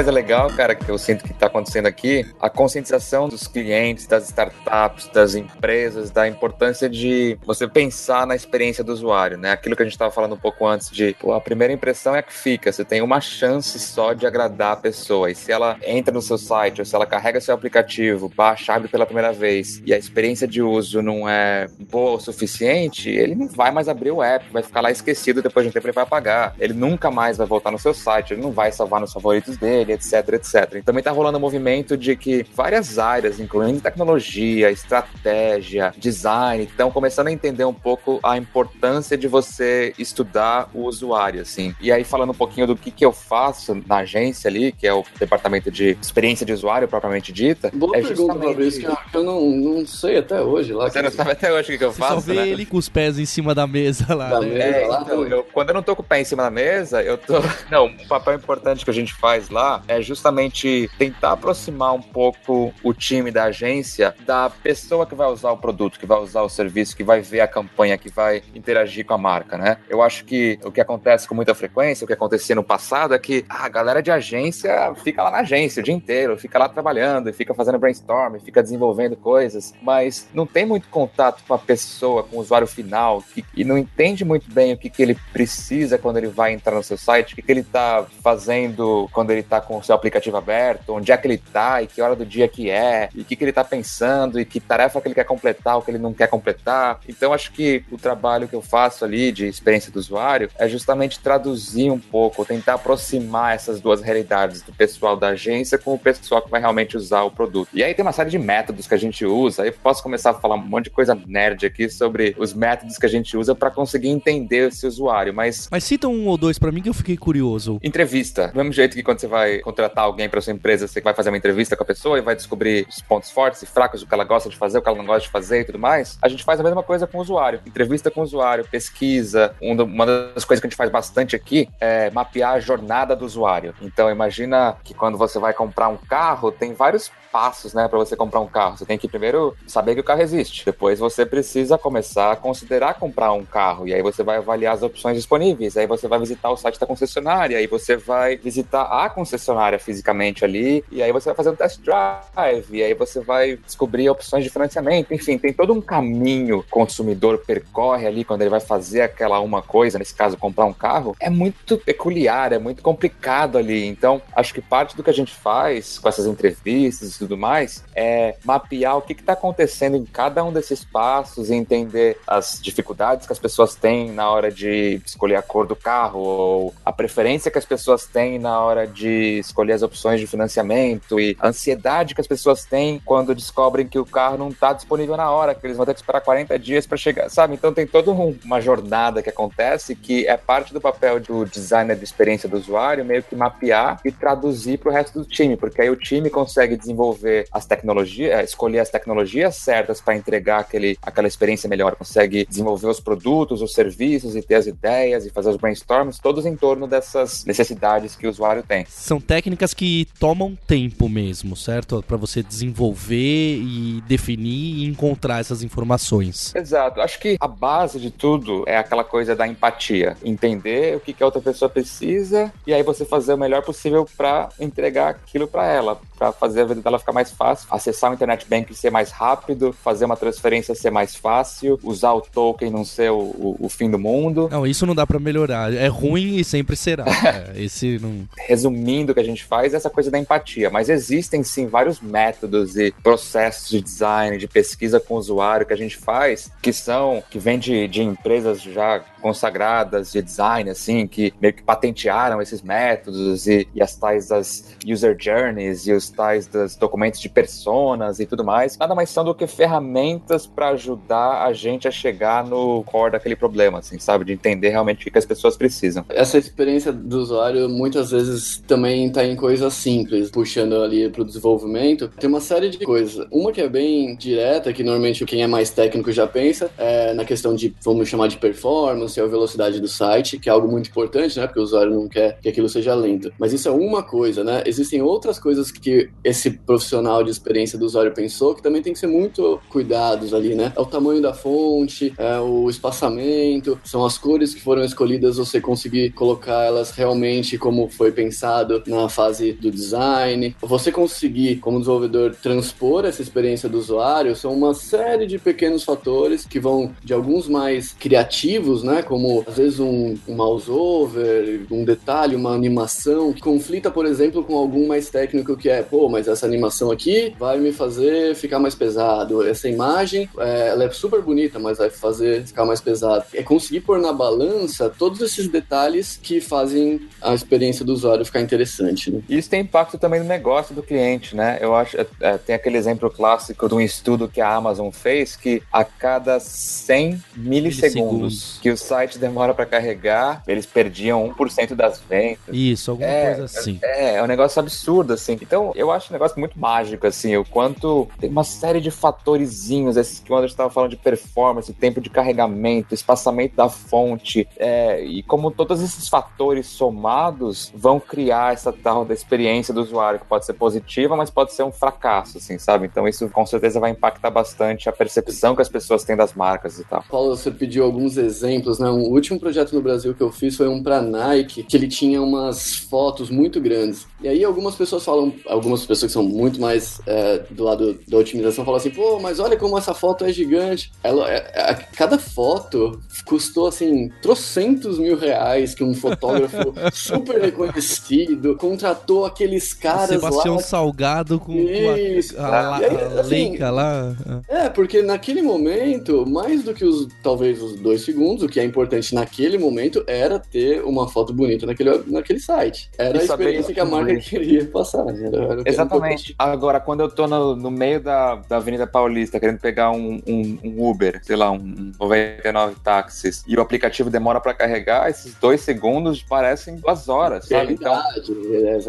coisa 0.00 0.10
legal, 0.12 0.48
cara, 0.48 0.74
que 0.74 0.88
eu 0.88 0.96
sinto 0.96 1.22
que 1.22 1.32
está 1.32 1.46
acontecendo 1.46 1.84
aqui, 1.84 2.24
a 2.40 2.48
conscientização 2.48 3.28
dos 3.28 3.46
clientes, 3.46 4.06
das 4.06 4.24
startups, 4.24 5.08
das 5.08 5.34
empresas, 5.34 6.10
da 6.10 6.26
importância 6.26 6.88
de 6.88 7.38
você 7.44 7.68
pensar 7.68 8.26
na 8.26 8.34
experiência 8.34 8.82
do 8.82 8.94
usuário, 8.94 9.36
né? 9.36 9.52
Aquilo 9.52 9.76
que 9.76 9.82
a 9.82 9.84
gente 9.84 9.92
estava 9.92 10.10
falando 10.10 10.36
um 10.36 10.38
pouco 10.38 10.66
antes 10.66 10.90
de, 10.90 11.14
pô, 11.20 11.34
a 11.34 11.40
primeira 11.40 11.70
impressão 11.70 12.16
é 12.16 12.22
que 12.22 12.32
fica, 12.32 12.72
você 12.72 12.82
tem 12.82 13.02
uma 13.02 13.20
chance 13.20 13.78
só 13.78 14.14
de 14.14 14.26
agradar 14.26 14.72
a 14.72 14.76
pessoa. 14.76 15.30
E 15.30 15.34
se 15.34 15.52
ela 15.52 15.76
entra 15.82 16.14
no 16.14 16.22
seu 16.22 16.38
site, 16.38 16.80
ou 16.80 16.84
se 16.86 16.94
ela 16.94 17.04
carrega 17.04 17.38
seu 17.38 17.54
aplicativo, 17.54 18.32
baixa, 18.34 18.72
abre 18.72 18.88
pela 18.88 19.04
primeira 19.04 19.34
vez, 19.34 19.82
e 19.84 19.92
a 19.92 19.98
experiência 19.98 20.48
de 20.48 20.62
uso 20.62 21.02
não 21.02 21.28
é 21.28 21.68
boa 21.90 22.12
o 22.12 22.20
suficiente, 22.20 23.10
ele 23.10 23.34
não 23.34 23.48
vai 23.48 23.70
mais 23.70 23.86
abrir 23.86 24.12
o 24.12 24.22
app, 24.22 24.46
vai 24.50 24.62
ficar 24.62 24.80
lá 24.80 24.90
esquecido, 24.90 25.42
depois 25.42 25.66
de 25.66 25.68
um 25.68 25.72
tempo 25.72 25.86
ele 25.86 25.92
vai 25.92 26.04
apagar. 26.04 26.54
Ele 26.58 26.72
nunca 26.72 27.10
mais 27.10 27.36
vai 27.36 27.46
voltar 27.46 27.70
no 27.70 27.78
seu 27.78 27.92
site, 27.92 28.32
ele 28.32 28.40
não 28.40 28.50
vai 28.50 28.72
salvar 28.72 28.98
nos 28.98 29.12
favoritos 29.12 29.58
dele, 29.58 29.89
etc, 29.92 30.28
etc. 30.34 30.74
E 30.76 30.82
também 30.82 31.02
tá 31.02 31.10
rolando 31.10 31.38
um 31.38 31.40
movimento 31.40 31.96
de 31.96 32.16
que 32.16 32.44
várias 32.54 32.98
áreas, 32.98 33.38
incluindo 33.40 33.80
tecnologia, 33.80 34.70
estratégia, 34.70 35.92
design, 35.96 36.64
estão 36.64 36.90
começando 36.90 37.28
a 37.28 37.32
entender 37.32 37.64
um 37.64 37.74
pouco 37.74 38.20
a 38.22 38.36
importância 38.36 39.16
de 39.16 39.28
você 39.28 39.92
estudar 39.98 40.68
o 40.74 40.84
usuário, 40.84 41.40
assim. 41.42 41.74
E 41.80 41.90
aí, 41.92 42.04
falando 42.04 42.30
um 42.30 42.34
pouquinho 42.34 42.66
do 42.66 42.76
que, 42.76 42.90
que 42.90 43.04
eu 43.04 43.12
faço 43.12 43.80
na 43.86 43.98
agência 43.98 44.48
ali, 44.48 44.72
que 44.72 44.86
é 44.86 44.92
o 44.92 45.04
departamento 45.18 45.70
de 45.70 45.96
experiência 46.00 46.44
de 46.46 46.52
usuário 46.52 46.88
propriamente 46.88 47.32
dita. 47.32 47.70
Boa 47.74 47.96
é 47.96 48.02
pergunta, 48.02 48.32
justamente... 48.34 48.50
Fabrício, 48.50 48.98
que 49.10 49.16
eu 49.16 49.22
não, 49.24 49.40
não 49.50 49.86
sei 49.86 50.18
até 50.18 50.40
hoje 50.40 50.72
lá. 50.72 50.88
Você 50.90 51.02
não 51.02 51.10
sabe 51.10 51.32
até 51.32 51.52
hoje 51.52 51.68
o 51.68 51.72
que, 51.72 51.78
que 51.78 51.84
eu 51.84 51.92
Você 51.92 51.98
faço, 51.98 52.14
só 52.16 52.20
vê 52.20 52.34
né? 52.34 52.48
ele 52.48 52.66
com 52.66 52.76
os 52.76 52.88
pés 52.88 53.18
em 53.18 53.26
cima 53.26 53.54
da 53.54 53.66
mesa 53.66 54.14
lá, 54.14 54.30
Da 54.30 54.40
né? 54.40 54.46
mesa. 54.48 54.64
É, 54.64 54.86
lá, 54.86 55.02
então, 55.02 55.24
eu- 55.26 55.44
quando 55.52 55.68
eu 55.70 55.74
não 55.74 55.82
tô 55.82 55.94
com 55.96 56.02
o 56.02 56.04
pé 56.04 56.20
em 56.20 56.24
cima 56.24 56.42
da 56.42 56.50
mesa, 56.50 57.02
eu 57.02 57.16
tô. 57.18 57.34
Não, 57.70 57.86
um 57.86 58.06
papel 58.08 58.34
importante 58.34 58.84
que 58.84 58.90
a 58.90 58.94
gente 58.94 59.12
faz 59.14 59.48
lá 59.50 59.79
é 59.88 60.00
justamente 60.02 60.90
tentar 60.98 61.32
aproximar 61.32 61.94
um 61.94 62.02
pouco 62.02 62.72
o 62.82 62.92
time 62.94 63.30
da 63.30 63.44
agência 63.44 64.14
da 64.26 64.50
pessoa 64.50 65.06
que 65.06 65.14
vai 65.14 65.26
usar 65.28 65.50
o 65.52 65.56
produto, 65.56 65.98
que 65.98 66.06
vai 66.06 66.18
usar 66.18 66.42
o 66.42 66.48
serviço, 66.48 66.96
que 66.96 67.04
vai 67.04 67.20
ver 67.20 67.40
a 67.40 67.48
campanha, 67.48 67.96
que 67.98 68.08
vai 68.08 68.42
interagir 68.54 69.04
com 69.04 69.14
a 69.14 69.18
marca, 69.18 69.56
né? 69.56 69.78
Eu 69.88 70.02
acho 70.02 70.24
que 70.24 70.58
o 70.64 70.70
que 70.70 70.80
acontece 70.80 71.26
com 71.28 71.34
muita 71.34 71.54
frequência, 71.54 72.04
o 72.04 72.06
que 72.06 72.12
acontecia 72.12 72.54
no 72.54 72.62
passado 72.64 73.14
é 73.14 73.18
que 73.18 73.44
a 73.48 73.68
galera 73.68 74.02
de 74.02 74.10
agência 74.10 74.94
fica 75.02 75.22
lá 75.22 75.30
na 75.30 75.38
agência 75.38 75.80
o 75.80 75.84
dia 75.84 75.94
inteiro, 75.94 76.36
fica 76.38 76.58
lá 76.58 76.68
trabalhando, 76.68 77.32
fica 77.32 77.54
fazendo 77.54 77.78
brainstorm, 77.78 78.38
fica 78.40 78.62
desenvolvendo 78.62 79.16
coisas, 79.16 79.74
mas 79.82 80.28
não 80.32 80.46
tem 80.46 80.64
muito 80.66 80.88
contato 80.88 81.42
com 81.46 81.54
a 81.54 81.58
pessoa, 81.58 82.22
com 82.22 82.36
o 82.36 82.40
usuário 82.40 82.66
final, 82.66 83.22
que- 83.34 83.44
e 83.54 83.64
não 83.64 83.76
entende 83.78 84.24
muito 84.24 84.50
bem 84.52 84.72
o 84.72 84.76
que, 84.76 84.88
que 84.90 85.02
ele 85.02 85.16
precisa 85.32 85.98
quando 85.98 86.16
ele 86.18 86.28
vai 86.28 86.52
entrar 86.52 86.74
no 86.74 86.82
seu 86.82 86.96
site, 86.96 87.32
o 87.32 87.36
que, 87.36 87.42
que 87.42 87.52
ele 87.52 87.62
tá 87.62 88.06
fazendo 88.22 89.08
quando 89.12 89.30
ele 89.30 89.42
tá 89.42 89.60
com 89.70 89.78
o 89.78 89.84
seu 89.84 89.94
aplicativo 89.94 90.36
aberto, 90.36 90.94
onde 90.94 91.12
é 91.12 91.16
que 91.16 91.28
ele 91.28 91.38
tá 91.38 91.80
e 91.80 91.86
que 91.86 92.02
hora 92.02 92.16
do 92.16 92.26
dia 92.26 92.48
que 92.48 92.68
é, 92.68 93.08
e 93.14 93.20
o 93.20 93.24
que, 93.24 93.36
que 93.36 93.44
ele 93.44 93.52
tá 93.52 93.62
pensando 93.62 94.40
e 94.40 94.44
que 94.44 94.58
tarefa 94.58 95.00
que 95.00 95.06
ele 95.06 95.14
quer 95.14 95.22
completar 95.22 95.76
ou 95.76 95.82
que 95.82 95.92
ele 95.92 95.98
não 95.98 96.12
quer 96.12 96.26
completar. 96.26 96.98
Então 97.08 97.32
acho 97.32 97.52
que 97.52 97.84
o 97.88 97.96
trabalho 97.96 98.48
que 98.48 98.56
eu 98.56 98.60
faço 98.60 99.04
ali 99.04 99.30
de 99.30 99.46
experiência 99.46 99.92
do 99.92 100.00
usuário 100.00 100.50
é 100.58 100.68
justamente 100.68 101.20
traduzir 101.20 101.88
um 101.88 102.00
pouco, 102.00 102.44
tentar 102.44 102.74
aproximar 102.74 103.54
essas 103.54 103.80
duas 103.80 104.02
realidades 104.02 104.60
do 104.60 104.72
pessoal 104.72 105.16
da 105.16 105.28
agência 105.28 105.78
com 105.78 105.94
o 105.94 105.98
pessoal 105.98 106.42
que 106.42 106.50
vai 106.50 106.60
realmente 106.60 106.96
usar 106.96 107.22
o 107.22 107.30
produto. 107.30 107.68
E 107.72 107.84
aí 107.84 107.94
tem 107.94 108.04
uma 108.04 108.10
série 108.10 108.30
de 108.30 108.40
métodos 108.40 108.88
que 108.88 108.94
a 108.94 108.98
gente 108.98 109.24
usa, 109.24 109.62
aí 109.62 109.68
eu 109.68 109.74
posso 109.74 110.02
começar 110.02 110.30
a 110.30 110.34
falar 110.34 110.56
um 110.56 110.66
monte 110.66 110.86
de 110.86 110.90
coisa 110.90 111.16
nerd 111.28 111.64
aqui 111.64 111.88
sobre 111.88 112.34
os 112.36 112.52
métodos 112.52 112.98
que 112.98 113.06
a 113.06 113.08
gente 113.08 113.36
usa 113.36 113.54
para 113.54 113.70
conseguir 113.70 114.08
entender 114.08 114.66
esse 114.66 114.84
usuário, 114.84 115.32
mas 115.32 115.68
Mas 115.70 115.84
cita 115.84 116.08
um 116.08 116.26
ou 116.26 116.36
dois 116.36 116.58
pra 116.58 116.72
mim 116.72 116.82
que 116.82 116.88
eu 116.88 116.94
fiquei 116.94 117.16
curioso. 117.16 117.78
Entrevista. 117.84 118.48
Do 118.48 118.56
mesmo 118.56 118.72
jeito 118.72 118.96
que 118.96 119.02
quando 119.04 119.20
você 119.20 119.28
vai 119.28 119.59
contratar 119.60 120.04
alguém 120.04 120.28
para 120.28 120.40
sua 120.40 120.52
empresa, 120.52 120.86
você 120.86 121.00
vai 121.00 121.14
fazer 121.14 121.30
uma 121.30 121.38
entrevista 121.38 121.76
com 121.76 121.82
a 121.82 121.86
pessoa 121.86 122.18
e 122.18 122.20
vai 122.20 122.34
descobrir 122.34 122.86
os 122.88 123.00
pontos 123.02 123.30
fortes 123.30 123.62
e 123.62 123.66
fracos, 123.66 124.02
o 124.02 124.06
que 124.06 124.14
ela 124.14 124.24
gosta 124.24 124.48
de 124.48 124.56
fazer, 124.56 124.78
o 124.78 124.82
que 124.82 124.88
ela 124.88 124.98
não 124.98 125.06
gosta 125.06 125.22
de 125.22 125.28
fazer 125.28 125.60
e 125.60 125.64
tudo 125.64 125.78
mais. 125.78 126.18
A 126.22 126.28
gente 126.28 126.44
faz 126.44 126.60
a 126.60 126.62
mesma 126.62 126.82
coisa 126.82 127.06
com 127.06 127.18
o 127.18 127.20
usuário. 127.20 127.60
Entrevista 127.66 128.10
com 128.10 128.20
o 128.20 128.24
usuário, 128.24 128.64
pesquisa. 128.68 129.54
Uma 129.60 130.06
das 130.06 130.44
coisas 130.44 130.60
que 130.60 130.66
a 130.66 130.70
gente 130.70 130.76
faz 130.76 130.90
bastante 130.90 131.34
aqui 131.36 131.68
é 131.80 132.10
mapear 132.10 132.54
a 132.54 132.60
jornada 132.60 133.14
do 133.16 133.24
usuário. 133.24 133.74
Então, 133.80 134.10
imagina 134.10 134.76
que 134.84 134.94
quando 134.94 135.16
você 135.18 135.38
vai 135.38 135.52
comprar 135.52 135.88
um 135.88 135.96
carro, 135.96 136.50
tem 136.50 136.74
vários 136.74 137.10
passos, 137.30 137.72
né, 137.72 137.86
para 137.86 137.98
você 137.98 138.16
comprar 138.16 138.40
um 138.40 138.46
carro. 138.46 138.76
Você 138.76 138.84
tem 138.84 138.98
que 138.98 139.06
primeiro 139.06 139.56
saber 139.66 139.94
que 139.94 140.00
o 140.00 140.04
carro 140.04 140.20
existe. 140.20 140.64
Depois 140.64 140.98
você 140.98 141.24
precisa 141.24 141.78
começar 141.78 142.32
a 142.32 142.36
considerar 142.36 142.94
comprar 142.94 143.32
um 143.32 143.44
carro. 143.44 143.86
E 143.86 143.94
aí 143.94 144.02
você 144.02 144.24
vai 144.24 144.38
avaliar 144.38 144.74
as 144.74 144.82
opções 144.82 145.16
disponíveis. 145.16 145.76
Aí 145.76 145.86
você 145.86 146.08
vai 146.08 146.18
visitar 146.18 146.50
o 146.50 146.56
site 146.56 146.80
da 146.80 146.86
concessionária. 146.86 147.56
Aí 147.56 147.68
você 147.68 147.96
vai 147.96 148.36
visitar 148.36 148.82
a 148.82 149.08
concessionária 149.08 149.39
fisicamente 149.78 150.44
ali. 150.44 150.84
E 150.90 151.02
aí 151.02 151.12
você 151.12 151.26
vai 151.26 151.34
fazer 151.34 151.50
um 151.50 151.56
test 151.56 151.80
drive. 151.80 152.66
E 152.70 152.82
aí 152.82 152.94
você 152.94 153.20
vai 153.20 153.56
descobrir 153.56 154.08
opções 154.10 154.44
de 154.44 154.50
financiamento. 154.50 155.12
Enfim, 155.14 155.38
tem 155.38 155.52
todo 155.52 155.72
um 155.72 155.80
caminho 155.80 156.62
que 156.62 156.68
o 156.68 156.70
consumidor 156.70 157.38
percorre 157.38 158.06
ali 158.06 158.24
quando 158.24 158.40
ele 158.40 158.50
vai 158.50 158.60
fazer 158.60 159.02
aquela 159.02 159.40
uma 159.40 159.62
coisa, 159.62 159.98
nesse 159.98 160.14
caso, 160.14 160.36
comprar 160.36 160.64
um 160.64 160.72
carro. 160.72 161.14
É 161.20 161.30
muito 161.30 161.78
peculiar, 161.78 162.52
é 162.52 162.58
muito 162.58 162.82
complicado 162.82 163.56
ali. 163.56 163.86
Então, 163.86 164.20
acho 164.34 164.52
que 164.52 164.60
parte 164.60 164.96
do 164.96 165.02
que 165.02 165.10
a 165.10 165.14
gente 165.14 165.32
faz 165.32 165.98
com 165.98 166.08
essas 166.08 166.26
entrevistas 166.26 167.20
tudo 167.20 167.36
mais, 167.36 167.84
é 167.94 168.36
mapear 168.44 168.96
o 168.96 169.02
que 169.02 169.12
está 169.12 169.34
acontecendo 169.34 169.96
em 169.96 170.04
cada 170.04 170.42
um 170.44 170.52
desses 170.52 170.84
passos 170.84 171.50
e 171.50 171.54
entender 171.54 172.18
as 172.26 172.58
dificuldades 172.60 173.26
que 173.26 173.32
as 173.32 173.38
pessoas 173.38 173.74
têm 173.74 174.10
na 174.10 174.30
hora 174.30 174.50
de 174.50 175.00
escolher 175.04 175.36
a 175.36 175.42
cor 175.42 175.66
do 175.66 175.76
carro, 175.76 176.20
ou 176.20 176.74
a 176.84 176.92
preferência 176.92 177.50
que 177.50 177.58
as 177.58 177.64
pessoas 177.64 178.06
têm 178.06 178.38
na 178.38 178.60
hora 178.60 178.86
de 178.86 179.29
escolher 179.38 179.74
as 179.74 179.82
opções 179.82 180.20
de 180.20 180.26
financiamento 180.26 181.18
e 181.20 181.36
a 181.40 181.48
ansiedade 181.48 182.14
que 182.14 182.20
as 182.20 182.26
pessoas 182.26 182.64
têm 182.64 183.00
quando 183.04 183.34
descobrem 183.34 183.86
que 183.86 183.98
o 183.98 184.06
carro 184.06 184.36
não 184.36 184.48
está 184.48 184.72
disponível 184.72 185.16
na 185.16 185.30
hora, 185.30 185.54
que 185.54 185.66
eles 185.66 185.76
vão 185.76 185.86
ter 185.86 185.94
que 185.94 186.00
esperar 186.00 186.20
40 186.20 186.58
dias 186.58 186.86
para 186.86 186.96
chegar, 186.96 187.28
sabe? 187.28 187.54
Então 187.54 187.72
tem 187.72 187.86
toda 187.86 188.10
um, 188.10 188.36
uma 188.44 188.60
jornada 188.60 189.22
que 189.22 189.30
acontece 189.30 189.94
que 189.94 190.26
é 190.26 190.36
parte 190.36 190.72
do 190.72 190.80
papel 190.80 191.20
do 191.20 191.44
designer 191.44 191.96
de 191.96 192.04
experiência 192.04 192.48
do 192.48 192.56
usuário, 192.56 193.04
meio 193.04 193.22
que 193.22 193.36
mapear 193.36 194.00
e 194.04 194.12
traduzir 194.12 194.78
para 194.78 194.90
o 194.90 194.92
resto 194.92 195.20
do 195.20 195.24
time, 195.24 195.56
porque 195.56 195.80
aí 195.80 195.90
o 195.90 195.96
time 195.96 196.30
consegue 196.30 196.76
desenvolver 196.76 197.10
desenvolver 197.20 197.46
as 197.52 197.66
tecnologias, 197.66 198.32
é, 198.32 198.44
escolher 198.44 198.80
as 198.80 198.90
tecnologias 198.90 199.56
certas 199.56 200.00
para 200.00 200.14
entregar 200.14 200.60
aquele, 200.60 200.98
aquela 201.02 201.28
experiência 201.28 201.68
melhor, 201.68 201.96
consegue 201.96 202.46
desenvolver 202.46 202.88
os 202.88 203.00
produtos, 203.00 203.62
os 203.62 203.72
serviços 203.72 204.36
e 204.36 204.42
ter 204.42 204.56
as 204.56 204.66
ideias 204.66 205.26
e 205.26 205.30
fazer 205.30 205.50
os 205.50 205.56
brainstorms, 205.56 206.18
todos 206.18 206.46
em 206.46 206.56
torno 206.56 206.86
dessas 206.86 207.44
necessidades 207.44 208.16
que 208.16 208.26
o 208.26 208.30
usuário 208.30 208.62
tem. 208.62 208.84
São 208.88 209.19
técnicas 209.20 209.74
que 209.74 210.08
tomam 210.18 210.56
tempo 210.66 211.08
mesmo, 211.08 211.56
certo? 211.56 212.02
Para 212.06 212.16
você 212.16 212.42
desenvolver 212.42 213.58
e 213.58 214.02
definir 214.06 214.78
e 214.78 214.84
encontrar 214.86 215.40
essas 215.40 215.62
informações. 215.62 216.54
Exato. 216.54 217.00
Acho 217.00 217.18
que 217.18 217.36
a 217.40 217.48
base 217.48 217.98
de 217.98 218.10
tudo 218.10 218.64
é 218.66 218.76
aquela 218.76 219.04
coisa 219.04 219.36
da 219.36 219.46
empatia, 219.46 220.16
entender 220.24 220.96
o 220.96 221.00
que, 221.00 221.12
que 221.12 221.22
a 221.22 221.26
outra 221.26 221.40
pessoa 221.40 221.68
precisa 221.68 222.52
e 222.66 222.72
aí 222.72 222.82
você 222.82 223.04
fazer 223.04 223.34
o 223.34 223.38
melhor 223.38 223.62
possível 223.62 224.08
para 224.16 224.48
entregar 224.58 225.10
aquilo 225.10 225.46
para 225.46 225.66
ela, 225.66 226.00
para 226.18 226.32
fazer 226.32 226.62
a 226.62 226.64
vida 226.64 226.80
dela 226.80 226.98
ficar 226.98 227.12
mais 227.12 227.30
fácil, 227.30 227.66
acessar 227.70 228.10
o 228.10 228.14
internet 228.14 228.46
banking 228.48 228.74
ser 228.74 228.90
mais 228.90 229.10
rápido, 229.10 229.72
fazer 229.72 230.04
uma 230.04 230.16
transferência 230.16 230.74
ser 230.74 230.90
mais 230.90 231.14
fácil, 231.14 231.78
usar 231.82 232.12
o 232.12 232.20
token 232.20 232.70
não 232.70 232.84
ser 232.84 233.10
o, 233.10 233.18
o, 233.18 233.56
o 233.60 233.68
fim 233.68 233.90
do 233.90 233.98
mundo. 233.98 234.48
Não, 234.50 234.66
isso 234.66 234.86
não 234.86 234.94
dá 234.94 235.06
para 235.06 235.18
melhorar. 235.18 235.72
É 235.72 235.86
ruim 235.86 236.36
e 236.36 236.44
sempre 236.44 236.76
será. 236.76 237.04
é, 237.54 237.62
esse 237.62 237.98
não... 237.98 238.28
Resumindo 238.36 239.09
o 239.10 239.14
que 239.14 239.20
a 239.20 239.24
gente 239.24 239.44
faz, 239.44 239.74
é 239.74 239.76
essa 239.76 239.90
coisa 239.90 240.10
da 240.10 240.18
empatia. 240.18 240.70
Mas 240.70 240.88
existem 240.88 241.42
sim 241.42 241.66
vários 241.66 242.00
métodos 242.00 242.76
e 242.76 242.92
processos 243.02 243.68
de 243.68 243.80
design, 243.80 244.36
de 244.38 244.48
pesquisa 244.48 245.00
com 245.00 245.14
o 245.14 245.18
usuário 245.18 245.66
que 245.66 245.72
a 245.72 245.76
gente 245.76 245.96
faz, 245.96 246.50
que 246.62 246.72
são, 246.72 247.22
que 247.30 247.38
vêm 247.38 247.58
de, 247.58 247.88
de 247.88 248.02
empresas 248.02 248.62
já 248.62 249.02
consagradas 249.20 250.12
de 250.12 250.22
design, 250.22 250.70
assim, 250.70 251.06
que 251.06 251.32
meio 251.40 251.54
que 251.54 251.62
patentearam 251.62 252.40
esses 252.40 252.62
métodos 252.62 253.46
e, 253.46 253.68
e 253.74 253.82
as 253.82 253.94
tais 253.94 254.28
das 254.28 254.76
user 254.86 255.16
journeys 255.18 255.86
e 255.86 255.92
os 255.92 256.10
tais 256.10 256.46
dos 256.46 256.76
documentos 256.76 257.20
de 257.20 257.28
personas 257.28 258.18
e 258.20 258.26
tudo 258.26 258.44
mais, 258.44 258.76
nada 258.78 258.94
mais 258.94 259.10
são 259.10 259.24
do 259.24 259.34
que 259.34 259.46
ferramentas 259.46 260.46
para 260.46 260.70
ajudar 260.70 261.44
a 261.44 261.52
gente 261.52 261.86
a 261.86 261.90
chegar 261.90 262.44
no 262.44 262.82
core 262.84 263.12
daquele 263.12 263.36
problema, 263.36 263.78
assim, 263.78 263.98
sabe? 263.98 264.24
De 264.24 264.32
entender 264.32 264.70
realmente 264.70 265.06
o 265.06 265.12
que 265.12 265.18
as 265.18 265.26
pessoas 265.26 265.56
precisam. 265.56 266.04
Essa 266.08 266.38
experiência 266.38 266.92
do 266.92 267.18
usuário 267.18 267.68
muitas 267.68 268.10
vezes 268.10 268.62
também 268.66 268.99
está 269.08 269.24
em 269.24 269.36
coisas 269.36 269.72
simples, 269.74 270.30
puxando 270.30 270.74
ali 270.76 271.08
para 271.08 271.22
o 271.22 271.24
desenvolvimento. 271.24 272.08
Tem 272.18 272.28
uma 272.28 272.40
série 272.40 272.68
de 272.68 272.78
coisas. 272.78 273.26
Uma 273.30 273.52
que 273.52 273.60
é 273.60 273.68
bem 273.68 274.16
direta, 274.16 274.72
que 274.72 274.82
normalmente 274.82 275.24
quem 275.24 275.42
é 275.42 275.46
mais 275.46 275.70
técnico 275.70 276.12
já 276.12 276.26
pensa, 276.26 276.70
é 276.78 277.12
na 277.14 277.24
questão 277.24 277.54
de, 277.54 277.74
vamos 277.84 278.08
chamar 278.08 278.28
de 278.28 278.36
performance, 278.36 279.18
é 279.18 279.22
a 279.22 279.26
velocidade 279.26 279.80
do 279.80 279.88
site, 279.88 280.38
que 280.38 280.48
é 280.48 280.52
algo 280.52 280.68
muito 280.68 280.90
importante, 280.90 281.38
né? 281.38 281.46
Porque 281.46 281.60
o 281.60 281.62
usuário 281.62 281.92
não 281.92 282.08
quer 282.08 282.38
que 282.40 282.48
aquilo 282.48 282.68
seja 282.68 282.94
lento. 282.94 283.32
Mas 283.38 283.52
isso 283.52 283.68
é 283.68 283.72
uma 283.72 284.02
coisa, 284.02 284.44
né? 284.44 284.62
Existem 284.66 285.02
outras 285.02 285.38
coisas 285.38 285.70
que 285.70 286.08
esse 286.24 286.50
profissional 286.50 287.22
de 287.22 287.30
experiência 287.30 287.78
do 287.78 287.86
usuário 287.86 288.12
pensou 288.12 288.54
que 288.54 288.62
também 288.62 288.82
tem 288.82 288.92
que 288.92 288.98
ser 288.98 289.06
muito 289.06 289.60
cuidados 289.68 290.34
ali, 290.34 290.54
né? 290.54 290.72
É 290.76 290.80
o 290.80 290.86
tamanho 290.86 291.20
da 291.20 291.32
fonte, 291.32 292.12
é 292.18 292.38
o 292.38 292.68
espaçamento, 292.68 293.78
são 293.84 294.04
as 294.04 294.18
cores 294.18 294.54
que 294.54 294.60
foram 294.60 294.84
escolhidas, 294.84 295.36
você 295.36 295.60
conseguir 295.60 296.10
colocar 296.10 296.64
elas 296.64 296.90
realmente 296.90 297.58
como 297.58 297.88
foi 297.88 298.12
pensado 298.12 298.82
na 298.90 299.08
fase 299.08 299.52
do 299.52 299.70
design. 299.70 300.54
Você 300.60 300.92
conseguir, 300.92 301.56
como 301.56 301.78
desenvolvedor, 301.78 302.34
transpor 302.34 303.04
essa 303.04 303.22
experiência 303.22 303.68
do 303.68 303.78
usuário 303.78 304.34
são 304.36 304.52
uma 304.52 304.74
série 304.74 305.26
de 305.26 305.38
pequenos 305.38 305.84
fatores 305.84 306.44
que 306.44 306.60
vão 306.60 306.92
de 307.02 307.14
alguns 307.14 307.48
mais 307.48 307.92
criativos, 307.92 308.82
né? 308.82 309.02
Como 309.02 309.44
às 309.46 309.56
vezes 309.56 309.80
um, 309.80 310.16
um 310.26 310.34
mouse 310.34 310.70
over, 310.70 311.66
um 311.70 311.84
detalhe, 311.84 312.36
uma 312.36 312.54
animação 312.54 313.32
que 313.32 313.40
conflita, 313.40 313.90
por 313.90 314.06
exemplo, 314.06 314.44
com 314.44 314.56
algum 314.56 314.86
mais 314.86 315.08
técnico 315.08 315.56
que 315.56 315.68
é, 315.68 315.82
pô, 315.82 316.08
mas 316.08 316.28
essa 316.28 316.46
animação 316.46 316.90
aqui 316.90 317.34
vai 317.38 317.58
me 317.58 317.72
fazer 317.72 318.34
ficar 318.34 318.58
mais 318.58 318.74
pesado. 318.74 319.46
Essa 319.46 319.68
imagem, 319.68 320.28
é, 320.38 320.68
ela 320.68 320.84
é 320.84 320.90
super 320.90 321.22
bonita, 321.22 321.58
mas 321.58 321.78
vai 321.78 321.90
fazer 321.90 322.44
ficar 322.44 322.64
mais 322.64 322.80
pesado. 322.80 323.24
É 323.34 323.42
conseguir 323.42 323.80
pôr 323.80 323.98
na 323.98 324.12
balança 324.12 324.90
todos 324.90 325.20
esses 325.20 325.48
detalhes 325.48 326.18
que 326.22 326.40
fazem 326.40 327.00
a 327.20 327.34
experiência 327.34 327.84
do 327.84 327.92
usuário 327.92 328.24
ficar 328.24 328.40
interessante. 328.40 328.79
Né? 328.82 328.94
Isso 329.28 329.50
tem 329.50 329.60
impacto 329.60 329.98
também 329.98 330.20
no 330.20 330.26
negócio 330.26 330.74
do 330.74 330.82
cliente, 330.82 331.36
né? 331.36 331.58
Eu 331.60 331.74
acho, 331.74 332.00
é, 332.00 332.06
é 332.20 332.38
tem 332.38 332.54
aquele 332.54 332.76
exemplo 332.76 333.10
clássico 333.10 333.68
de 333.68 333.74
um 333.74 333.80
estudo 333.80 334.28
que 334.28 334.40
a 334.40 334.54
Amazon 334.54 334.90
fez 334.90 335.36
que 335.36 335.62
a 335.72 335.84
cada 335.84 336.40
100 336.40 337.22
milissegundos, 337.36 337.44
milissegundos. 337.44 338.58
que 338.60 338.70
o 338.70 338.76
site 338.76 339.18
demora 339.18 339.54
para 339.54 339.66
carregar, 339.66 340.42
eles 340.46 340.66
perdiam 340.66 341.32
1% 341.32 341.74
das 341.74 342.00
vendas. 342.00 342.38
Isso, 342.52 342.90
alguma 342.90 343.08
é, 343.08 343.34
coisa 343.34 343.44
assim. 343.44 343.78
É, 343.82 344.16
é 344.16 344.22
um 344.22 344.26
negócio 344.26 344.60
absurdo, 344.60 345.12
assim. 345.12 345.38
Então, 345.40 345.72
eu 345.74 345.90
acho 345.90 346.10
um 346.10 346.12
negócio 346.12 346.38
muito 346.38 346.58
mágico, 346.58 347.06
assim, 347.06 347.36
o 347.36 347.44
quanto 347.44 348.08
tem 348.18 348.30
uma 348.30 348.44
série 348.44 348.80
de 348.80 348.90
fatorizinhos, 348.90 349.96
esses 349.96 350.20
que 350.20 350.32
o 350.32 350.36
Anderson 350.36 350.52
estava 350.52 350.70
falando 350.70 350.90
de 350.90 350.96
performance, 350.96 351.72
tempo 351.72 352.00
de 352.00 352.10
carregamento, 352.10 352.94
espaçamento 352.94 353.56
da 353.56 353.68
fonte, 353.68 354.46
é, 354.56 355.02
e 355.02 355.22
como 355.22 355.50
todos 355.50 355.80
esses 355.80 356.08
fatores 356.08 356.66
somados 356.66 357.72
vão 357.74 358.00
criar 358.00 358.52
essa 358.52 358.69
tal 358.72 359.04
da 359.04 359.14
experiência 359.14 359.72
do 359.72 359.80
usuário, 359.80 360.20
que 360.20 360.26
pode 360.26 360.46
ser 360.46 360.54
positiva, 360.54 361.16
mas 361.16 361.30
pode 361.30 361.52
ser 361.52 361.62
um 361.62 361.72
fracasso, 361.72 362.38
assim, 362.38 362.58
sabe? 362.58 362.86
Então, 362.86 363.06
isso 363.06 363.28
com 363.28 363.46
certeza 363.46 363.80
vai 363.80 363.90
impactar 363.90 364.30
bastante 364.30 364.88
a 364.88 364.92
percepção 364.92 365.54
que 365.54 365.62
as 365.62 365.68
pessoas 365.68 366.04
têm 366.04 366.16
das 366.16 366.34
marcas 366.34 366.78
e 366.78 366.84
tal. 366.84 367.04
Paulo, 367.10 367.36
você 367.36 367.50
pediu 367.50 367.84
alguns 367.84 368.16
exemplos, 368.16 368.78
né? 368.78 368.88
O 368.88 369.12
último 369.12 369.38
projeto 369.38 369.72
no 369.72 369.82
Brasil 369.82 370.14
que 370.14 370.22
eu 370.22 370.30
fiz 370.30 370.56
foi 370.56 370.68
um 370.68 370.82
para 370.82 371.00
Nike, 371.00 371.62
que 371.62 371.76
ele 371.76 371.88
tinha 371.88 372.22
umas 372.22 372.76
fotos 372.76 373.30
muito 373.30 373.60
grandes. 373.60 374.06
E 374.20 374.28
aí 374.28 374.44
algumas 374.44 374.74
pessoas 374.74 375.04
falam, 375.04 375.32
algumas 375.46 375.84
pessoas 375.86 376.10
que 376.10 376.12
são 376.12 376.22
muito 376.22 376.60
mais 376.60 377.00
é, 377.06 377.38
do 377.50 377.64
lado 377.64 377.98
da 378.06 378.18
otimização 378.18 378.64
falam 378.64 378.78
assim, 378.78 378.90
pô, 378.90 379.18
mas 379.18 379.38
olha 379.38 379.56
como 379.56 379.76
essa 379.76 379.94
foto 379.94 380.24
é 380.24 380.32
gigante. 380.32 380.92
Ela, 381.02 381.30
é, 381.30 381.50
é, 381.54 381.74
cada 381.96 382.18
foto 382.18 383.00
custou 383.24 383.66
assim 383.66 384.10
trocentos 384.22 384.98
mil 384.98 385.16
reais 385.16 385.74
que 385.74 385.84
um 385.84 385.94
fotógrafo 385.94 386.74
super 386.92 387.40
reconhecido 387.40 388.49
contratou 388.56 389.24
aqueles 389.24 389.72
caras 389.72 390.10
Sebastião 390.10 390.56
lá. 390.56 390.62
Salgado 390.62 391.38
com, 391.38 391.52
Isso. 391.52 392.34
com 392.34 392.42
a, 392.42 392.46
a, 392.46 392.60
a, 392.60 392.76
aí, 392.76 392.84
a 392.84 393.20
assim, 393.20 393.30
Leica 393.30 393.70
lá. 393.70 394.14
É, 394.48 394.68
porque 394.68 395.02
naquele 395.02 395.42
momento, 395.42 396.26
mais 396.26 396.62
do 396.62 396.74
que 396.74 396.84
os 396.84 397.08
talvez 397.22 397.62
os 397.62 397.78
dois 397.80 398.02
segundos, 398.02 398.42
o 398.42 398.48
que 398.48 398.60
é 398.60 398.64
importante 398.64 399.14
naquele 399.14 399.58
momento 399.58 400.04
era 400.06 400.38
ter 400.38 400.82
uma 400.84 401.08
foto 401.08 401.32
bonita 401.32 401.66
naquele, 401.66 402.02
naquele 402.06 402.40
site. 402.40 402.90
Era 402.98 403.20
a 403.20 403.22
experiência 403.22 403.74
que 403.74 403.80
a 403.80 403.84
marca 403.84 404.16
queria 404.16 404.64
passar. 404.66 405.04
Né? 405.04 405.26
Era, 405.26 405.44
era 405.44 405.62
Exatamente. 405.64 406.34
Agora, 406.38 406.80
quando 406.80 407.00
eu 407.00 407.10
tô 407.10 407.26
no, 407.26 407.56
no 407.56 407.70
meio 407.70 408.00
da, 408.00 408.36
da 408.36 408.56
Avenida 408.56 408.86
Paulista 408.86 409.38
querendo 409.38 409.58
pegar 409.58 409.90
um, 409.90 410.20
um, 410.26 410.58
um 410.64 410.88
Uber, 410.88 411.20
sei 411.22 411.36
lá, 411.36 411.50
um 411.50 411.92
99 411.98 412.76
táxis, 412.82 413.44
e 413.46 413.56
o 413.56 413.60
aplicativo 413.60 414.10
demora 414.10 414.40
para 414.40 414.54
carregar, 414.54 415.08
esses 415.08 415.34
dois 415.34 415.60
segundos 415.60 416.22
parecem 416.22 416.76
duas 416.76 417.08
horas, 417.08 417.46
sabe? 417.46 417.74
Então, 417.74 417.94
ansiedade. 417.94 418.32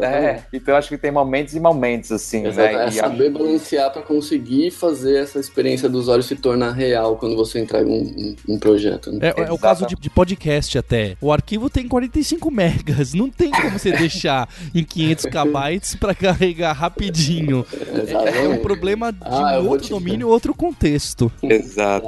É. 0.02 0.06
É, 0.06 0.44
então 0.54 0.74
eu 0.74 0.78
acho 0.78 0.90
que 0.90 0.98
tem 0.98 1.12
momentos 1.12 1.54
e 1.56 1.60
momentos, 1.60 2.12
assim, 2.12 2.46
Exato, 2.46 2.74
né? 2.76 2.86
é 2.88 2.92
saber 2.92 3.28
acho- 3.28 3.34
balancear 3.38 3.92
para 3.92 4.02
conseguir 4.02 4.72
fazer 4.72 5.18
essa 5.18 5.40
experiência 5.40 5.90
do 5.90 5.98
usuário 5.98 6.24
se 6.24 6.36
tornar 6.36 6.72
real 6.72 7.18
quando 7.18 7.36
você 7.36 7.60
entrega 7.60 7.90
um, 7.90 8.36
um- 8.48 8.54
um 8.56 8.60
projeto. 8.60 9.12
né? 9.12 9.34
É, 9.36 9.42
é 9.42 9.52
o 9.52 9.58
caso 9.58 9.86
de, 9.86 9.96
de 9.96 10.10
podcast 10.10 10.78
até. 10.78 11.16
O 11.22 11.32
arquivo 11.32 11.70
tem 11.70 11.88
45 11.88 12.50
megas. 12.52 13.14
Não 13.14 13.30
tem 13.30 13.52
como 13.52 13.72
você 13.72 13.92
deixar 13.92 14.48
em 14.74 14.84
500 14.84 15.26
KB 15.26 15.98
pra 16.00 16.14
carregar 16.16 16.74
rapidinho. 16.74 17.66
É, 18.08 18.46
é 18.46 18.48
um 18.50 18.58
problema 18.58 19.12
de 19.12 19.20
Ah, 19.22 19.60
um 19.60 19.68
outro 19.70 19.88
te- 19.88 19.90
domínio, 19.92 20.28
outro 20.30 20.54
contexto. 20.54 21.32
Exato. 21.44 22.08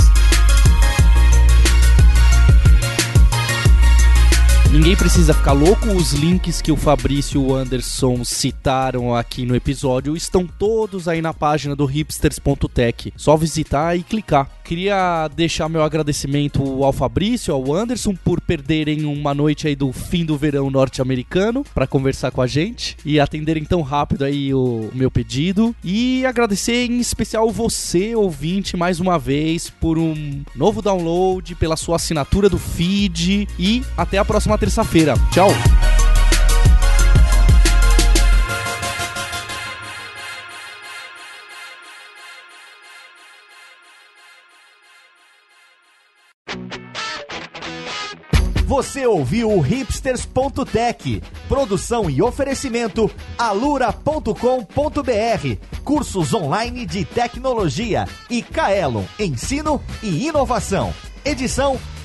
Ninguém 4.88 5.00
precisa 5.00 5.34
ficar 5.34 5.52
louco. 5.52 5.86
Os 5.88 6.14
links 6.14 6.62
que 6.62 6.72
o 6.72 6.76
Fabrício 6.76 7.38
e 7.38 7.44
o 7.44 7.54
Anderson 7.54 8.24
citaram 8.24 9.14
aqui 9.14 9.44
no 9.44 9.54
episódio 9.54 10.16
estão 10.16 10.46
todos 10.46 11.06
aí 11.06 11.20
na 11.20 11.34
página 11.34 11.76
do 11.76 11.84
hipsters.tech. 11.84 13.12
Só 13.14 13.36
visitar 13.36 13.94
e 13.98 14.02
clicar. 14.02 14.48
Queria 14.64 15.28
deixar 15.28 15.66
meu 15.68 15.82
agradecimento 15.82 16.84
ao 16.84 16.92
Fabrício, 16.92 17.54
ao 17.54 17.74
Anderson 17.74 18.14
por 18.14 18.38
perderem 18.38 19.06
uma 19.06 19.34
noite 19.34 19.66
aí 19.66 19.74
do 19.74 19.90
fim 19.92 20.26
do 20.26 20.36
verão 20.36 20.70
norte-americano 20.70 21.64
para 21.74 21.86
conversar 21.86 22.30
com 22.30 22.42
a 22.42 22.46
gente 22.46 22.94
e 23.02 23.18
atenderem 23.18 23.64
tão 23.64 23.80
rápido 23.80 24.24
aí 24.24 24.52
o 24.52 24.90
meu 24.92 25.10
pedido 25.10 25.74
e 25.82 26.24
agradecer 26.26 26.84
em 26.84 26.98
especial 26.98 27.50
você, 27.50 28.14
ouvinte, 28.14 28.76
mais 28.76 29.00
uma 29.00 29.18
vez 29.18 29.70
por 29.70 29.98
um 29.98 30.42
novo 30.54 30.82
download, 30.82 31.54
pela 31.54 31.74
sua 31.76 31.96
assinatura 31.96 32.50
do 32.50 32.58
feed 32.58 33.48
e 33.58 33.82
até 33.96 34.18
a 34.18 34.24
próxima 34.24 34.54
terça-feira. 34.78 35.14
Tchau. 35.32 35.48
Você 48.64 49.06
ouviu 49.06 49.50
o 49.50 49.60
hipsters.tech, 49.60 51.22
produção 51.48 52.08
e 52.08 52.22
oferecimento 52.22 53.10
alura.com.br, 53.36 54.32
cursos 55.82 56.32
online 56.34 56.86
de 56.86 57.04
tecnologia 57.04 58.06
e 58.30 58.42
Kaelon, 58.42 59.04
ensino 59.18 59.80
e 60.02 60.28
inovação. 60.28 60.94
Edição 61.24 61.78